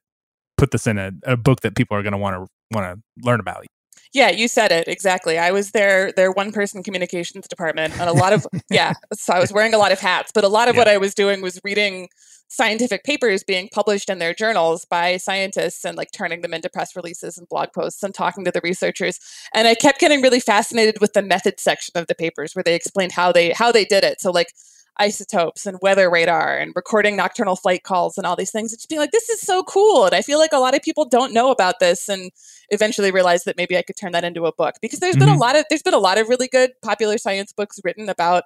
put 0.58 0.72
this 0.72 0.86
in 0.86 1.00
a, 1.00 1.12
a 1.24 1.36
book 1.36 1.62
that 1.62 1.76
people 1.76 1.98
are 1.98 2.04
going 2.04 2.12
to 2.12 2.18
want 2.18 2.36
to 2.36 2.48
want 2.72 2.96
to 2.96 3.26
learn 3.26 3.40
about. 3.40 3.66
Yeah, 4.13 4.29
you 4.29 4.48
said 4.48 4.72
it 4.72 4.88
exactly. 4.88 5.39
I 5.39 5.51
was 5.51 5.72
their 5.72 6.12
their 6.12 6.32
one 6.32 6.51
person 6.51 6.84
communications 6.84 7.48
department, 7.48 8.00
and 8.00 8.10
a 8.10 8.13
lot 8.13 8.32
of 8.32 8.46
yeah. 8.70 8.93
So 9.13 9.34
I 9.34 9.39
was 9.39 9.51
wearing 9.51 9.74
a 9.74 9.77
lot 9.79 9.91
of 9.91 10.00
hats, 10.00 10.32
but 10.34 10.43
a 10.43 10.48
lot 10.48 10.70
of 10.70 10.75
yeah. 10.75 10.82
what 10.82 10.88
I 10.88 10.98
was 10.98 11.15
doing 11.15 11.41
was 11.41 11.60
reading 11.63 12.10
scientific 12.53 13.03
papers 13.03 13.43
being 13.43 13.67
published 13.74 14.12
in 14.12 14.20
their 14.20 14.34
journals 14.34 14.86
by 14.86 15.17
scientists 15.17 15.84
and 15.84 15.98
like 15.98 16.12
turning 16.12 16.41
them 16.41 16.53
into 16.53 16.70
press 16.70 16.96
releases 16.96 17.36
and 17.36 17.50
blog 17.50 17.70
posts 17.74 18.03
and 18.03 18.13
talking 18.13 18.46
to 18.46 18.51
the 18.51 18.62
researchers 18.63 19.20
and 19.55 19.67
i 19.67 19.74
kept 19.74 20.00
getting 20.00 20.22
really 20.22 20.39
fascinated 20.39 21.01
with 21.01 21.13
the 21.13 21.24
method 21.24 21.60
section 21.60 21.93
of 21.96 22.05
the 22.05 22.13
papers 22.13 22.53
where 22.53 22.62
they 22.62 22.75
explained 22.75 23.12
how 23.12 23.32
they 23.32 23.51
how 23.53 23.72
they 23.72 23.84
did 23.84 24.03
it 24.03 24.22
so 24.22 24.29
like 24.29 24.53
isotopes 25.00 25.66
and 25.66 25.78
weather 25.82 26.10
radar 26.10 26.58
and 26.58 26.72
recording 26.76 27.16
nocturnal 27.16 27.56
flight 27.56 27.84
calls 27.84 28.18
and 28.18 28.28
all 28.28 28.36
these 28.36 28.52
things. 28.52 28.74
It's 28.74 28.86
being 28.86 29.02
like, 29.02 29.12
this 29.12 29.30
is 29.30 29.42
so 29.42 29.64
cool. 29.64 30.06
And 30.06 30.14
I 30.14 30.22
feel 30.22 30.40
like 30.40 30.54
a 30.54 30.60
lot 30.60 30.76
of 30.76 30.82
people 30.82 31.06
don't 31.06 31.34
know 31.34 31.52
about 31.52 31.80
this 31.80 32.10
and 32.10 32.32
eventually 32.70 33.12
realized 33.12 33.46
that 33.46 33.58
maybe 33.58 33.78
I 33.78 33.82
could 33.82 33.96
turn 33.96 34.12
that 34.12 34.24
into 34.24 34.46
a 34.46 34.54
book 34.54 34.76
because 34.82 35.00
there's 35.00 35.16
mm-hmm. 35.16 35.22
been 35.22 35.30
a 35.30 35.32
mm-hmm. 35.34 35.42
lot 35.42 35.56
of 35.56 35.66
there's 35.70 35.82
been 35.82 35.94
a 35.94 36.00
lot 36.00 36.18
of 36.18 36.30
really 36.30 36.48
good 36.48 36.72
popular 36.84 37.18
science 37.18 37.52
books 37.52 37.80
written 37.84 38.10
about 38.10 38.44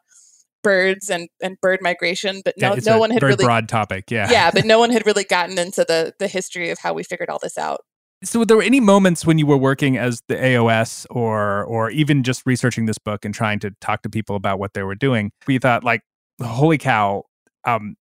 birds 0.63 1.09
and, 1.09 1.29
and 1.41 1.59
bird 1.61 1.79
migration, 1.81 2.41
but 2.43 2.53
no, 2.57 2.73
yeah, 2.73 2.81
no 2.85 2.99
one 2.99 3.09
had 3.09 3.23
really 3.23 3.45
broad 3.45 3.69
topic. 3.69 4.09
Yeah. 4.09 4.29
Yeah, 4.29 4.51
but 4.51 4.65
no 4.65 4.79
one 4.83 4.89
had 4.89 5.05
really 5.05 5.23
gotten 5.23 5.57
into 5.57 5.83
the 5.87 6.13
the 6.19 6.27
history 6.27 6.69
of 6.69 6.79
how 6.79 6.93
we 6.93 7.03
figured 7.03 7.29
all 7.29 7.39
this 7.41 7.57
out. 7.57 7.81
So 8.23 8.43
there 8.43 8.57
were 8.57 8.63
any 8.63 8.79
moments 8.79 9.25
when 9.25 9.37
you 9.37 9.45
were 9.45 9.57
working 9.57 9.95
as 9.97 10.23
the 10.27 10.35
AOS 10.35 11.05
or 11.09 11.63
or 11.65 11.91
even 11.91 12.23
just 12.23 12.43
researching 12.45 12.85
this 12.85 12.97
book 12.97 13.25
and 13.25 13.33
trying 13.33 13.59
to 13.59 13.71
talk 13.79 14.01
to 14.03 14.09
people 14.09 14.35
about 14.35 14.59
what 14.59 14.73
they 14.73 14.83
were 14.83 14.95
doing, 14.95 15.31
where 15.45 15.53
you 15.53 15.59
thought 15.59 15.83
like, 15.83 16.01
holy 16.41 16.77
cow, 16.77 17.23
um, 17.65 17.95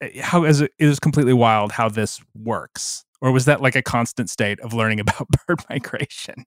eh, 0.00 0.20
how 0.20 0.44
is 0.44 0.60
it 0.60 0.72
is 0.78 0.98
completely 1.00 1.32
wild 1.32 1.72
how 1.72 1.88
this 1.88 2.20
works? 2.34 3.04
Or 3.20 3.32
was 3.32 3.46
that 3.46 3.60
like 3.60 3.74
a 3.74 3.82
constant 3.82 4.30
state 4.30 4.60
of 4.60 4.72
learning 4.72 5.00
about 5.00 5.28
bird 5.46 5.64
migration? 5.68 6.44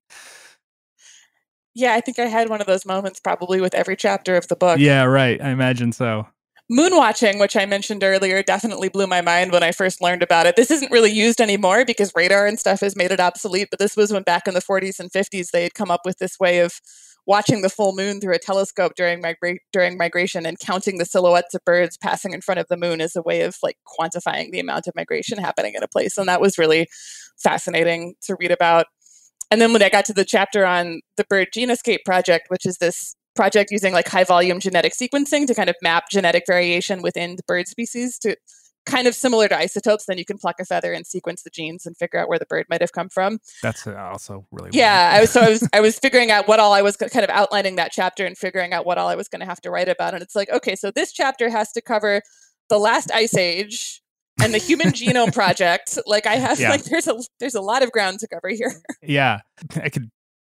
Yeah, 1.74 1.94
I 1.94 2.02
think 2.02 2.20
I 2.20 2.26
had 2.26 2.50
one 2.50 2.60
of 2.60 2.68
those 2.68 2.86
moments 2.86 3.20
probably 3.20 3.62
with 3.62 3.74
every 3.74 3.96
chapter 3.96 4.36
of 4.36 4.48
the 4.48 4.56
book. 4.56 4.80
Yeah, 4.80 5.04
right. 5.04 5.42
I 5.42 5.50
imagine 5.50 5.94
so. 5.94 6.28
Moon 6.70 6.96
watching, 6.96 7.38
which 7.38 7.58
I 7.58 7.66
mentioned 7.66 8.02
earlier, 8.02 8.42
definitely 8.42 8.88
blew 8.88 9.06
my 9.06 9.20
mind 9.20 9.52
when 9.52 9.62
I 9.62 9.74
first 9.74 10.02
learned 10.02 10.24
about 10.24 10.46
it. 10.46 10.56
This 10.56 10.72
isn't 10.72 10.92
really 10.92 11.12
used 11.12 11.42
anymore 11.42 11.84
because 11.84 12.14
radar 12.16 12.48
and 12.48 12.58
stuff 12.58 12.80
has 12.80 12.96
made 12.96 13.12
it 13.12 13.20
obsolete, 13.20 13.68
but 13.70 13.80
this 13.80 13.98
was 13.98 14.14
when 14.14 14.24
back 14.24 14.48
in 14.48 14.54
the 14.54 14.62
40s 14.62 14.98
and 14.98 15.12
50s 15.12 15.52
they 15.52 15.64
had 15.64 15.74
come 15.74 15.92
up 15.92 16.02
with 16.06 16.18
this 16.20 16.40
way 16.40 16.60
of 16.60 16.80
watching 17.28 17.62
the 17.62 17.70
full 17.70 17.96
moon 17.96 18.20
through 18.20 18.34
a 18.34 18.40
telescope 18.40 18.94
during 18.96 19.22
migra- 19.22 19.58
during 19.72 19.98
migration 19.98 20.46
and 20.46 20.60
counting 20.60 20.98
the 20.98 21.06
silhouettes 21.06 21.54
of 21.54 21.64
birds 21.66 21.98
passing 21.98 22.34
in 22.34 22.42
front 22.42 22.60
of 22.60 22.68
the 22.70 22.78
moon 22.78 23.02
as 23.02 23.16
a 23.16 23.22
way 23.22 23.42
of 23.42 23.56
like 23.62 23.78
quantifying 23.88 24.52
the 24.52 24.60
amount 24.60 24.88
of 24.88 24.96
migration 24.96 25.38
happening 25.38 25.74
in 25.76 25.84
a 25.84 25.88
place. 25.88 26.18
And 26.18 26.28
that 26.28 26.42
was 26.42 26.58
really 26.58 26.88
fascinating 27.38 28.16
to 28.24 28.36
read 28.40 28.52
about. 28.52 28.88
And 29.50 29.60
then 29.60 29.74
when 29.74 29.84
i 29.84 29.90
got 29.90 30.06
to 30.06 30.14
the 30.14 30.26
chapter 30.26 30.66
on 30.66 31.02
the 31.18 31.26
bird 31.26 31.50
genoscape 31.54 32.06
project 32.06 32.46
which 32.50 32.66
is 32.66 32.78
this 32.78 33.16
project 33.36 33.72
using 33.72 33.94
like 33.94 34.08
high 34.08 34.24
volume 34.24 34.60
genetic 34.60 34.94
sequencing 34.94 35.48
to 35.48 35.56
kind 35.56 35.70
of 35.70 35.76
map 35.82 36.06
genetic 36.10 36.44
variation 36.48 37.02
within 37.02 37.36
the 37.36 37.44
bird 37.48 37.68
species 37.68 38.18
to 38.20 38.36
kind 38.86 39.08
of 39.08 39.16
similar 39.16 39.48
to 39.48 39.58
isotopes. 39.58 40.06
Then 40.06 40.18
you 40.18 40.26
can 40.26 40.38
pluck 40.38 40.60
a 40.60 40.66
feather 40.66 40.94
and 40.94 41.06
sequence 41.06 41.44
the 41.44 41.50
genes 41.50 41.86
and 41.86 41.96
figure 41.98 42.20
out 42.20 42.30
where 42.30 42.40
the 42.40 42.46
bird 42.46 42.66
might 42.70 42.82
have 42.82 42.92
come 42.92 43.10
from. 43.10 43.40
That's 43.62 43.88
uh, 43.88 43.96
also 43.96 44.46
really 44.52 44.72
yeah. 44.74 45.12
I 45.16 45.22
was 45.22 45.30
so 45.30 45.42
I 45.42 45.50
was 45.50 45.68
I 45.74 45.80
was 45.82 46.00
figuring 46.00 46.32
out 46.32 46.48
what 46.48 46.60
all 46.60 46.74
I 46.74 46.82
was 46.82 46.98
kind 46.98 47.24
of 47.24 47.30
outlining 47.30 47.76
that 47.76 47.92
chapter 47.92 48.26
and 48.26 48.38
figuring 48.38 48.74
out 48.74 48.86
what 48.86 48.98
all 48.98 49.08
I 49.08 49.16
was 49.16 49.28
going 49.28 49.42
to 49.42 49.46
have 49.46 49.62
to 49.62 49.72
write 49.72 49.90
about. 49.90 50.14
And 50.14 50.24
it's 50.24 50.36
like 50.36 50.50
okay, 50.50 50.76
so 50.76 50.92
this 50.92 51.12
chapter 51.12 51.50
has 51.50 51.72
to 51.74 51.82
cover 51.82 52.22
the 52.70 52.78
last 52.78 53.12
ice 53.14 53.36
age 53.36 54.02
and 54.42 54.54
the 54.54 54.58
human 54.58 54.88
genome 54.92 55.34
project 55.34 56.00
like 56.06 56.26
i 56.26 56.36
have 56.36 56.60
yeah. 56.60 56.70
like 56.70 56.84
there's 56.86 57.08
a 57.08 57.20
there's 57.40 57.56
a 57.56 57.62
lot 57.62 57.84
of 57.84 57.92
ground 57.92 58.20
to 58.20 58.28
cover 58.28 58.50
here 58.50 58.74
yeah 59.02 59.40
i 59.84 59.90
could 59.90 60.10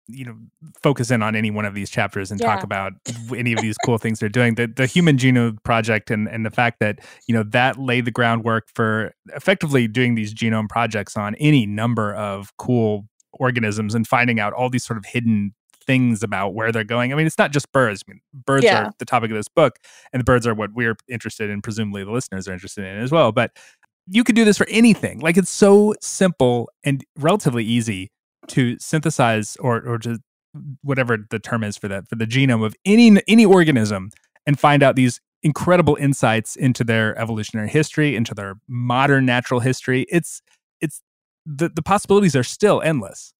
you 0.08 0.24
know 0.24 0.36
focus 0.82 1.10
in 1.10 1.22
on 1.22 1.34
any 1.34 1.50
one 1.50 1.64
of 1.64 1.74
these 1.74 1.88
chapters 1.88 2.30
and 2.30 2.40
yeah. 2.40 2.46
talk 2.46 2.62
about 2.62 2.92
any 3.36 3.52
of 3.52 3.60
these 3.60 3.76
cool 3.78 3.98
things 3.98 4.18
they're 4.18 4.28
doing 4.28 4.54
the 4.54 4.66
the 4.66 4.86
human 4.86 5.16
genome 5.16 5.62
project 5.62 6.10
and 6.10 6.28
and 6.28 6.44
the 6.44 6.50
fact 6.50 6.78
that 6.80 6.98
you 7.26 7.34
know 7.34 7.42
that 7.42 7.78
laid 7.78 8.04
the 8.04 8.10
groundwork 8.10 8.68
for 8.74 9.12
effectively 9.34 9.88
doing 9.88 10.14
these 10.14 10.34
genome 10.34 10.68
projects 10.68 11.16
on 11.16 11.34
any 11.36 11.66
number 11.66 12.14
of 12.14 12.54
cool 12.58 13.06
organisms 13.32 13.94
and 13.94 14.06
finding 14.06 14.38
out 14.38 14.52
all 14.52 14.68
these 14.68 14.84
sort 14.84 14.96
of 14.96 15.04
hidden 15.04 15.54
things 15.86 16.22
about 16.22 16.54
where 16.54 16.72
they're 16.72 16.84
going. 16.84 17.12
I 17.12 17.16
mean, 17.16 17.26
it's 17.26 17.36
not 17.36 17.52
just 17.52 17.70
birds. 17.72 18.02
I 18.06 18.12
mean, 18.12 18.20
birds 18.32 18.64
yeah. 18.64 18.84
are 18.84 18.92
the 18.98 19.04
topic 19.04 19.30
of 19.30 19.36
this 19.36 19.48
book, 19.48 19.78
and 20.12 20.20
the 20.20 20.24
birds 20.24 20.46
are 20.46 20.54
what 20.54 20.72
we're 20.72 20.96
interested 21.08 21.50
in. 21.50 21.60
Presumably, 21.62 22.04
the 22.04 22.10
listeners 22.10 22.48
are 22.48 22.52
interested 22.52 22.84
in 22.84 22.98
as 22.98 23.12
well. 23.12 23.32
But 23.32 23.52
you 24.06 24.24
could 24.24 24.34
do 24.34 24.44
this 24.44 24.58
for 24.58 24.66
anything. 24.68 25.20
Like 25.20 25.36
it's 25.36 25.50
so 25.50 25.94
simple 26.00 26.70
and 26.84 27.04
relatively 27.18 27.64
easy 27.64 28.10
to 28.48 28.78
synthesize 28.78 29.56
or 29.56 29.80
or 29.86 29.98
to 29.98 30.18
whatever 30.82 31.18
the 31.30 31.38
term 31.38 31.64
is 31.64 31.76
for 31.76 31.88
that 31.88 32.08
for 32.08 32.16
the 32.16 32.26
genome 32.26 32.64
of 32.64 32.74
any 32.84 33.20
any 33.26 33.44
organism 33.44 34.10
and 34.46 34.58
find 34.58 34.82
out 34.82 34.96
these 34.96 35.20
incredible 35.42 35.96
insights 35.96 36.56
into 36.56 36.82
their 36.82 37.16
evolutionary 37.20 37.68
history, 37.68 38.16
into 38.16 38.34
their 38.34 38.54
modern 38.66 39.26
natural 39.26 39.60
history. 39.60 40.06
It's 40.08 40.42
it's 40.80 41.02
the 41.46 41.68
the 41.68 41.82
possibilities 41.82 42.34
are 42.34 42.42
still 42.42 42.80
endless. 42.82 43.32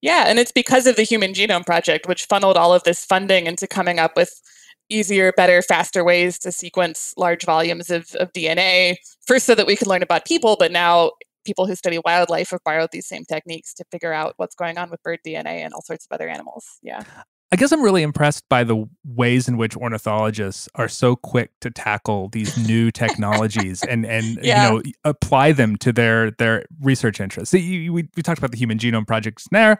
Yeah, 0.00 0.24
and 0.28 0.38
it's 0.38 0.52
because 0.52 0.86
of 0.86 0.96
the 0.96 1.02
Human 1.02 1.34
Genome 1.34 1.66
Project, 1.66 2.08
which 2.08 2.24
funneled 2.24 2.56
all 2.56 2.72
of 2.72 2.84
this 2.84 3.04
funding 3.04 3.46
into 3.46 3.66
coming 3.66 3.98
up 3.98 4.16
with 4.16 4.40
easier, 4.88 5.30
better, 5.32 5.60
faster 5.60 6.02
ways 6.02 6.38
to 6.38 6.50
sequence 6.50 7.12
large 7.18 7.44
volumes 7.44 7.90
of, 7.90 8.14
of 8.14 8.32
DNA. 8.32 8.96
First, 9.26 9.44
so 9.44 9.54
that 9.54 9.66
we 9.66 9.76
could 9.76 9.86
learn 9.86 10.02
about 10.02 10.24
people, 10.24 10.56
but 10.58 10.72
now 10.72 11.12
people 11.50 11.66
who 11.66 11.74
study 11.74 11.98
wildlife 12.04 12.50
have 12.50 12.62
borrowed 12.64 12.90
these 12.92 13.08
same 13.08 13.24
techniques 13.24 13.74
to 13.74 13.84
figure 13.90 14.12
out 14.12 14.34
what's 14.36 14.54
going 14.54 14.78
on 14.78 14.88
with 14.88 15.02
bird 15.02 15.18
DNA 15.26 15.64
and 15.64 15.74
all 15.74 15.82
sorts 15.82 16.06
of 16.06 16.14
other 16.14 16.28
animals. 16.28 16.64
Yeah. 16.80 17.02
I 17.50 17.56
guess 17.56 17.72
I'm 17.72 17.82
really 17.82 18.04
impressed 18.04 18.48
by 18.48 18.62
the 18.62 18.88
ways 19.04 19.48
in 19.48 19.56
which 19.56 19.76
ornithologists 19.76 20.68
are 20.76 20.86
so 20.88 21.16
quick 21.16 21.50
to 21.62 21.70
tackle 21.72 22.28
these 22.28 22.56
new 22.68 22.92
technologies 22.92 23.82
and 23.82 24.06
and 24.06 24.38
yeah. 24.40 24.68
you 24.70 24.76
know 24.76 24.82
apply 25.02 25.50
them 25.50 25.74
to 25.78 25.92
their 25.92 26.30
their 26.30 26.64
research 26.80 27.20
interests. 27.20 27.50
So 27.50 27.56
you, 27.56 27.92
we 27.92 28.08
we 28.14 28.22
talked 28.22 28.38
about 28.38 28.52
the 28.52 28.56
Human 28.56 28.78
Genome 28.78 29.04
Project 29.04 29.42
there. 29.50 29.78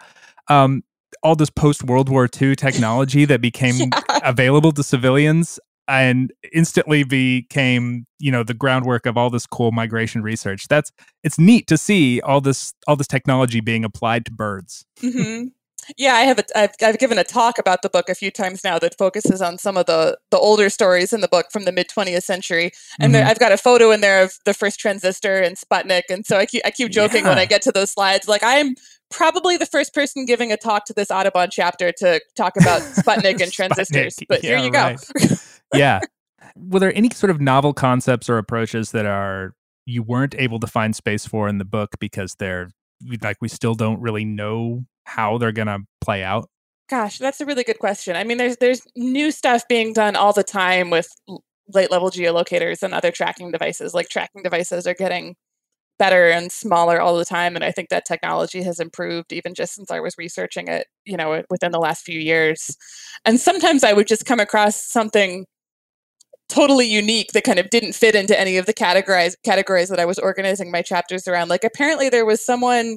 Um, 0.49 0.83
all 1.23 1.37
this 1.37 1.51
post 1.51 1.85
World 1.85 2.09
War 2.09 2.29
II 2.41 2.57
technology 2.57 3.25
that 3.27 3.41
became 3.41 3.77
yeah. 4.09 4.19
available 4.25 4.73
to 4.73 4.83
civilians 4.83 5.61
and 5.91 6.33
instantly 6.53 7.03
became 7.03 8.07
you 8.21 8.31
know 8.31 8.45
the 8.45 8.55
groundwork 8.55 9.07
of 9.07 9.17
all 9.17 9.29
this 9.29 9.45
cool 9.45 9.73
migration 9.73 10.23
research 10.23 10.69
that's 10.69 10.93
it's 11.25 11.39
neat 11.39 11.67
to 11.67 11.77
see 11.77 12.21
all 12.21 12.41
this 12.41 12.73
all 12.87 12.97
this 12.97 13.09
technology 13.09 13.61
being 13.61 13.85
applied 13.85 14.25
to 14.25 14.33
birds 14.33 14.87
mm-hmm. 15.03 15.49
yeah 15.97 16.15
i 16.15 16.21
have 16.21 16.39
a, 16.39 16.45
I've, 16.57 16.75
I've 16.81 16.99
given 16.99 17.19
a 17.19 17.25
talk 17.25 17.59
about 17.59 17.83
the 17.83 17.89
book 17.89 18.09
a 18.09 18.15
few 18.15 18.31
times 18.31 18.63
now 18.63 18.79
that 18.79 18.97
focuses 18.97 19.43
on 19.43 19.59
some 19.59 19.77
of 19.77 19.87
the 19.87 20.17
the 20.31 20.39
older 20.39 20.71
stories 20.71 21.13
in 21.13 21.23
the 21.23 21.29
book 21.29 21.47
from 21.51 21.65
the 21.65 21.73
mid 21.73 21.89
20th 21.89 22.23
century 22.23 22.71
and 23.01 23.13
mm-hmm. 23.13 23.13
there, 23.13 23.27
i've 23.27 23.41
got 23.41 23.51
a 23.51 23.57
photo 23.57 23.91
in 23.91 24.01
there 24.01 24.23
of 24.23 24.39
the 24.45 24.55
first 24.55 24.79
transistor 24.79 25.41
and 25.41 25.57
sputnik 25.57 26.05
and 26.09 26.25
so 26.25 26.37
i 26.37 26.47
keep, 26.47 26.63
I 26.65 26.71
keep 26.71 26.93
joking 26.93 27.25
yeah. 27.25 27.31
when 27.31 27.39
i 27.39 27.47
get 27.47 27.63
to 27.63 27.73
those 27.73 27.91
slides 27.91 28.29
like 28.29 28.45
i'm 28.45 28.77
probably 29.11 29.57
the 29.57 29.67
first 29.67 29.93
person 29.93 30.25
giving 30.25 30.53
a 30.53 30.57
talk 30.57 30.85
to 30.85 30.93
this 30.93 31.11
audubon 31.11 31.49
chapter 31.51 31.91
to 31.91 32.21
talk 32.37 32.53
about 32.57 32.81
sputnik 32.83 33.41
and 33.41 33.51
transistors 33.61 34.15
Sputnik. 34.15 34.29
but 34.29 34.45
yeah, 34.45 34.59
here 34.59 34.67
you 34.67 34.71
go 34.71 34.95
yeah. 35.75 36.01
Were 36.57 36.81
there 36.81 36.95
any 36.95 37.11
sort 37.11 37.31
of 37.31 37.41
novel 37.41 37.73
concepts 37.73 38.29
or 38.29 38.39
approaches 38.39 38.93
that 38.93 39.07
are 39.07 39.55
you 39.87 40.03
weren't 40.03 40.35
able 40.39 40.61
to 40.61 40.67
find 40.67 40.95
space 40.95 41.27
for 41.27 41.49
in 41.49 41.59
the 41.59 41.65
book 41.65 41.91
because 41.99 42.35
they're 42.39 42.71
like 43.23 43.37
we 43.41 43.49
still 43.49 43.75
don't 43.75 44.01
really 44.01 44.25
know 44.25 44.85
how 45.05 45.39
they're 45.39 45.53
going 45.53 45.69
to 45.69 45.81
play 46.01 46.23
out? 46.23 46.49
Gosh, 46.89 47.19
that's 47.19 47.41
a 47.41 47.47
really 47.47 47.65
good 47.65 47.79
question. 47.79 48.17
I 48.17 48.25
mean, 48.25 48.39
there's 48.39 48.57
there's 48.57 48.83
new 48.97 49.31
stuff 49.31 49.67
being 49.69 49.93
done 49.93 50.17
all 50.17 50.33
the 50.33 50.43
time 50.45 50.91
with 50.91 51.09
light 51.73 51.91
level 51.91 52.11
geolocators 52.11 52.83
and 52.83 52.93
other 52.93 53.11
tracking 53.11 53.53
devices. 53.53 53.95
Like 53.95 54.09
tracking 54.09 54.43
devices 54.43 54.87
are 54.87 54.95
getting 54.95 55.37
better 56.01 56.31
and 56.31 56.51
smaller 56.51 56.99
all 56.99 57.15
the 57.15 57.27
time 57.27 57.55
and 57.55 57.63
i 57.63 57.71
think 57.71 57.91
that 57.91 58.07
technology 58.07 58.63
has 58.63 58.81
improved 58.81 59.35
even 59.35 59.53
just 59.53 59.75
since 59.75 59.91
i 59.91 60.01
was 60.01 60.15
researching 60.17 60.67
it 60.67 60.87
you 61.05 61.15
know 61.15 61.43
within 61.51 61.73
the 61.73 61.79
last 61.79 62.07
few 62.07 62.19
years 62.19 62.75
and 63.27 63.39
sometimes 63.39 63.85
i 63.85 63.93
would 63.93 64.07
just 64.07 64.25
come 64.25 64.41
across 64.41 64.77
something 64.77 65.45
totally 66.51 66.87
unique 66.87 67.33
that 67.33 67.45
kind 67.45 67.59
of 67.59 67.71
didn't 67.71 67.95
fit 67.95 68.15
into 68.15 68.39
any 68.39 68.57
of 68.57 68.67
the 68.67 68.73
categories 68.73 69.37
categories 69.45 69.89
that 69.89 70.01
i 70.01 70.05
was 70.05 70.19
organizing 70.19 70.71
my 70.71 70.83
chapters 70.83 71.27
around 71.27 71.49
like 71.49 71.65
apparently 71.65 72.09
there 72.09 72.27
was 72.27 72.45
someone 72.45 72.97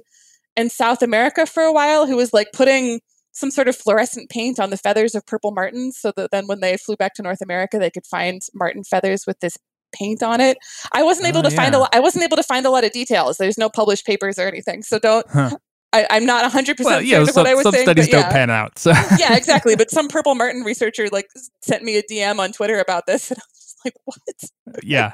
in 0.57 0.69
south 0.69 1.01
america 1.01 1.45
for 1.45 1.63
a 1.63 1.73
while 1.73 2.05
who 2.05 2.15
was 2.15 2.33
like 2.33 2.47
putting 2.53 2.99
some 3.31 3.49
sort 3.49 3.67
of 3.67 3.75
fluorescent 3.75 4.29
paint 4.29 4.59
on 4.59 4.69
the 4.69 4.77
feathers 4.77 5.15
of 5.15 5.25
purple 5.25 5.51
martins 5.51 5.97
so 5.97 6.11
that 6.15 6.31
then 6.31 6.45
when 6.47 6.59
they 6.59 6.77
flew 6.77 6.95
back 6.95 7.13
to 7.13 7.21
north 7.21 7.41
america 7.41 7.77
they 7.79 7.91
could 7.91 8.05
find 8.05 8.41
martin 8.53 8.83
feathers 8.83 9.25
with 9.25 9.39
this 9.39 9.57
paint 9.93 10.23
on 10.23 10.41
it. 10.41 10.57
I 10.91 11.03
wasn't 11.03 11.27
able 11.27 11.39
oh, 11.39 11.43
to 11.43 11.49
yeah. 11.51 11.55
find 11.55 11.75
a 11.75 11.79
lot. 11.79 11.89
I 11.93 11.99
wasn't 11.99 12.25
able 12.25 12.37
to 12.37 12.43
find 12.43 12.65
a 12.65 12.69
lot 12.69 12.83
of 12.83 12.91
details. 12.91 13.37
There's 13.37 13.57
no 13.57 13.69
published 13.69 14.05
papers 14.05 14.37
or 14.37 14.47
anything. 14.47 14.81
So 14.83 14.99
don't. 14.99 15.25
Huh. 15.29 15.57
I, 15.93 16.17
am 16.17 16.25
not 16.25 16.41
100 16.41 16.79
well, 16.79 16.89
percent 16.89 17.05
yeah, 17.05 17.23
some, 17.25 17.43
what 17.43 17.49
I 17.49 17.53
was 17.53 17.63
some 17.63 17.73
saying. 17.73 17.85
studies 17.85 18.07
yeah. 18.07 18.23
don't 18.23 18.31
pan 18.31 18.49
out. 18.49 18.79
So 18.79 18.91
yeah, 19.19 19.35
exactly. 19.35 19.75
But 19.75 19.91
some 19.91 20.07
Purple 20.07 20.35
Martin 20.35 20.63
researcher 20.63 21.07
like 21.09 21.27
sent 21.61 21.83
me 21.83 21.97
a 21.97 22.03
DM 22.03 22.39
on 22.39 22.51
Twitter 22.51 22.79
about 22.79 23.05
this, 23.05 23.31
and 23.31 23.39
I 23.39 23.45
was 23.51 23.59
just 23.59 23.77
like, 23.85 23.95
"What?" 24.05 24.83
yeah, 24.83 25.13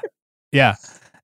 yeah. 0.52 0.76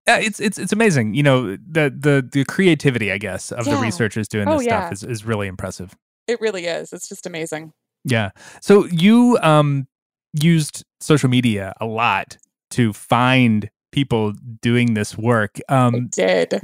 Yeah, 0.07 0.19
it's 0.19 0.39
it's 0.39 0.57
it's 0.57 0.73
amazing. 0.73 1.15
You 1.15 1.25
know, 1.25 1.57
the 1.57 1.93
the 1.93 2.29
the 2.31 2.45
creativity, 2.45 3.11
I 3.11 3.19
guess, 3.19 3.51
of 3.51 3.67
yeah. 3.67 3.75
the 3.75 3.81
researchers 3.81 4.29
doing 4.29 4.47
this 4.47 4.61
oh, 4.61 4.63
stuff 4.63 4.93
is, 4.93 5.03
is 5.03 5.25
really 5.25 5.49
impressive. 5.49 5.97
It 6.29 6.41
really 6.41 6.67
is. 6.67 6.93
It's 6.93 7.09
just 7.09 7.27
amazing. 7.27 7.73
Yeah. 8.05 8.31
So 8.61 8.87
you 8.87 9.37
um 9.43 9.89
used 10.33 10.85
social 11.01 11.29
media 11.29 11.75
a 11.81 11.87
lot 11.87 12.37
to 12.71 12.93
find 12.93 13.69
people 13.91 14.33
doing 14.63 14.95
this 14.95 15.19
work. 15.19 15.59
Um, 15.69 15.95
I 15.95 15.99
did. 16.13 16.61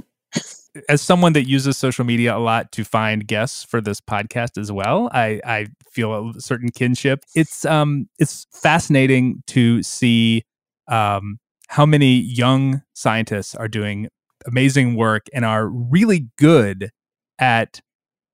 As 0.88 1.02
someone 1.02 1.32
that 1.34 1.48
uses 1.48 1.76
social 1.76 2.04
media 2.04 2.36
a 2.36 2.38
lot 2.38 2.72
to 2.72 2.84
find 2.84 3.26
guests 3.26 3.64
for 3.64 3.80
this 3.80 4.00
podcast 4.00 4.58
as 4.58 4.72
well, 4.72 5.10
I, 5.12 5.40
I 5.44 5.66
feel 5.90 6.30
a 6.30 6.40
certain 6.40 6.70
kinship. 6.70 7.24
It's 7.34 7.64
um 7.64 8.08
it's 8.18 8.46
fascinating 8.52 9.42
to 9.48 9.82
see 9.82 10.44
um 10.88 11.38
how 11.68 11.86
many 11.86 12.20
young 12.20 12.82
scientists 12.94 13.54
are 13.54 13.68
doing 13.68 14.08
amazing 14.46 14.96
work 14.96 15.26
and 15.32 15.44
are 15.44 15.66
really 15.68 16.28
good 16.36 16.90
at 17.38 17.80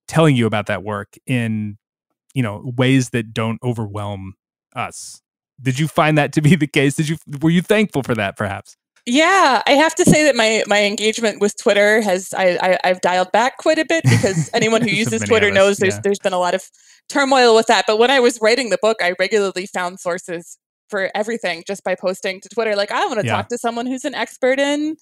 telling 0.07 0.37
you 0.37 0.47
about 0.47 0.67
that 0.67 0.83
work 0.83 1.17
in 1.27 1.77
you 2.35 2.43
know 2.43 2.73
ways 2.77 3.11
that 3.11 3.35
don't 3.35 3.61
overwhelm 3.63 4.35
us. 4.77 5.23
Did 5.61 5.79
you 5.79 5.89
find 5.89 6.17
that 6.19 6.33
to 6.35 6.41
be 6.41 6.55
the 6.55 6.69
case? 6.69 6.95
Did 6.95 7.09
you 7.09 7.17
were 7.41 7.51
you 7.51 7.63
thankful 7.63 8.03
for 8.03 8.15
that 8.15 8.37
perhaps? 8.37 8.77
Yeah, 9.07 9.63
I 9.67 9.73
have 9.73 9.95
to 9.97 10.05
say 10.05 10.25
that 10.25 10.37
my 10.37 10.65
my 10.67 10.85
engagement 10.85 11.41
with 11.41 11.57
Twitter 11.57 12.01
has 12.03 12.35
I, 12.37 12.79
I 12.83 12.89
have 12.89 13.01
dialed 13.01 13.33
back 13.33 13.57
quite 13.59 13.79
a 13.79 13.85
bit 13.85 14.05
because 14.05 14.51
anyone 14.55 14.83
who 14.83 14.91
uses 14.91 15.23
Twitter 15.23 15.51
knows 15.51 15.79
there's 15.79 15.95
yeah. 15.95 16.01
there's 16.03 16.19
been 16.19 16.33
a 16.33 16.39
lot 16.39 16.55
of 16.55 16.69
turmoil 17.09 17.55
with 17.55 17.67
that. 17.67 17.85
But 17.87 17.99
when 17.99 18.11
I 18.11 18.21
was 18.21 18.39
writing 18.41 18.71
the 18.71 18.79
book, 18.81 18.99
I 19.03 19.15
regularly 19.19 19.67
found 19.67 20.01
sources 20.01 20.59
for 20.91 21.11
everything 21.15 21.65
just 21.67 21.85
by 21.85 21.95
posting 21.95 22.41
to 22.41 22.49
Twitter 22.49 22.75
like 22.75 22.91
I 22.91 23.07
want 23.07 23.21
to 23.21 23.27
yeah. 23.27 23.37
talk 23.37 23.49
to 23.49 23.59
someone 23.59 23.87
who's 23.87 24.05
an 24.05 24.15
expert 24.15 24.59
in 24.59 24.97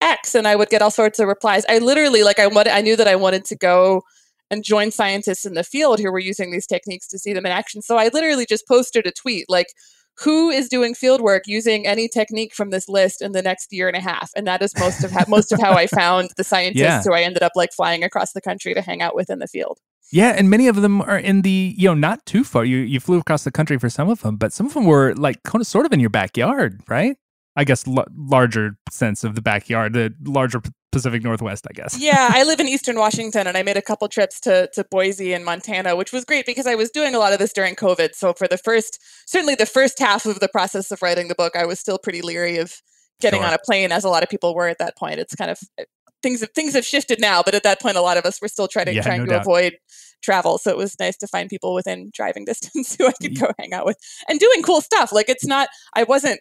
X 0.00 0.34
and 0.34 0.46
I 0.46 0.56
would 0.56 0.68
get 0.68 0.82
all 0.82 0.90
sorts 0.90 1.18
of 1.18 1.28
replies. 1.28 1.64
I 1.68 1.78
literally 1.78 2.22
like 2.22 2.38
I 2.38 2.46
wanted 2.46 2.72
I 2.72 2.80
knew 2.80 2.96
that 2.96 3.08
I 3.08 3.16
wanted 3.16 3.44
to 3.46 3.56
go 3.56 4.02
and 4.50 4.64
join 4.64 4.90
scientists 4.90 5.44
in 5.44 5.54
the 5.54 5.64
field 5.64 6.00
who 6.00 6.10
were 6.10 6.18
using 6.18 6.50
these 6.50 6.66
techniques 6.66 7.06
to 7.08 7.18
see 7.18 7.32
them 7.32 7.46
in 7.46 7.52
action. 7.52 7.82
So 7.82 7.96
I 7.96 8.08
literally 8.12 8.46
just 8.46 8.66
posted 8.66 9.06
a 9.06 9.12
tweet 9.12 9.46
like 9.48 9.68
who 10.20 10.50
is 10.50 10.68
doing 10.68 10.94
field 10.94 11.20
work 11.20 11.44
using 11.46 11.86
any 11.86 12.08
technique 12.08 12.54
from 12.54 12.70
this 12.70 12.88
list 12.88 13.22
in 13.22 13.32
the 13.32 13.42
next 13.42 13.72
year 13.72 13.86
and 13.86 13.96
a 13.96 14.00
half. 14.00 14.30
And 14.34 14.46
that 14.46 14.62
is 14.62 14.76
most 14.78 15.04
of 15.04 15.10
how, 15.10 15.24
most 15.28 15.52
of 15.52 15.60
how 15.60 15.72
i 15.72 15.86
found 15.86 16.30
the 16.36 16.44
scientists 16.44 16.82
yeah. 16.82 17.02
who 17.02 17.12
i 17.12 17.22
ended 17.22 17.42
up 17.42 17.52
like 17.54 17.72
flying 17.72 18.02
across 18.02 18.32
the 18.32 18.40
country 18.40 18.74
to 18.74 18.80
hang 18.80 19.02
out 19.02 19.14
with 19.14 19.30
in 19.30 19.38
the 19.38 19.46
field. 19.46 19.78
Yeah 20.10 20.34
and 20.36 20.50
many 20.50 20.68
of 20.68 20.76
them 20.76 21.02
are 21.02 21.18
in 21.18 21.42
the 21.42 21.74
you 21.76 21.88
know 21.88 21.94
not 21.94 22.24
too 22.26 22.44
far. 22.44 22.64
You 22.64 22.78
you 22.78 23.00
flew 23.00 23.18
across 23.18 23.44
the 23.44 23.52
country 23.52 23.78
for 23.78 23.90
some 23.90 24.08
of 24.08 24.22
them 24.22 24.36
but 24.36 24.52
some 24.52 24.66
of 24.66 24.74
them 24.74 24.84
were 24.84 25.14
like 25.14 25.42
kind 25.44 25.60
of 25.60 25.66
sort 25.66 25.86
of 25.86 25.92
in 25.92 26.00
your 26.00 26.10
backyard 26.10 26.82
right? 26.88 27.16
I 27.56 27.64
guess 27.64 27.86
l- 27.88 28.06
larger 28.16 28.78
sense 28.88 29.24
of 29.24 29.34
the 29.34 29.42
backyard, 29.42 29.92
the 29.92 30.14
larger 30.24 30.62
Pacific 30.90 31.22
Northwest, 31.22 31.66
I 31.68 31.72
guess. 31.72 31.98
yeah, 31.98 32.28
I 32.30 32.44
live 32.44 32.60
in 32.60 32.68
Eastern 32.68 32.98
Washington, 32.98 33.46
and 33.46 33.56
I 33.56 33.62
made 33.62 33.76
a 33.76 33.82
couple 33.82 34.08
trips 34.08 34.40
to 34.40 34.68
to 34.74 34.84
Boise 34.84 35.32
and 35.32 35.44
Montana, 35.44 35.96
which 35.96 36.12
was 36.12 36.24
great 36.24 36.46
because 36.46 36.66
I 36.66 36.74
was 36.74 36.90
doing 36.90 37.14
a 37.14 37.18
lot 37.18 37.32
of 37.32 37.38
this 37.38 37.52
during 37.52 37.74
COVID. 37.74 38.14
So 38.14 38.32
for 38.32 38.48
the 38.48 38.58
first, 38.58 39.00
certainly 39.26 39.54
the 39.54 39.66
first 39.66 39.98
half 39.98 40.26
of 40.26 40.40
the 40.40 40.48
process 40.48 40.90
of 40.90 41.02
writing 41.02 41.28
the 41.28 41.34
book, 41.34 41.56
I 41.56 41.66
was 41.66 41.78
still 41.78 41.98
pretty 41.98 42.22
leery 42.22 42.58
of 42.58 42.80
getting 43.20 43.40
sure. 43.40 43.48
on 43.48 43.54
a 43.54 43.58
plane, 43.58 43.92
as 43.92 44.04
a 44.04 44.08
lot 44.08 44.22
of 44.22 44.28
people 44.28 44.54
were 44.54 44.68
at 44.68 44.78
that 44.78 44.96
point. 44.96 45.20
It's 45.20 45.34
kind 45.34 45.50
of 45.50 45.58
eh, 45.78 45.84
things 46.22 46.46
things 46.54 46.74
have 46.74 46.84
shifted 46.84 47.20
now, 47.20 47.42
but 47.42 47.54
at 47.54 47.62
that 47.64 47.80
point, 47.80 47.96
a 47.96 48.02
lot 48.02 48.16
of 48.16 48.24
us 48.24 48.40
were 48.40 48.48
still 48.48 48.68
trying 48.68 48.86
to 48.86 48.94
yeah, 48.94 49.02
trying 49.02 49.20
no 49.20 49.26
to 49.26 49.32
doubt. 49.32 49.42
avoid 49.42 49.74
travel. 50.22 50.58
So 50.58 50.70
it 50.70 50.76
was 50.76 50.98
nice 50.98 51.16
to 51.18 51.26
find 51.26 51.48
people 51.48 51.74
within 51.74 52.10
driving 52.12 52.44
distance 52.46 52.96
who 52.96 53.06
I 53.06 53.12
could 53.20 53.38
go 53.38 53.52
hang 53.58 53.72
out 53.72 53.86
with 53.86 53.98
and 54.28 54.38
doing 54.38 54.62
cool 54.62 54.80
stuff. 54.80 55.12
Like 55.12 55.28
it's 55.28 55.46
not, 55.46 55.68
I 55.94 56.04
wasn't 56.04 56.40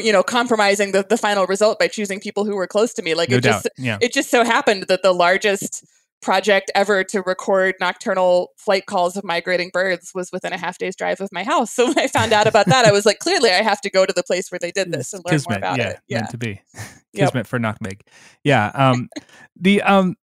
you 0.00 0.12
know 0.12 0.22
compromising 0.22 0.92
the, 0.92 1.04
the 1.08 1.16
final 1.16 1.46
result 1.46 1.78
by 1.78 1.88
choosing 1.88 2.20
people 2.20 2.44
who 2.44 2.56
were 2.56 2.66
close 2.66 2.92
to 2.94 3.02
me 3.02 3.14
like 3.14 3.30
no 3.30 3.36
it 3.36 3.42
doubt. 3.42 3.62
just 3.62 3.68
yeah. 3.76 3.98
it 4.00 4.12
just 4.12 4.30
so 4.30 4.44
happened 4.44 4.84
that 4.88 5.02
the 5.02 5.12
largest 5.12 5.84
project 6.20 6.70
ever 6.74 7.04
to 7.04 7.22
record 7.22 7.74
nocturnal 7.80 8.50
flight 8.56 8.86
calls 8.86 9.16
of 9.16 9.22
migrating 9.22 9.70
birds 9.72 10.10
was 10.14 10.30
within 10.32 10.52
a 10.52 10.58
half 10.58 10.76
day's 10.78 10.96
drive 10.96 11.20
of 11.20 11.30
my 11.32 11.44
house 11.44 11.72
so 11.72 11.86
when 11.88 11.98
i 11.98 12.08
found 12.08 12.32
out 12.32 12.46
about 12.46 12.66
that 12.66 12.84
i 12.84 12.92
was 12.92 13.06
like 13.06 13.18
clearly 13.20 13.50
i 13.50 13.62
have 13.62 13.80
to 13.80 13.90
go 13.90 14.04
to 14.04 14.12
the 14.12 14.22
place 14.22 14.50
where 14.50 14.58
they 14.58 14.72
did 14.72 14.90
this 14.90 15.12
and 15.12 15.22
learn 15.24 15.34
Kismet, 15.34 15.50
more 15.50 15.58
about 15.58 15.78
yeah, 15.78 15.88
it 15.90 16.00
yeah 16.08 16.18
meant 16.18 16.30
to 16.30 16.38
be 16.38 16.60
kismet 17.14 17.34
yep. 17.34 17.46
for 17.46 17.58
Nocmig 17.58 18.00
yeah 18.42 18.70
um 18.74 19.08
the 19.56 19.80
um 19.82 20.16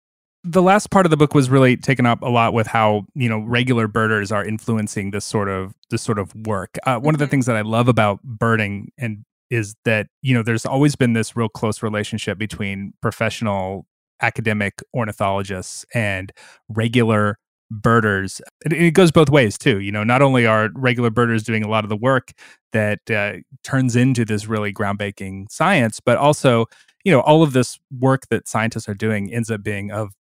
the 0.44 0.62
last 0.62 0.92
part 0.92 1.06
of 1.06 1.10
the 1.10 1.18
book 1.18 1.34
was 1.34 1.50
really 1.50 1.78
taken 1.78 2.06
up 2.06 2.22
a 2.22 2.30
lot 2.30 2.54
with 2.54 2.68
how 2.68 3.06
you 3.16 3.30
know 3.30 3.40
regular 3.40 3.88
birders 3.88 4.32
are 4.32 4.44
influencing 4.44 5.12
this 5.12 5.26
sort 5.26 5.48
of 5.48 5.74
this 5.90 6.02
sort 6.02 6.20
of 6.20 6.34
work. 6.36 6.78
Uh, 6.84 6.96
one 6.96 7.02
mm-hmm. 7.02 7.10
of 7.10 7.20
the 7.20 7.26
mm-hmm. 7.26 7.32
things 7.32 7.46
that 7.46 7.56
I 7.56 7.62
love 7.62 7.88
about 7.88 8.22
birding 8.24 8.92
and 8.98 9.24
is 9.50 9.76
that 9.86 10.08
you 10.22 10.34
know 10.34 10.44
there's 10.44 10.66
always 10.66 10.96
been 10.96 11.14
this 11.14 11.36
real 11.36 11.50
close 11.50 11.84
relationship 11.84 12.38
between 12.38 12.94
professional 13.02 13.86
academic 14.22 14.82
ornithologists 14.96 15.86
and 15.94 16.32
regular 16.70 17.38
birders 17.72 18.42
and 18.64 18.74
it 18.74 18.92
goes 18.92 19.12
both 19.12 19.30
ways 19.30 19.58
too 19.58 19.80
you 19.80 19.92
know 19.92 20.04
not 20.04 20.22
only 20.22 20.46
are 20.46 20.70
regular 20.76 21.10
birders 21.10 21.44
doing 21.44 21.64
a 21.64 21.68
lot 21.68 21.84
of 21.84 21.90
the 21.90 21.96
work 21.96 22.32
that 22.72 23.00
uh, 23.10 23.34
turns 23.64 23.96
into 23.96 24.24
this 24.26 24.48
really 24.48 24.72
groundbreaking 24.72 25.50
science 25.50 26.00
but 26.00 26.18
also 26.18 26.66
you 27.04 27.12
know 27.12 27.22
all 27.22 27.42
of 27.42 27.54
this 27.54 27.80
work 28.00 28.28
that 28.30 28.48
scientists 28.48 28.88
are 28.88 28.94
doing 28.94 29.34
ends 29.34 29.50
up 29.50 29.64
being 29.64 29.92
of 29.92 30.14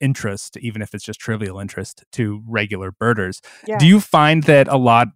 interest 0.00 0.56
even 0.58 0.82
if 0.82 0.94
it's 0.94 1.04
just 1.04 1.18
trivial 1.18 1.58
interest 1.58 2.04
to 2.12 2.42
regular 2.46 2.92
birders 2.92 3.40
yeah. 3.66 3.78
do 3.78 3.86
you 3.86 4.00
find 4.00 4.44
that 4.44 4.68
a 4.68 4.76
lot 4.76 5.08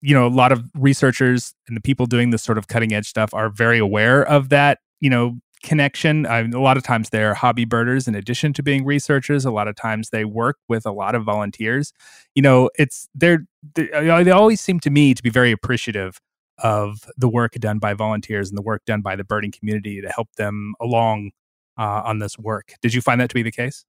you 0.00 0.14
know 0.14 0.26
a 0.26 0.28
lot 0.28 0.52
of 0.52 0.64
researchers 0.74 1.54
and 1.66 1.76
the 1.76 1.80
people 1.80 2.06
doing 2.06 2.30
this 2.30 2.42
sort 2.42 2.58
of 2.58 2.68
cutting 2.68 2.92
edge 2.92 3.08
stuff 3.08 3.32
are 3.34 3.48
very 3.48 3.78
aware 3.78 4.26
of 4.26 4.48
that 4.48 4.78
you 5.00 5.10
know 5.10 5.38
connection. 5.62 6.26
I 6.26 6.42
mean, 6.42 6.54
a 6.54 6.60
lot 6.60 6.76
of 6.76 6.82
times 6.82 7.10
they're 7.10 7.34
hobby 7.34 7.64
birders 7.64 8.06
in 8.06 8.14
addition 8.14 8.52
to 8.54 8.62
being 8.62 8.84
researchers. 8.84 9.44
A 9.44 9.50
lot 9.50 9.68
of 9.68 9.76
times 9.76 10.10
they 10.10 10.24
work 10.24 10.56
with 10.68 10.86
a 10.86 10.92
lot 10.92 11.14
of 11.14 11.24
volunteers. 11.24 11.92
You 12.34 12.42
know 12.42 12.70
it's 12.78 13.08
they're, 13.14 13.46
they're 13.74 14.24
they 14.24 14.30
always 14.30 14.60
seem 14.60 14.80
to 14.80 14.90
me 14.90 15.14
to 15.14 15.22
be 15.22 15.30
very 15.30 15.52
appreciative 15.52 16.20
of 16.58 17.08
the 17.16 17.28
work 17.28 17.52
done 17.54 17.78
by 17.78 17.94
volunteers 17.94 18.48
and 18.48 18.58
the 18.58 18.62
work 18.62 18.84
done 18.84 19.00
by 19.00 19.14
the 19.14 19.24
birding 19.24 19.52
community 19.52 20.00
to 20.00 20.08
help 20.08 20.28
them 20.36 20.74
along 20.80 21.30
uh, 21.78 22.02
on 22.04 22.18
this 22.18 22.36
work. 22.36 22.74
Did 22.82 22.94
you 22.94 23.00
find 23.00 23.20
that 23.20 23.28
to 23.28 23.34
be 23.34 23.42
the 23.42 23.52
case? 23.52 23.84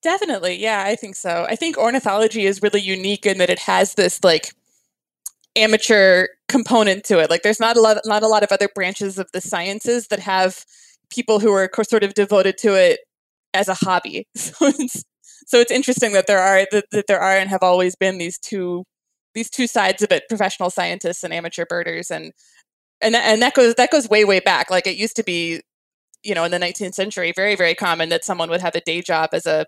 Definitely. 0.00 0.56
Yeah 0.56 0.84
i 0.86 0.94
think 0.94 1.16
so. 1.16 1.44
I 1.48 1.56
think 1.56 1.76
ornithology 1.76 2.44
is 2.46 2.62
really 2.62 2.80
unique 2.80 3.26
in 3.26 3.38
that 3.38 3.50
it 3.50 3.58
has 3.60 3.94
this 3.94 4.22
like 4.22 4.52
amateur 5.56 6.26
component 6.48 7.04
to 7.04 7.18
it. 7.18 7.30
Like 7.30 7.42
there's 7.42 7.60
not 7.60 7.76
a 7.76 7.80
lot 7.80 7.98
not 8.04 8.22
a 8.22 8.28
lot 8.28 8.42
of 8.42 8.52
other 8.52 8.68
branches 8.74 9.18
of 9.18 9.30
the 9.32 9.40
sciences 9.40 10.08
that 10.08 10.20
have 10.20 10.64
people 11.10 11.40
who 11.40 11.52
are 11.52 11.70
sort 11.82 12.04
of 12.04 12.14
devoted 12.14 12.58
to 12.58 12.74
it 12.74 13.00
as 13.54 13.68
a 13.68 13.74
hobby. 13.74 14.26
So 14.36 14.66
it's 14.66 15.04
so 15.46 15.60
it's 15.60 15.70
interesting 15.70 16.12
that 16.12 16.26
there 16.26 16.40
are 16.40 16.66
that, 16.72 16.84
that 16.92 17.06
there 17.06 17.20
are 17.20 17.36
and 17.36 17.48
have 17.48 17.62
always 17.62 17.96
been 17.96 18.18
these 18.18 18.38
two 18.38 18.84
these 19.34 19.50
two 19.50 19.66
sides 19.66 20.02
of 20.02 20.10
it, 20.12 20.24
professional 20.28 20.70
scientists 20.70 21.24
and 21.24 21.32
amateur 21.32 21.64
birders 21.66 22.10
and 22.10 22.32
and 23.00 23.14
and 23.16 23.40
that 23.42 23.54
goes 23.54 23.74
that 23.76 23.90
goes 23.90 24.08
way 24.08 24.24
way 24.24 24.40
back. 24.40 24.70
Like 24.70 24.86
it 24.86 24.96
used 24.96 25.16
to 25.16 25.24
be 25.24 25.62
you 26.22 26.34
know 26.34 26.44
in 26.44 26.50
the 26.50 26.58
19th 26.58 26.94
century 26.94 27.32
very 27.34 27.54
very 27.56 27.74
common 27.74 28.08
that 28.10 28.24
someone 28.24 28.50
would 28.50 28.60
have 28.60 28.74
a 28.74 28.80
day 28.80 29.00
job 29.00 29.30
as 29.32 29.46
a 29.46 29.66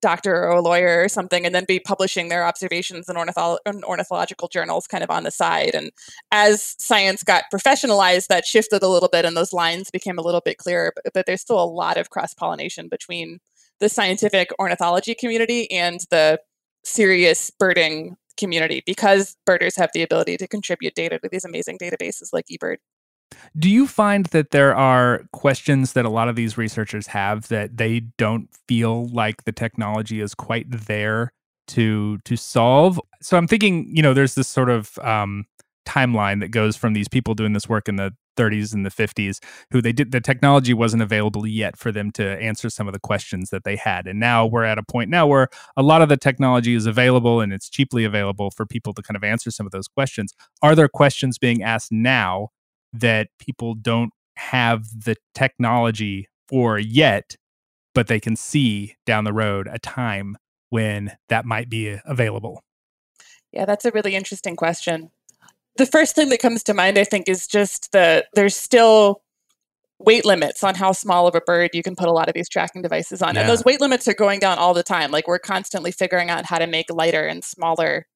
doctor 0.00 0.34
or 0.44 0.50
a 0.50 0.60
lawyer 0.60 1.02
or 1.02 1.08
something 1.08 1.44
and 1.44 1.54
then 1.54 1.64
be 1.66 1.78
publishing 1.78 2.28
their 2.28 2.44
observations 2.44 3.08
in, 3.08 3.16
ornitholo- 3.16 3.58
in, 3.66 3.82
ornithological 3.84 4.48
journals 4.48 4.86
kind 4.86 5.04
of 5.04 5.10
on 5.10 5.24
the 5.24 5.30
side. 5.30 5.74
And 5.74 5.90
as 6.32 6.74
science 6.78 7.22
got 7.22 7.44
professionalized 7.52 8.28
that 8.28 8.46
shifted 8.46 8.82
a 8.82 8.88
little 8.88 9.08
bit 9.08 9.24
and 9.24 9.36
those 9.36 9.52
lines 9.52 9.90
became 9.90 10.18
a 10.18 10.22
little 10.22 10.40
bit 10.40 10.58
clearer 10.58 10.92
but, 10.94 11.12
but 11.12 11.26
there's 11.26 11.40
still 11.40 11.62
a 11.62 11.64
lot 11.64 11.96
of 11.96 12.10
cross 12.10 12.34
pollination 12.34 12.88
between 12.88 13.38
the 13.80 13.88
scientific 13.88 14.50
ornithology 14.58 15.14
community 15.14 15.70
and 15.70 16.00
the 16.10 16.38
serious 16.84 17.50
birding 17.58 18.16
community 18.36 18.82
because 18.86 19.36
birders 19.44 19.76
have 19.76 19.90
the 19.92 20.02
ability 20.02 20.36
to 20.36 20.48
contribute 20.48 20.94
data 20.94 21.18
to 21.18 21.28
these 21.30 21.44
amazing 21.44 21.78
databases 21.78 22.32
like 22.32 22.46
eBird 22.46 22.76
Do 23.58 23.68
you 23.68 23.86
find 23.86 24.26
that 24.26 24.50
there 24.50 24.74
are 24.74 25.22
questions 25.32 25.92
that 25.94 26.04
a 26.04 26.10
lot 26.10 26.28
of 26.28 26.36
these 26.36 26.56
researchers 26.56 27.08
have 27.08 27.48
that 27.48 27.76
they 27.76 28.00
don't 28.18 28.48
feel 28.68 29.08
like 29.08 29.44
the 29.44 29.52
technology 29.52 30.20
is 30.20 30.34
quite 30.34 30.66
there 30.70 31.32
to 31.68 32.18
to 32.18 32.36
solve? 32.36 33.00
So 33.22 33.36
I'm 33.36 33.46
thinking, 33.46 33.94
you 33.94 34.02
know, 34.02 34.14
there's 34.14 34.34
this 34.34 34.48
sort 34.48 34.70
of 34.70 34.98
um, 34.98 35.46
timeline 35.86 36.40
that 36.40 36.48
goes 36.48 36.76
from 36.76 36.92
these 36.92 37.08
people 37.08 37.34
doing 37.34 37.52
this 37.52 37.68
work 37.68 37.88
in 37.88 37.96
the 37.96 38.12
30s 38.36 38.72
and 38.72 38.86
the 38.86 38.90
50s 38.90 39.38
who 39.70 39.82
they 39.82 39.92
did 39.92 40.12
the 40.12 40.20
technology 40.20 40.72
wasn't 40.72 41.02
available 41.02 41.46
yet 41.46 41.76
for 41.76 41.90
them 41.90 42.10
to 42.12 42.24
answer 42.40 42.70
some 42.70 42.86
of 42.86 42.94
the 42.94 43.00
questions 43.00 43.50
that 43.50 43.64
they 43.64 43.76
had 43.76 44.06
and 44.06 44.20
now 44.20 44.46
we're 44.46 44.62
at 44.64 44.78
a 44.78 44.82
point 44.82 45.10
now 45.10 45.26
where 45.26 45.48
a 45.76 45.82
lot 45.82 46.00
of 46.00 46.08
the 46.08 46.16
technology 46.16 46.74
is 46.74 46.86
available 46.86 47.40
and 47.40 47.52
it's 47.52 47.68
cheaply 47.68 48.04
available 48.04 48.50
for 48.50 48.64
people 48.64 48.94
to 48.94 49.02
kind 49.02 49.16
of 49.16 49.24
answer 49.24 49.50
some 49.50 49.66
of 49.66 49.72
those 49.72 49.88
questions 49.88 50.32
are 50.62 50.74
there 50.74 50.88
questions 50.88 51.38
being 51.38 51.62
asked 51.62 51.90
now 51.90 52.48
that 52.92 53.28
people 53.38 53.74
don't 53.74 54.12
have 54.36 54.84
the 55.04 55.16
technology 55.34 56.28
for 56.48 56.78
yet 56.78 57.36
but 57.92 58.06
they 58.06 58.20
can 58.20 58.36
see 58.36 58.94
down 59.04 59.24
the 59.24 59.32
road 59.32 59.68
a 59.70 59.78
time 59.78 60.36
when 60.70 61.12
that 61.28 61.44
might 61.44 61.68
be 61.68 61.98
available 62.04 62.62
yeah 63.52 63.64
that's 63.64 63.84
a 63.84 63.90
really 63.90 64.14
interesting 64.14 64.56
question 64.56 65.10
the 65.76 65.86
first 65.86 66.14
thing 66.14 66.28
that 66.28 66.40
comes 66.40 66.62
to 66.64 66.74
mind, 66.74 66.98
I 66.98 67.04
think, 67.04 67.28
is 67.28 67.46
just 67.46 67.92
that 67.92 68.26
there's 68.34 68.56
still 68.56 69.22
weight 69.98 70.24
limits 70.24 70.64
on 70.64 70.74
how 70.74 70.92
small 70.92 71.26
of 71.26 71.34
a 71.34 71.40
bird 71.40 71.70
you 71.74 71.82
can 71.82 71.94
put 71.94 72.08
a 72.08 72.12
lot 72.12 72.28
of 72.28 72.34
these 72.34 72.48
tracking 72.48 72.82
devices 72.82 73.22
on. 73.22 73.34
Yeah. 73.34 73.42
And 73.42 73.50
those 73.50 73.64
weight 73.64 73.80
limits 73.80 74.08
are 74.08 74.14
going 74.14 74.40
down 74.40 74.58
all 74.58 74.74
the 74.74 74.82
time. 74.82 75.10
Like 75.10 75.28
we're 75.28 75.38
constantly 75.38 75.90
figuring 75.92 76.30
out 76.30 76.46
how 76.46 76.58
to 76.58 76.66
make 76.66 76.90
lighter 76.90 77.26
and 77.26 77.44
smaller 77.44 78.06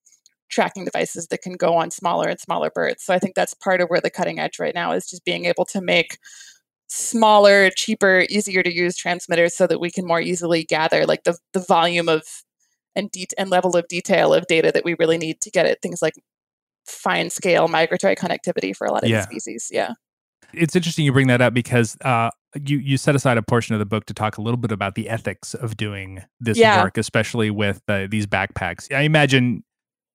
tracking 0.51 0.85
devices 0.85 1.29
that 1.29 1.43
can 1.43 1.55
go 1.55 1.75
on 1.77 1.91
smaller 1.91 2.29
and 2.29 2.39
smaller 2.39 2.71
birds. 2.71 3.03
So 3.03 3.15
I 3.15 3.19
think 3.19 3.35
that's 3.35 3.55
part 3.55 3.81
of 3.81 3.89
where 3.89 4.01
the 4.01 4.11
cutting 4.11 4.39
edge 4.39 4.59
right 4.59 4.75
now 4.75 4.93
is 4.93 5.09
just 5.09 5.25
being 5.25 5.47
able 5.47 5.65
to 5.67 5.81
make 5.81 6.19
smaller, 6.89 7.71
cheaper, 7.71 8.25
easier 8.29 8.63
to 8.63 8.73
use 8.73 8.97
transmitters 8.97 9.57
so 9.57 9.67
that 9.67 9.81
we 9.81 9.91
can 9.91 10.07
more 10.07 10.21
easily 10.21 10.65
gather 10.65 11.07
like 11.07 11.25
the 11.25 11.37
the 11.53 11.61
volume 11.61 12.09
of 12.09 12.23
and 12.97 13.11
de- 13.11 13.27
and 13.37 13.51
level 13.51 13.77
of 13.77 13.87
detail 13.89 14.33
of 14.33 14.47
data 14.47 14.71
that 14.73 14.85
we 14.85 14.95
really 14.99 15.19
need 15.19 15.41
to 15.41 15.51
get 15.51 15.67
at 15.67 15.83
things 15.83 16.01
like 16.01 16.15
fine 16.87 17.31
scale 17.31 17.69
migratory 17.69 18.15
connectivity 18.15 18.77
for 18.77 18.87
a 18.87 18.93
lot 18.93 19.03
of 19.03 19.09
yeah. 19.09 19.19
these 19.19 19.25
species. 19.25 19.69
Yeah. 19.73 19.95
It's 20.53 20.77
interesting 20.77 21.05
you 21.05 21.13
bring 21.13 21.27
that 21.29 21.41
up 21.41 21.55
because 21.55 21.97
uh, 22.03 22.31
you 22.65 22.79
you 22.79 22.97
set 22.97 23.17
aside 23.17 23.39
a 23.39 23.43
portion 23.43 23.75
of 23.75 23.79
the 23.81 23.87
book 23.87 24.07
to 24.07 24.15
talk 24.15 24.39
a 24.39 24.43
little 24.43 24.59
bit 24.59 24.71
about 24.71 24.95
the 24.95 25.09
ethics 25.09 25.55
of 25.55 25.77
doing 25.77 26.23
this 26.39 26.59
yeah. 26.59 26.83
work, 26.83 26.97
especially 26.97 27.51
with 27.51 27.83
uh, 27.89 28.07
these 28.09 28.27
backpacks. 28.27 28.95
I 28.95 29.01
imagine 29.01 29.65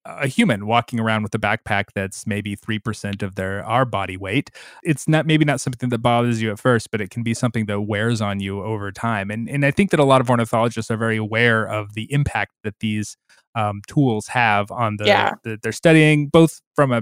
a 0.05 0.27
human 0.27 0.65
walking 0.65 0.99
around 0.99 1.23
with 1.23 1.35
a 1.35 1.39
backpack 1.39 1.85
that's 1.93 2.25
maybe 2.25 2.55
3% 2.55 3.21
of 3.21 3.35
their 3.35 3.63
our 3.65 3.85
body 3.85 4.17
weight 4.17 4.49
it's 4.83 5.07
not 5.07 5.25
maybe 5.25 5.45
not 5.45 5.59
something 5.59 5.89
that 5.89 5.99
bothers 5.99 6.41
you 6.41 6.51
at 6.51 6.59
first 6.59 6.89
but 6.91 7.01
it 7.01 7.09
can 7.09 7.23
be 7.23 7.33
something 7.33 7.65
that 7.65 7.81
wears 7.81 8.21
on 8.21 8.39
you 8.39 8.63
over 8.63 8.91
time 8.91 9.29
and 9.29 9.49
and 9.49 9.65
i 9.65 9.71
think 9.71 9.91
that 9.91 9.99
a 9.99 10.03
lot 10.03 10.21
of 10.21 10.29
ornithologists 10.29 10.89
are 10.89 10.97
very 10.97 11.17
aware 11.17 11.67
of 11.67 11.93
the 11.93 12.12
impact 12.12 12.53
that 12.63 12.75
these 12.79 13.17
um, 13.55 13.81
tools 13.88 14.27
have 14.27 14.71
on 14.71 14.97
the, 14.97 15.05
yeah. 15.05 15.33
the 15.43 15.57
they're 15.62 15.71
studying 15.71 16.27
both 16.27 16.62
from 16.75 16.91
a 16.91 17.01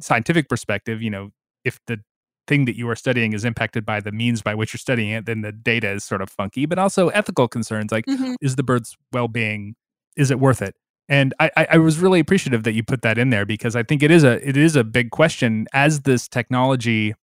scientific 0.00 0.48
perspective 0.48 1.02
you 1.02 1.10
know 1.10 1.30
if 1.64 1.78
the 1.86 2.00
thing 2.46 2.64
that 2.64 2.76
you 2.76 2.88
are 2.88 2.96
studying 2.96 3.32
is 3.32 3.44
impacted 3.44 3.86
by 3.86 4.00
the 4.00 4.12
means 4.12 4.42
by 4.42 4.54
which 4.54 4.72
you're 4.72 4.78
studying 4.78 5.10
it 5.10 5.26
then 5.26 5.42
the 5.42 5.52
data 5.52 5.90
is 5.90 6.04
sort 6.04 6.20
of 6.20 6.30
funky 6.30 6.66
but 6.66 6.78
also 6.78 7.08
ethical 7.08 7.48
concerns 7.48 7.92
like 7.92 8.04
mm-hmm. 8.06 8.34
is 8.40 8.56
the 8.56 8.62
bird's 8.62 8.96
well-being 9.12 9.74
is 10.16 10.30
it 10.30 10.38
worth 10.38 10.60
it 10.60 10.74
and 11.08 11.34
I, 11.40 11.50
I 11.72 11.78
was 11.78 11.98
really 11.98 12.20
appreciative 12.20 12.62
that 12.62 12.72
you 12.72 12.82
put 12.82 13.02
that 13.02 13.18
in 13.18 13.30
there 13.30 13.44
because 13.44 13.76
I 13.76 13.82
think 13.82 14.02
it 14.02 14.10
is 14.10 14.24
a 14.24 14.46
it 14.46 14.56
is 14.56 14.76
a 14.76 14.84
big 14.84 15.10
question 15.10 15.66
as 15.72 16.00
this 16.02 16.28
technology 16.28 17.14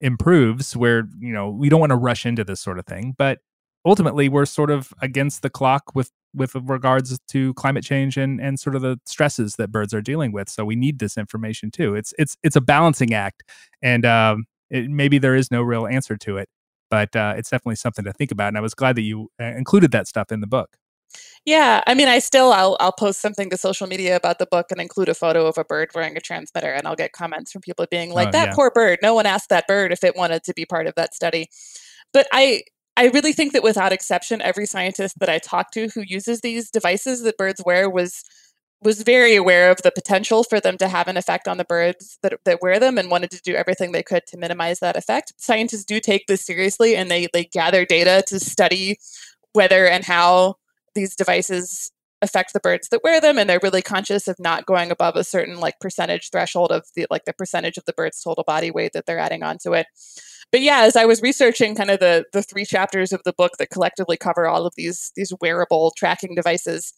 improves 0.00 0.76
where 0.76 1.04
you 1.18 1.32
know 1.32 1.50
we 1.50 1.68
don't 1.68 1.80
want 1.80 1.90
to 1.90 1.96
rush 1.96 2.26
into 2.26 2.44
this 2.44 2.60
sort 2.60 2.78
of 2.78 2.84
thing 2.86 3.14
but 3.16 3.38
ultimately 3.86 4.28
we're 4.28 4.44
sort 4.44 4.70
of 4.70 4.92
against 5.00 5.40
the 5.42 5.48
clock 5.48 5.94
with 5.94 6.10
with 6.34 6.54
regards 6.54 7.18
to 7.28 7.54
climate 7.54 7.84
change 7.84 8.16
and 8.18 8.40
and 8.40 8.60
sort 8.60 8.76
of 8.76 8.82
the 8.82 8.98
stresses 9.06 9.56
that 9.56 9.72
birds 9.72 9.94
are 9.94 10.02
dealing 10.02 10.32
with. 10.32 10.50
So 10.50 10.66
we 10.66 10.76
need 10.76 10.98
this 10.98 11.16
information 11.16 11.70
too. 11.70 11.94
It's 11.94 12.12
it's 12.18 12.36
it's 12.42 12.56
a 12.56 12.60
balancing 12.60 13.14
act 13.14 13.42
and 13.82 14.04
um, 14.04 14.44
it, 14.70 14.90
maybe 14.90 15.18
there 15.18 15.34
is 15.34 15.50
no 15.50 15.62
real 15.62 15.86
answer 15.86 16.16
to 16.16 16.36
it 16.36 16.48
but 16.90 17.14
uh, 17.16 17.34
it's 17.36 17.50
definitely 17.50 17.76
something 17.76 18.04
to 18.04 18.12
think 18.12 18.30
about 18.30 18.48
and 18.48 18.58
i 18.58 18.60
was 18.60 18.74
glad 18.74 18.96
that 18.96 19.02
you 19.02 19.28
uh, 19.40 19.44
included 19.44 19.90
that 19.90 20.06
stuff 20.08 20.32
in 20.32 20.40
the 20.40 20.46
book 20.46 20.76
yeah, 21.46 21.80
I 21.86 21.94
mean, 21.94 22.08
I 22.08 22.18
still 22.18 22.52
I'll 22.52 22.76
I'll 22.80 22.92
post 22.92 23.20
something 23.20 23.48
to 23.50 23.56
social 23.56 23.86
media 23.86 24.16
about 24.16 24.40
the 24.40 24.46
book 24.46 24.66
and 24.72 24.80
include 24.80 25.08
a 25.08 25.14
photo 25.14 25.46
of 25.46 25.56
a 25.56 25.64
bird 25.64 25.90
wearing 25.94 26.16
a 26.16 26.20
transmitter, 26.20 26.72
and 26.72 26.86
I'll 26.88 26.96
get 26.96 27.12
comments 27.12 27.52
from 27.52 27.62
people 27.62 27.86
being 27.88 28.12
like, 28.12 28.28
oh, 28.28 28.32
"That 28.32 28.48
yeah. 28.48 28.54
poor 28.54 28.70
bird. 28.72 28.98
No 29.00 29.14
one 29.14 29.26
asked 29.26 29.48
that 29.50 29.68
bird 29.68 29.92
if 29.92 30.02
it 30.02 30.16
wanted 30.16 30.42
to 30.42 30.52
be 30.54 30.66
part 30.66 30.88
of 30.88 30.94
that 30.96 31.14
study." 31.14 31.48
But 32.12 32.26
I 32.32 32.64
I 32.96 33.06
really 33.08 33.32
think 33.32 33.52
that 33.52 33.62
without 33.62 33.92
exception, 33.92 34.42
every 34.42 34.66
scientist 34.66 35.20
that 35.20 35.28
I 35.28 35.38
talked 35.38 35.72
to 35.74 35.88
who 35.94 36.02
uses 36.04 36.40
these 36.40 36.70
devices 36.70 37.22
that 37.22 37.36
birds 37.38 37.62
wear 37.64 37.88
was 37.88 38.24
was 38.82 39.02
very 39.02 39.36
aware 39.36 39.70
of 39.70 39.82
the 39.82 39.92
potential 39.92 40.44
for 40.44 40.60
them 40.60 40.76
to 40.78 40.88
have 40.88 41.08
an 41.08 41.16
effect 41.16 41.48
on 41.48 41.56
the 41.58 41.64
birds 41.64 42.18
that, 42.22 42.34
that 42.44 42.60
wear 42.60 42.78
them 42.78 42.98
and 42.98 43.10
wanted 43.10 43.30
to 43.30 43.40
do 43.42 43.54
everything 43.54 43.92
they 43.92 44.02
could 44.02 44.26
to 44.26 44.36
minimize 44.36 44.80
that 44.80 44.96
effect. 44.96 45.32
Scientists 45.38 45.84
do 45.84 45.98
take 46.00 46.26
this 46.26 46.44
seriously 46.44 46.96
and 46.96 47.10
they 47.10 47.28
they 47.32 47.44
gather 47.44 47.84
data 47.86 48.22
to 48.26 48.40
study 48.40 48.98
whether 49.52 49.86
and 49.86 50.04
how 50.04 50.56
these 50.96 51.14
devices 51.14 51.92
affect 52.22 52.52
the 52.52 52.60
birds 52.60 52.88
that 52.88 53.04
wear 53.04 53.20
them 53.20 53.38
and 53.38 53.48
they're 53.48 53.60
really 53.62 53.82
conscious 53.82 54.26
of 54.26 54.36
not 54.38 54.66
going 54.66 54.90
above 54.90 55.16
a 55.16 55.22
certain 55.22 55.60
like 55.60 55.78
percentage 55.80 56.30
threshold 56.30 56.72
of 56.72 56.84
the 56.96 57.06
like 57.10 57.24
the 57.26 57.32
percentage 57.32 57.76
of 57.76 57.84
the 57.84 57.92
bird's 57.92 58.20
total 58.22 58.42
body 58.44 58.70
weight 58.70 58.92
that 58.94 59.04
they're 59.06 59.18
adding 59.18 59.42
onto 59.42 59.74
it. 59.74 59.86
But 60.50 60.62
yeah 60.62 60.80
as 60.80 60.96
i 60.96 61.04
was 61.04 61.22
researching 61.22 61.74
kind 61.74 61.90
of 61.90 62.00
the 62.00 62.24
the 62.32 62.42
three 62.42 62.64
chapters 62.64 63.12
of 63.12 63.22
the 63.24 63.34
book 63.34 63.52
that 63.58 63.70
collectively 63.70 64.16
cover 64.16 64.48
all 64.48 64.66
of 64.66 64.74
these 64.76 65.12
these 65.14 65.32
wearable 65.40 65.92
tracking 65.96 66.34
devices 66.34 66.92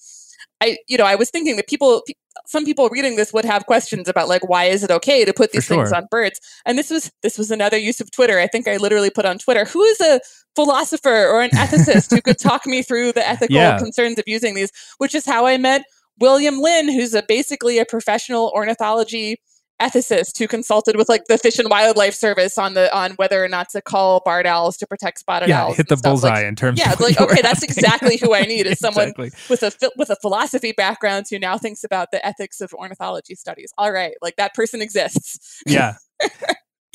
I, 0.61 0.79
you 0.88 0.98
know, 0.98 1.05
I 1.05 1.14
was 1.14 1.31
thinking 1.31 1.57
that 1.57 1.68
people, 1.68 2.03
some 2.46 2.64
people 2.64 2.88
reading 2.88 3.16
this 3.16 3.33
would 3.33 3.44
have 3.44 3.66
questions 3.66 4.09
about 4.09 4.29
like, 4.29 4.48
why 4.48 4.64
is 4.64 4.83
it 4.83 4.90
okay 4.90 5.24
to 5.24 5.33
put 5.33 5.53
these 5.53 5.64
sure. 5.64 5.77
things 5.77 5.92
on 5.92 6.07
birds? 6.11 6.40
And 6.66 6.79
this 6.79 6.90
was, 6.90 7.11
this 7.22 7.38
was 7.38 7.51
another 7.51 7.77
use 7.77 8.01
of 8.01 8.11
Twitter. 8.11 8.38
I 8.38 8.46
think 8.46 8.66
I 8.66 8.77
literally 8.77 9.11
put 9.11 9.24
on 9.24 9.38
Twitter, 9.38 9.64
who 9.64 9.83
is 9.83 10.01
a 10.01 10.20
philosopher 10.55 11.27
or 11.27 11.40
an 11.40 11.51
ethicist 11.51 12.11
who 12.11 12.20
could 12.20 12.38
talk 12.38 12.66
me 12.66 12.83
through 12.83 13.12
the 13.12 13.27
ethical 13.29 13.57
yeah. 13.57 13.79
concerns 13.79 14.18
of 14.18 14.24
using 14.27 14.55
these, 14.55 14.70
which 14.98 15.14
is 15.14 15.24
how 15.24 15.46
I 15.46 15.57
met 15.57 15.85
William 16.18 16.59
Lynn, 16.59 16.88
who's 16.88 17.14
a, 17.14 17.22
basically 17.22 17.79
a 17.79 17.85
professional 17.85 18.51
ornithology 18.55 19.38
ethicist 19.81 20.38
who 20.38 20.49
consulted 20.49 20.97
with 20.97 21.09
like 21.09 21.25
the 21.27 21.38
Fish 21.38 21.59
and 21.59 21.71
Wildlife 21.71 22.14
Service 22.14 22.59
on 22.59 22.75
the 22.75 22.95
on 22.97 23.12
whether 23.12 23.43
or 23.43 23.49
not 23.49 23.69
to 23.71 23.81
call 23.81 24.21
barred 24.25 24.47
owls 24.47 24.77
to 24.79 24.87
protect 24.87 25.19
spotted 25.19 25.49
yeah, 25.49 25.64
owls. 25.64 25.77
hit 25.77 25.88
the 25.88 25.97
bullseye 25.97 26.29
like, 26.29 26.45
in 26.45 26.57
terms. 26.57 26.79
Yeah, 26.79 26.95
like 27.01 27.21
okay, 27.21 27.43
that's 27.43 27.62
exactly 27.62 28.17
who 28.17 28.35
I 28.35 28.43
need 28.49 28.67
is 28.67 28.79
someone 28.79 29.12
with 29.17 29.62
a 29.62 29.73
with 29.97 30.11
a 30.11 30.17
philosophy 30.21 30.73
background 30.73 31.27
who 31.31 31.38
now 31.38 31.59
thinks 31.59 31.85
about 31.85 32.11
the 32.11 32.25
ethics 32.27 32.61
of 32.61 32.73
ornithology 32.75 33.35
studies. 33.35 33.73
All 33.79 33.93
right, 33.93 34.14
like 34.23 34.37
that 34.37 34.55
person 34.55 34.83
exists. 34.83 35.62
Yeah. 35.67 35.95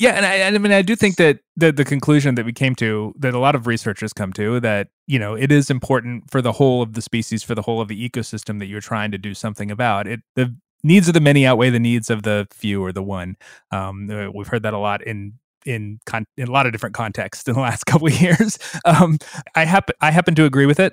Yeah, 0.00 0.10
and 0.14 0.26
I, 0.26 0.42
I 0.42 0.58
mean, 0.58 0.72
I 0.72 0.82
do 0.82 0.96
think 0.96 1.16
that 1.16 1.38
the 1.56 1.70
the 1.70 1.84
conclusion 1.84 2.34
that 2.34 2.44
we 2.44 2.52
came 2.52 2.74
to, 2.76 3.14
that 3.20 3.32
a 3.32 3.38
lot 3.38 3.54
of 3.54 3.68
researchers 3.68 4.12
come 4.12 4.32
to, 4.32 4.58
that 4.58 4.88
you 5.06 5.20
know, 5.20 5.34
it 5.34 5.52
is 5.52 5.70
important 5.70 6.28
for 6.30 6.42
the 6.42 6.50
whole 6.50 6.82
of 6.82 6.94
the 6.94 7.00
species, 7.00 7.44
for 7.44 7.54
the 7.54 7.62
whole 7.62 7.80
of 7.80 7.86
the 7.86 8.08
ecosystem 8.08 8.58
that 8.58 8.66
you're 8.66 8.80
trying 8.80 9.12
to 9.12 9.18
do 9.18 9.34
something 9.34 9.70
about. 9.70 10.08
It 10.08 10.20
the 10.34 10.56
needs 10.84 11.08
of 11.08 11.14
the 11.14 11.20
many 11.20 11.46
outweigh 11.46 11.70
the 11.70 11.80
needs 11.80 12.10
of 12.10 12.22
the 12.22 12.46
few 12.52 12.84
or 12.84 12.92
the 12.92 13.02
one. 13.02 13.36
Um, 13.72 14.08
uh, 14.10 14.30
we've 14.32 14.46
heard 14.46 14.62
that 14.62 14.74
a 14.74 14.78
lot 14.78 15.02
in 15.02 15.34
in 15.66 15.98
con- 16.04 16.26
in 16.36 16.46
a 16.46 16.52
lot 16.52 16.66
of 16.66 16.72
different 16.72 16.94
contexts 16.94 17.48
in 17.48 17.54
the 17.54 17.60
last 17.60 17.86
couple 17.86 18.06
of 18.06 18.20
years. 18.20 18.58
Um, 18.84 19.18
I 19.56 19.64
happen 19.64 19.96
I 20.00 20.12
happen 20.12 20.34
to 20.36 20.44
agree 20.44 20.66
with 20.66 20.78
it, 20.78 20.92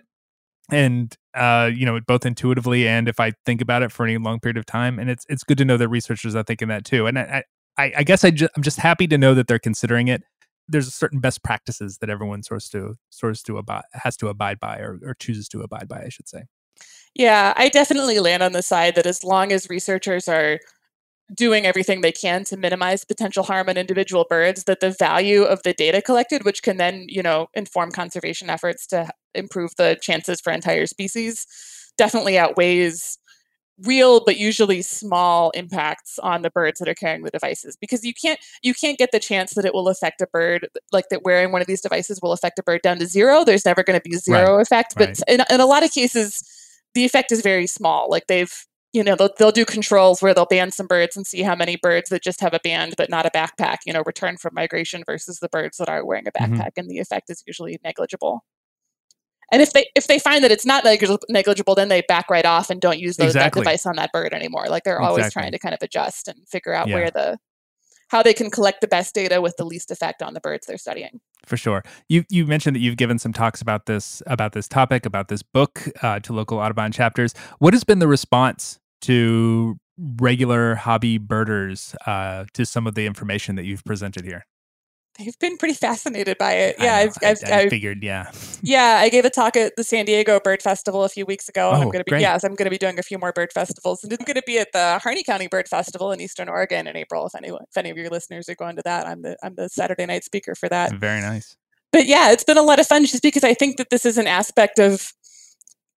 and 0.71 1.15
uh, 1.35 1.69
you 1.73 1.85
know, 1.85 1.99
both 2.07 2.25
intuitively 2.25 2.87
and 2.87 3.07
if 3.07 3.19
I 3.19 3.33
think 3.45 3.61
about 3.61 3.83
it 3.83 3.91
for 3.91 4.05
any 4.05 4.17
long 4.17 4.39
period 4.39 4.57
of 4.57 4.65
time. 4.65 4.99
And 4.99 5.09
it's 5.09 5.25
it's 5.29 5.43
good 5.43 5.57
to 5.59 5.65
know 5.65 5.77
that 5.77 5.89
researchers 5.89 6.35
are 6.35 6.43
thinking 6.43 6.69
that 6.69 6.85
too. 6.85 7.07
And 7.07 7.19
I 7.19 7.43
I, 7.77 7.93
I 7.97 8.03
guess 8.03 8.23
I 8.23 8.31
ju- 8.31 8.49
I'm 8.55 8.63
just 8.63 8.79
happy 8.79 9.07
to 9.07 9.17
know 9.17 9.33
that 9.33 9.47
they're 9.47 9.59
considering 9.59 10.07
it. 10.07 10.23
There's 10.67 10.93
certain 10.93 11.19
best 11.19 11.43
practices 11.43 11.97
that 11.99 12.09
everyone 12.09 12.43
sorts 12.43 12.69
to 12.69 12.95
sorts 13.09 13.43
to 13.43 13.57
abide 13.57 13.83
has 13.93 14.15
to 14.17 14.27
abide 14.29 14.59
by 14.59 14.77
or, 14.79 14.99
or 15.03 15.15
chooses 15.15 15.47
to 15.49 15.61
abide 15.61 15.87
by, 15.87 16.03
I 16.03 16.09
should 16.09 16.29
say. 16.29 16.43
Yeah, 17.15 17.53
I 17.57 17.69
definitely 17.69 18.19
land 18.19 18.41
on 18.41 18.53
the 18.53 18.61
side 18.61 18.95
that 18.95 19.05
as 19.05 19.23
long 19.23 19.51
as 19.51 19.69
researchers 19.69 20.27
are 20.27 20.59
doing 21.33 21.65
everything 21.65 22.01
they 22.01 22.11
can 22.11 22.43
to 22.45 22.57
minimize 22.57 23.05
potential 23.05 23.43
harm 23.43 23.69
on 23.69 23.77
individual 23.77 24.25
birds 24.29 24.65
that 24.65 24.79
the 24.79 24.91
value 24.91 25.43
of 25.43 25.63
the 25.63 25.73
data 25.73 26.01
collected 26.01 26.43
which 26.43 26.61
can 26.61 26.77
then 26.77 27.05
you 27.07 27.23
know 27.23 27.47
inform 27.53 27.91
conservation 27.91 28.49
efforts 28.49 28.85
to 28.85 29.09
improve 29.33 29.73
the 29.77 29.97
chances 30.01 30.41
for 30.41 30.51
entire 30.51 30.85
species 30.85 31.47
definitely 31.97 32.37
outweighs 32.37 33.17
real 33.83 34.23
but 34.23 34.37
usually 34.37 34.81
small 34.81 35.49
impacts 35.51 36.19
on 36.19 36.41
the 36.41 36.51
birds 36.51 36.79
that 36.79 36.89
are 36.89 36.93
carrying 36.93 37.23
the 37.23 37.31
devices 37.31 37.77
because 37.79 38.03
you 38.03 38.13
can't 38.13 38.39
you 38.61 38.73
can't 38.73 38.97
get 38.97 39.11
the 39.11 39.19
chance 39.19 39.53
that 39.53 39.65
it 39.65 39.73
will 39.73 39.87
affect 39.87 40.21
a 40.21 40.27
bird 40.27 40.67
like 40.91 41.07
that 41.09 41.23
wearing 41.23 41.51
one 41.51 41.61
of 41.61 41.67
these 41.67 41.81
devices 41.81 42.19
will 42.21 42.33
affect 42.33 42.59
a 42.59 42.63
bird 42.63 42.81
down 42.81 42.99
to 42.99 43.07
zero 43.07 43.43
there's 43.45 43.65
never 43.65 43.83
going 43.83 43.97
to 43.97 44.09
be 44.09 44.17
zero 44.17 44.57
right. 44.57 44.61
effect 44.61 44.93
but 44.97 45.07
right. 45.07 45.19
in, 45.27 45.41
in 45.49 45.61
a 45.61 45.65
lot 45.65 45.83
of 45.83 45.91
cases 45.91 46.43
the 46.93 47.05
effect 47.05 47.31
is 47.31 47.41
very 47.41 47.67
small. 47.67 48.09
Like 48.09 48.27
they've 48.27 48.53
you 48.93 49.05
know, 49.05 49.15
they'll, 49.15 49.29
they'll 49.39 49.53
do 49.53 49.63
controls 49.63 50.21
where 50.21 50.33
they'll 50.33 50.45
ban 50.45 50.69
some 50.69 50.85
birds 50.85 51.15
and 51.15 51.25
see 51.25 51.43
how 51.43 51.55
many 51.55 51.77
birds 51.77 52.09
that 52.09 52.21
just 52.21 52.41
have 52.41 52.53
a 52.53 52.59
band 52.61 52.93
but 52.97 53.09
not 53.09 53.25
a 53.25 53.29
backpack, 53.29 53.77
you 53.85 53.93
know, 53.93 54.03
return 54.05 54.35
from 54.35 54.53
migration 54.53 55.01
versus 55.05 55.39
the 55.39 55.47
birds 55.47 55.77
that 55.77 55.87
are 55.87 56.03
wearing 56.03 56.27
a 56.27 56.31
Mhm. 56.31 56.57
backpack, 56.57 56.71
and 56.75 56.89
the 56.89 56.99
effect 56.99 57.29
is 57.29 57.41
usually 57.47 57.79
negligible. 57.85 58.43
And 59.53 59.61
if 59.61 59.71
they 59.73 59.85
if 59.95 60.07
they 60.07 60.19
find 60.19 60.43
that 60.43 60.51
it's 60.51 60.65
not 60.65 60.83
negligible, 61.29 61.75
then 61.75 61.87
they 61.89 62.01
back 62.07 62.29
right 62.29 62.45
off 62.45 62.69
and 62.69 62.79
don't 62.81 62.99
use 62.99 63.17
those, 63.17 63.33
that 63.33 63.53
device 63.53 63.85
on 63.85 63.95
that 63.97 64.11
bird 64.11 64.33
anymore. 64.33 64.67
Like 64.67 64.83
they're 64.83 65.01
always 65.01 65.25
Exactly. 65.27 65.41
trying 65.41 65.51
to 65.53 65.59
kind 65.59 65.73
of 65.73 65.79
adjust 65.81 66.27
and 66.27 66.47
figure 66.49 66.73
out 66.73 66.87
Yeah. 66.87 66.95
where 66.95 67.11
the 67.11 67.37
how 68.11 68.21
they 68.21 68.33
can 68.33 68.51
collect 68.51 68.81
the 68.81 68.89
best 68.89 69.15
data 69.15 69.39
with 69.39 69.55
the 69.55 69.63
least 69.63 69.89
effect 69.89 70.21
on 70.21 70.33
the 70.33 70.41
birds 70.41 70.67
they're 70.67 70.77
studying. 70.77 71.21
For 71.45 71.55
sure. 71.55 71.81
You 72.09 72.25
you 72.29 72.45
mentioned 72.45 72.75
that 72.75 72.81
you've 72.81 72.97
given 72.97 73.17
some 73.17 73.31
talks 73.31 73.61
about 73.61 73.85
this 73.85 74.21
about 74.27 74.51
this 74.51 74.67
topic 74.67 75.05
about 75.05 75.29
this 75.29 75.41
book 75.41 75.87
uh, 76.03 76.19
to 76.19 76.33
local 76.33 76.57
Audubon 76.59 76.91
chapters. 76.91 77.33
What 77.59 77.73
has 77.73 77.85
been 77.85 77.99
the 77.99 78.09
response 78.09 78.79
to 79.03 79.77
regular 80.19 80.75
hobby 80.75 81.19
birders 81.19 81.95
uh, 82.05 82.45
to 82.53 82.65
some 82.65 82.85
of 82.85 82.95
the 82.95 83.05
information 83.05 83.55
that 83.55 83.63
you've 83.63 83.83
presented 83.85 84.25
here? 84.25 84.45
They've 85.19 85.37
been 85.39 85.57
pretty 85.57 85.73
fascinated 85.73 86.37
by 86.37 86.53
it. 86.53 86.75
I 86.79 86.83
Yeah, 86.83 86.91
know. 86.91 87.11
I've, 87.11 87.17
I, 87.21 87.29
I've, 87.29 87.37
I 87.51 87.61
I've 87.63 87.69
figured, 87.69 88.01
yeah. 88.01 88.31
Yeah, 88.63 88.97
I 89.01 89.09
gave 89.09 89.25
a 89.25 89.29
talk 89.29 89.57
at 89.57 89.73
the 89.75 89.83
San 89.83 90.05
Diego 90.05 90.39
Bird 90.39 90.61
Festival 90.61 91.03
a 91.03 91.09
few 91.09 91.25
weeks 91.25 91.49
ago, 91.49 91.69
and 91.73 91.77
I'm 91.81 91.87
Oh, 91.89 91.91
going 91.91 91.99
to 91.99 92.05
be 92.05 92.11
great. 92.11 92.21
yes, 92.21 92.43
I'm 92.43 92.55
going 92.55 92.65
to 92.65 92.69
be 92.71 92.77
doing 92.77 92.97
a 92.97 93.03
few 93.03 93.17
more 93.17 93.33
bird 93.33 93.51
festivals, 93.51 94.03
and 94.03 94.13
I'm 94.13 94.23
going 94.25 94.35
to 94.35 94.43
be 94.45 94.57
at 94.57 94.69
the 94.71 94.99
Harney 95.03 95.23
County 95.23 95.47
Bird 95.47 95.67
Festival 95.67 96.11
in 96.11 96.21
Eastern 96.21 96.47
Oregon 96.47 96.87
in 96.87 96.95
April. 96.95 97.25
If 97.27 97.35
anyone, 97.35 97.63
if 97.69 97.75
any 97.77 97.89
of 97.89 97.97
your 97.97 98.09
listeners 98.09 98.47
are 98.49 98.55
going 98.55 98.77
to 98.77 98.81
that, 98.85 99.05
I'm 99.05 99.21
the 99.21 99.35
I'm 99.43 99.55
the 99.55 99.67
Saturday 99.67 100.05
night 100.05 100.23
speaker 100.23 100.55
for 100.55 100.69
that. 100.69 100.93
Very 100.93 101.21
nice. 101.21 101.57
But 101.91 102.05
yeah, 102.05 102.31
it's 102.31 102.45
been 102.45 102.57
a 102.57 102.63
lot 102.63 102.79
of 102.79 102.87
fun 102.87 103.05
just 103.05 103.21
because 103.21 103.43
I 103.43 103.53
think 103.53 103.77
that 103.77 103.89
this 103.89 104.05
is 104.05 104.17
an 104.17 104.27
aspect 104.27 104.79
of 104.79 105.11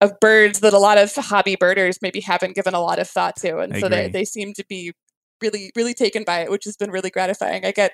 of 0.01 0.19
birds 0.21 0.59
that 0.61 0.73
a 0.75 0.79
lot 0.79 0.99
of 0.99 1.15
hobby 1.15 1.57
birders 1.57 1.99
maybe 2.03 2.21
haven't 2.21 2.57
given 2.57 2.75
a 2.75 2.81
lot 2.81 2.99
of 2.99 3.09
thought 3.09 3.37
to, 3.37 3.59
and 3.59 3.77
I 3.77 3.81
so 3.81 3.89
they 3.89 4.09
they 4.09 4.25
seem 4.25 4.55
to 4.55 4.65
be 4.69 4.93
really 5.41 5.71
really 5.77 5.95
taken 5.95 6.25
by 6.25 6.41
it, 6.41 6.51
which 6.51 6.65
has 6.65 6.77
been 6.77 6.91
really 6.91 7.11
gratifying. 7.11 7.65
I 7.65 7.71
get. 7.71 7.93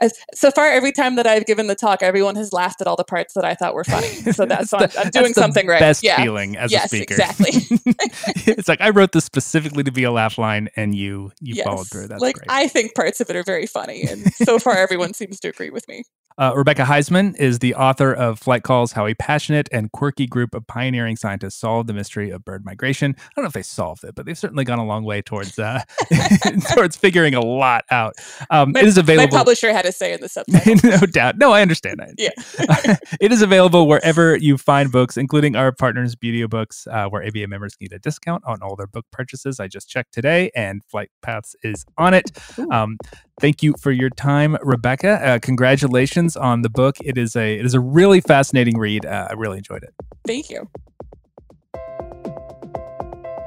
As, 0.00 0.14
so 0.34 0.50
far, 0.50 0.66
every 0.66 0.92
time 0.92 1.16
that 1.16 1.26
I've 1.26 1.44
given 1.44 1.66
the 1.66 1.74
talk, 1.74 2.02
everyone 2.02 2.34
has 2.36 2.52
laughed 2.52 2.80
at 2.80 2.86
all 2.86 2.96
the 2.96 3.04
parts 3.04 3.34
that 3.34 3.44
I 3.44 3.54
thought 3.54 3.74
were 3.74 3.84
funny. 3.84 4.08
So 4.32 4.46
that's, 4.46 4.70
so 4.70 4.78
I'm, 4.78 4.88
I'm 4.98 5.10
doing 5.10 5.34
something 5.34 5.66
right. 5.66 5.80
Best 5.80 6.02
yeah. 6.02 6.22
feeling 6.22 6.56
as 6.56 6.70
Yes, 6.72 6.86
a 6.86 6.96
speaker. 6.96 7.14
exactly. 7.14 7.50
it's 8.46 8.68
like 8.68 8.80
I 8.80 8.90
wrote 8.90 9.12
this 9.12 9.24
specifically 9.24 9.82
to 9.84 9.90
be 9.92 10.04
a 10.04 10.10
laugh 10.12 10.38
line, 10.38 10.68
and 10.76 10.94
you 10.94 11.32
you 11.40 11.54
Yes. 11.56 11.66
followed 11.66 11.88
through. 11.88 12.06
That's 12.08 12.22
like 12.22 12.36
great. 12.36 12.46
I 12.48 12.68
think 12.68 12.94
parts 12.94 13.20
of 13.20 13.28
it 13.28 13.36
are 13.36 13.42
very 13.42 13.66
funny, 13.66 14.02
and 14.08 14.32
so 14.34 14.58
far 14.58 14.76
everyone 14.76 15.12
seems 15.14 15.40
to 15.40 15.48
agree 15.48 15.70
with 15.70 15.86
me. 15.88 16.04
Uh, 16.38 16.52
Rebecca 16.54 16.82
Heisman 16.84 17.36
is 17.36 17.58
the 17.58 17.74
author 17.74 18.12
of 18.14 18.38
Flight 18.38 18.62
Calls 18.62 18.92
How 18.92 19.06
a 19.06 19.12
Passionate 19.14 19.68
and 19.72 19.92
Quirky 19.92 20.26
Group 20.26 20.54
of 20.54 20.66
Pioneering 20.66 21.16
Scientists 21.16 21.56
Solved 21.56 21.86
the 21.88 21.92
Mystery 21.92 22.30
of 22.30 22.44
Bird 22.46 22.64
Migration. 22.64 23.14
I 23.18 23.28
don't 23.36 23.44
know 23.44 23.48
if 23.48 23.52
they 23.52 23.62
solved 23.62 24.04
it, 24.04 24.14
but 24.14 24.24
they've 24.24 24.38
certainly 24.38 24.64
gone 24.64 24.78
a 24.78 24.86
long 24.86 25.04
way 25.04 25.20
towards 25.20 25.58
uh, 25.58 25.82
towards 26.74 26.96
figuring 26.96 27.34
a 27.34 27.40
lot 27.40 27.84
out. 27.90 28.14
Um, 28.48 28.72
My- 28.72 28.80
it 28.80 28.86
is 28.86 28.96
My 28.96 29.00
available. 29.02 29.36
publisher 29.36 29.70
had 29.72 29.84
a 29.84 29.92
say 29.92 30.14
in 30.14 30.20
the 30.22 30.28
subtitle. 30.30 30.76
no 30.82 30.98
doubt. 31.06 31.36
No, 31.36 31.52
I 31.52 31.60
understand 31.60 31.98
that. 31.98 32.14
Yeah. 32.16 32.96
it 33.20 33.32
is 33.32 33.42
available 33.42 33.86
wherever 33.86 34.34
you 34.36 34.56
find 34.56 34.90
books, 34.90 35.16
including 35.18 35.56
our 35.56 35.72
partners, 35.72 36.16
Buteo 36.16 36.48
Books, 36.48 36.86
uh, 36.90 37.06
where 37.08 37.22
ABA 37.26 37.48
members 37.48 37.76
get 37.76 37.92
a 37.92 37.98
discount 37.98 38.42
on 38.46 38.62
all 38.62 38.76
their 38.76 38.86
book 38.86 39.04
purchases. 39.10 39.60
I 39.60 39.68
just 39.68 39.88
checked 39.90 40.14
today, 40.14 40.50
and 40.54 40.82
Flight 40.86 41.10
Paths 41.22 41.54
is 41.62 41.84
on 41.98 42.14
it. 42.14 42.30
Um, 42.70 42.96
thank 43.40 43.62
you 43.62 43.74
for 43.80 43.90
your 43.90 44.10
time, 44.10 44.56
Rebecca. 44.62 45.26
Uh, 45.26 45.38
congratulations 45.38 46.36
on 46.36 46.62
the 46.62 46.70
book. 46.70 46.96
It 47.02 47.18
is 47.18 47.36
a 47.36 47.58
it 47.58 47.64
is 47.66 47.74
a 47.74 47.80
really 47.80 48.20
fascinating 48.20 48.78
read. 48.78 49.04
Uh, 49.06 49.28
I 49.30 49.34
really 49.34 49.58
enjoyed 49.58 49.82
it. 49.82 49.94
Thank 50.26 50.50
you. 50.50 50.68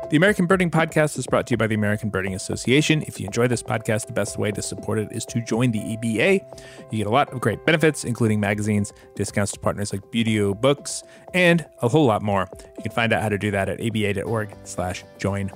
The 0.09 0.17
American 0.17 0.45
Birding 0.45 0.69
Podcast 0.69 1.17
is 1.17 1.25
brought 1.25 1.47
to 1.47 1.53
you 1.53 1.57
by 1.57 1.65
the 1.65 1.73
American 1.73 2.11
Birding 2.11 2.35
Association. 2.35 3.01
If 3.07 3.19
you 3.19 3.25
enjoy 3.25 3.47
this 3.47 3.63
podcast, 3.63 4.05
the 4.05 4.13
best 4.13 4.37
way 4.37 4.51
to 4.51 4.61
support 4.61 4.99
it 4.99 5.07
is 5.11 5.25
to 5.25 5.41
join 5.41 5.71
the 5.71 5.79
ABA. 5.79 6.45
You 6.91 6.97
get 6.99 7.07
a 7.07 7.09
lot 7.09 7.33
of 7.33 7.41
great 7.41 7.65
benefits, 7.65 8.03
including 8.03 8.39
magazines, 8.39 8.93
discounts 9.15 9.53
to 9.53 9.59
partners 9.59 9.91
like 9.91 10.01
Buteo 10.11 10.59
Books, 10.61 11.01
and 11.33 11.65
a 11.81 11.87
whole 11.87 12.05
lot 12.05 12.21
more. 12.21 12.47
You 12.77 12.83
can 12.83 12.91
find 12.91 13.11
out 13.11 13.23
how 13.23 13.29
to 13.29 13.39
do 13.39 13.49
that 13.51 13.69
at 13.69 13.81
aba.org 13.81 14.55
slash 14.65 15.03
join. 15.17 15.51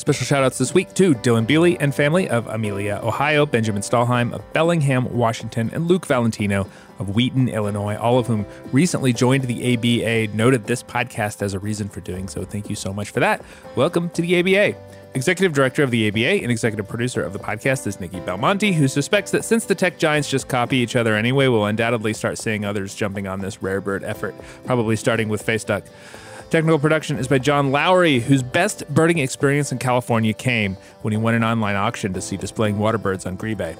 Special 0.00 0.24
shout 0.24 0.42
outs 0.42 0.56
this 0.56 0.72
week 0.72 0.94
to 0.94 1.14
Dylan 1.14 1.46
Beely 1.46 1.76
and 1.78 1.94
family 1.94 2.26
of 2.26 2.46
Amelia, 2.46 3.00
Ohio, 3.02 3.44
Benjamin 3.44 3.82
Stahlheim 3.82 4.32
of 4.32 4.50
Bellingham, 4.54 5.14
Washington, 5.14 5.70
and 5.74 5.88
Luke 5.88 6.06
Valentino 6.06 6.66
of 6.98 7.14
Wheaton, 7.14 7.50
Illinois, 7.50 7.96
all 7.96 8.18
of 8.18 8.26
whom 8.26 8.46
recently 8.72 9.12
joined 9.12 9.44
the 9.44 9.74
ABA, 9.74 10.34
noted 10.34 10.64
this 10.64 10.82
podcast 10.82 11.42
as 11.42 11.52
a 11.52 11.58
reason 11.58 11.90
for 11.90 12.00
doing 12.00 12.28
so. 12.28 12.46
Thank 12.46 12.70
you 12.70 12.76
so 12.76 12.94
much 12.94 13.10
for 13.10 13.20
that. 13.20 13.44
Welcome 13.76 14.08
to 14.10 14.22
the 14.22 14.40
ABA. 14.40 14.74
Executive 15.12 15.52
director 15.52 15.82
of 15.82 15.90
the 15.90 16.08
ABA 16.08 16.42
and 16.42 16.50
executive 16.50 16.88
producer 16.88 17.22
of 17.22 17.34
the 17.34 17.38
podcast 17.38 17.86
is 17.86 18.00
Nikki 18.00 18.20
Belmonte, 18.20 18.72
who 18.72 18.88
suspects 18.88 19.30
that 19.32 19.44
since 19.44 19.66
the 19.66 19.74
tech 19.74 19.98
giants 19.98 20.30
just 20.30 20.48
copy 20.48 20.78
each 20.78 20.96
other 20.96 21.14
anyway, 21.14 21.48
we'll 21.48 21.66
undoubtedly 21.66 22.14
start 22.14 22.38
seeing 22.38 22.64
others 22.64 22.94
jumping 22.94 23.26
on 23.26 23.40
this 23.40 23.62
rare 23.62 23.82
bird 23.82 24.02
effort, 24.04 24.34
probably 24.64 24.96
starting 24.96 25.28
with 25.28 25.44
FaceDuck. 25.44 25.82
Technical 26.50 26.80
production 26.80 27.16
is 27.16 27.28
by 27.28 27.38
John 27.38 27.70
Lowry, 27.70 28.18
whose 28.18 28.42
best 28.42 28.82
birding 28.92 29.18
experience 29.18 29.70
in 29.70 29.78
California 29.78 30.32
came 30.32 30.76
when 31.02 31.12
he 31.12 31.16
won 31.16 31.34
an 31.34 31.44
online 31.44 31.76
auction 31.76 32.12
to 32.12 32.20
see 32.20 32.36
displaying 32.36 32.76
water 32.76 32.98
birds 32.98 33.24
on 33.24 33.36
Grebe. 33.36 33.76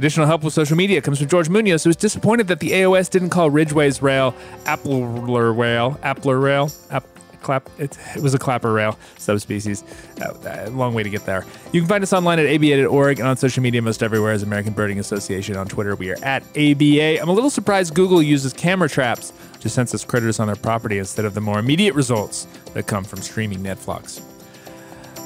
Additional 0.00 0.26
help 0.26 0.42
with 0.42 0.52
social 0.52 0.76
media 0.76 1.00
comes 1.00 1.18
from 1.18 1.28
George 1.28 1.48
Munoz, 1.48 1.84
who 1.84 1.90
was 1.90 1.96
disappointed 1.96 2.48
that 2.48 2.58
the 2.58 2.72
AOS 2.72 3.08
didn't 3.08 3.30
call 3.30 3.52
Ridgway's 3.52 4.02
rail 4.02 4.34
Appler 4.64 5.56
rail. 5.56 5.96
Appler 6.02 6.42
rail. 6.42 6.72
App, 6.90 7.06
clap. 7.42 7.70
It, 7.78 7.96
it 8.16 8.20
was 8.20 8.34
a 8.34 8.38
clapper 8.38 8.72
rail 8.72 8.98
subspecies. 9.18 9.84
Uh, 10.20 10.34
a 10.44 10.70
long 10.70 10.94
way 10.94 11.04
to 11.04 11.10
get 11.10 11.24
there. 11.24 11.44
You 11.72 11.82
can 11.82 11.88
find 11.88 12.02
us 12.02 12.12
online 12.12 12.40
at 12.40 12.46
aba.org 12.46 13.20
and 13.20 13.28
on 13.28 13.36
social 13.36 13.62
media 13.62 13.80
most 13.80 14.02
everywhere 14.02 14.32
as 14.32 14.42
American 14.42 14.72
Birding 14.72 14.98
Association. 14.98 15.56
On 15.56 15.68
Twitter, 15.68 15.94
we 15.94 16.10
are 16.10 16.18
at 16.24 16.42
ABA. 16.56 17.22
I'm 17.22 17.28
a 17.28 17.32
little 17.32 17.50
surprised 17.50 17.94
Google 17.94 18.20
uses 18.20 18.52
camera 18.52 18.88
traps 18.88 19.32
to 19.62 19.68
census 19.68 20.04
creditors 20.04 20.40
on 20.40 20.46
their 20.48 20.56
property 20.56 20.98
instead 20.98 21.24
of 21.24 21.34
the 21.34 21.40
more 21.40 21.58
immediate 21.58 21.94
results 21.94 22.46
that 22.74 22.86
come 22.86 23.04
from 23.04 23.22
streaming 23.22 23.60
Netflix. 23.60 24.20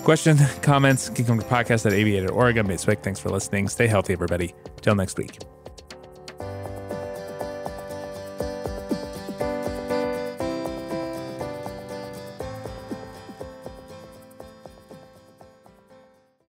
Questions, 0.04 0.40
comments 0.62 1.08
can 1.08 1.24
come 1.24 1.38
to 1.38 1.44
podcast 1.46 1.84
at 1.86 1.92
aba.org. 1.92 2.58
I'm 2.58 2.78
Swick. 2.78 3.02
Thanks 3.02 3.18
for 3.18 3.30
listening. 3.30 3.66
Stay 3.68 3.86
healthy, 3.88 4.12
everybody. 4.12 4.54
Till 4.82 4.94
next 4.94 5.18
week. 5.18 5.55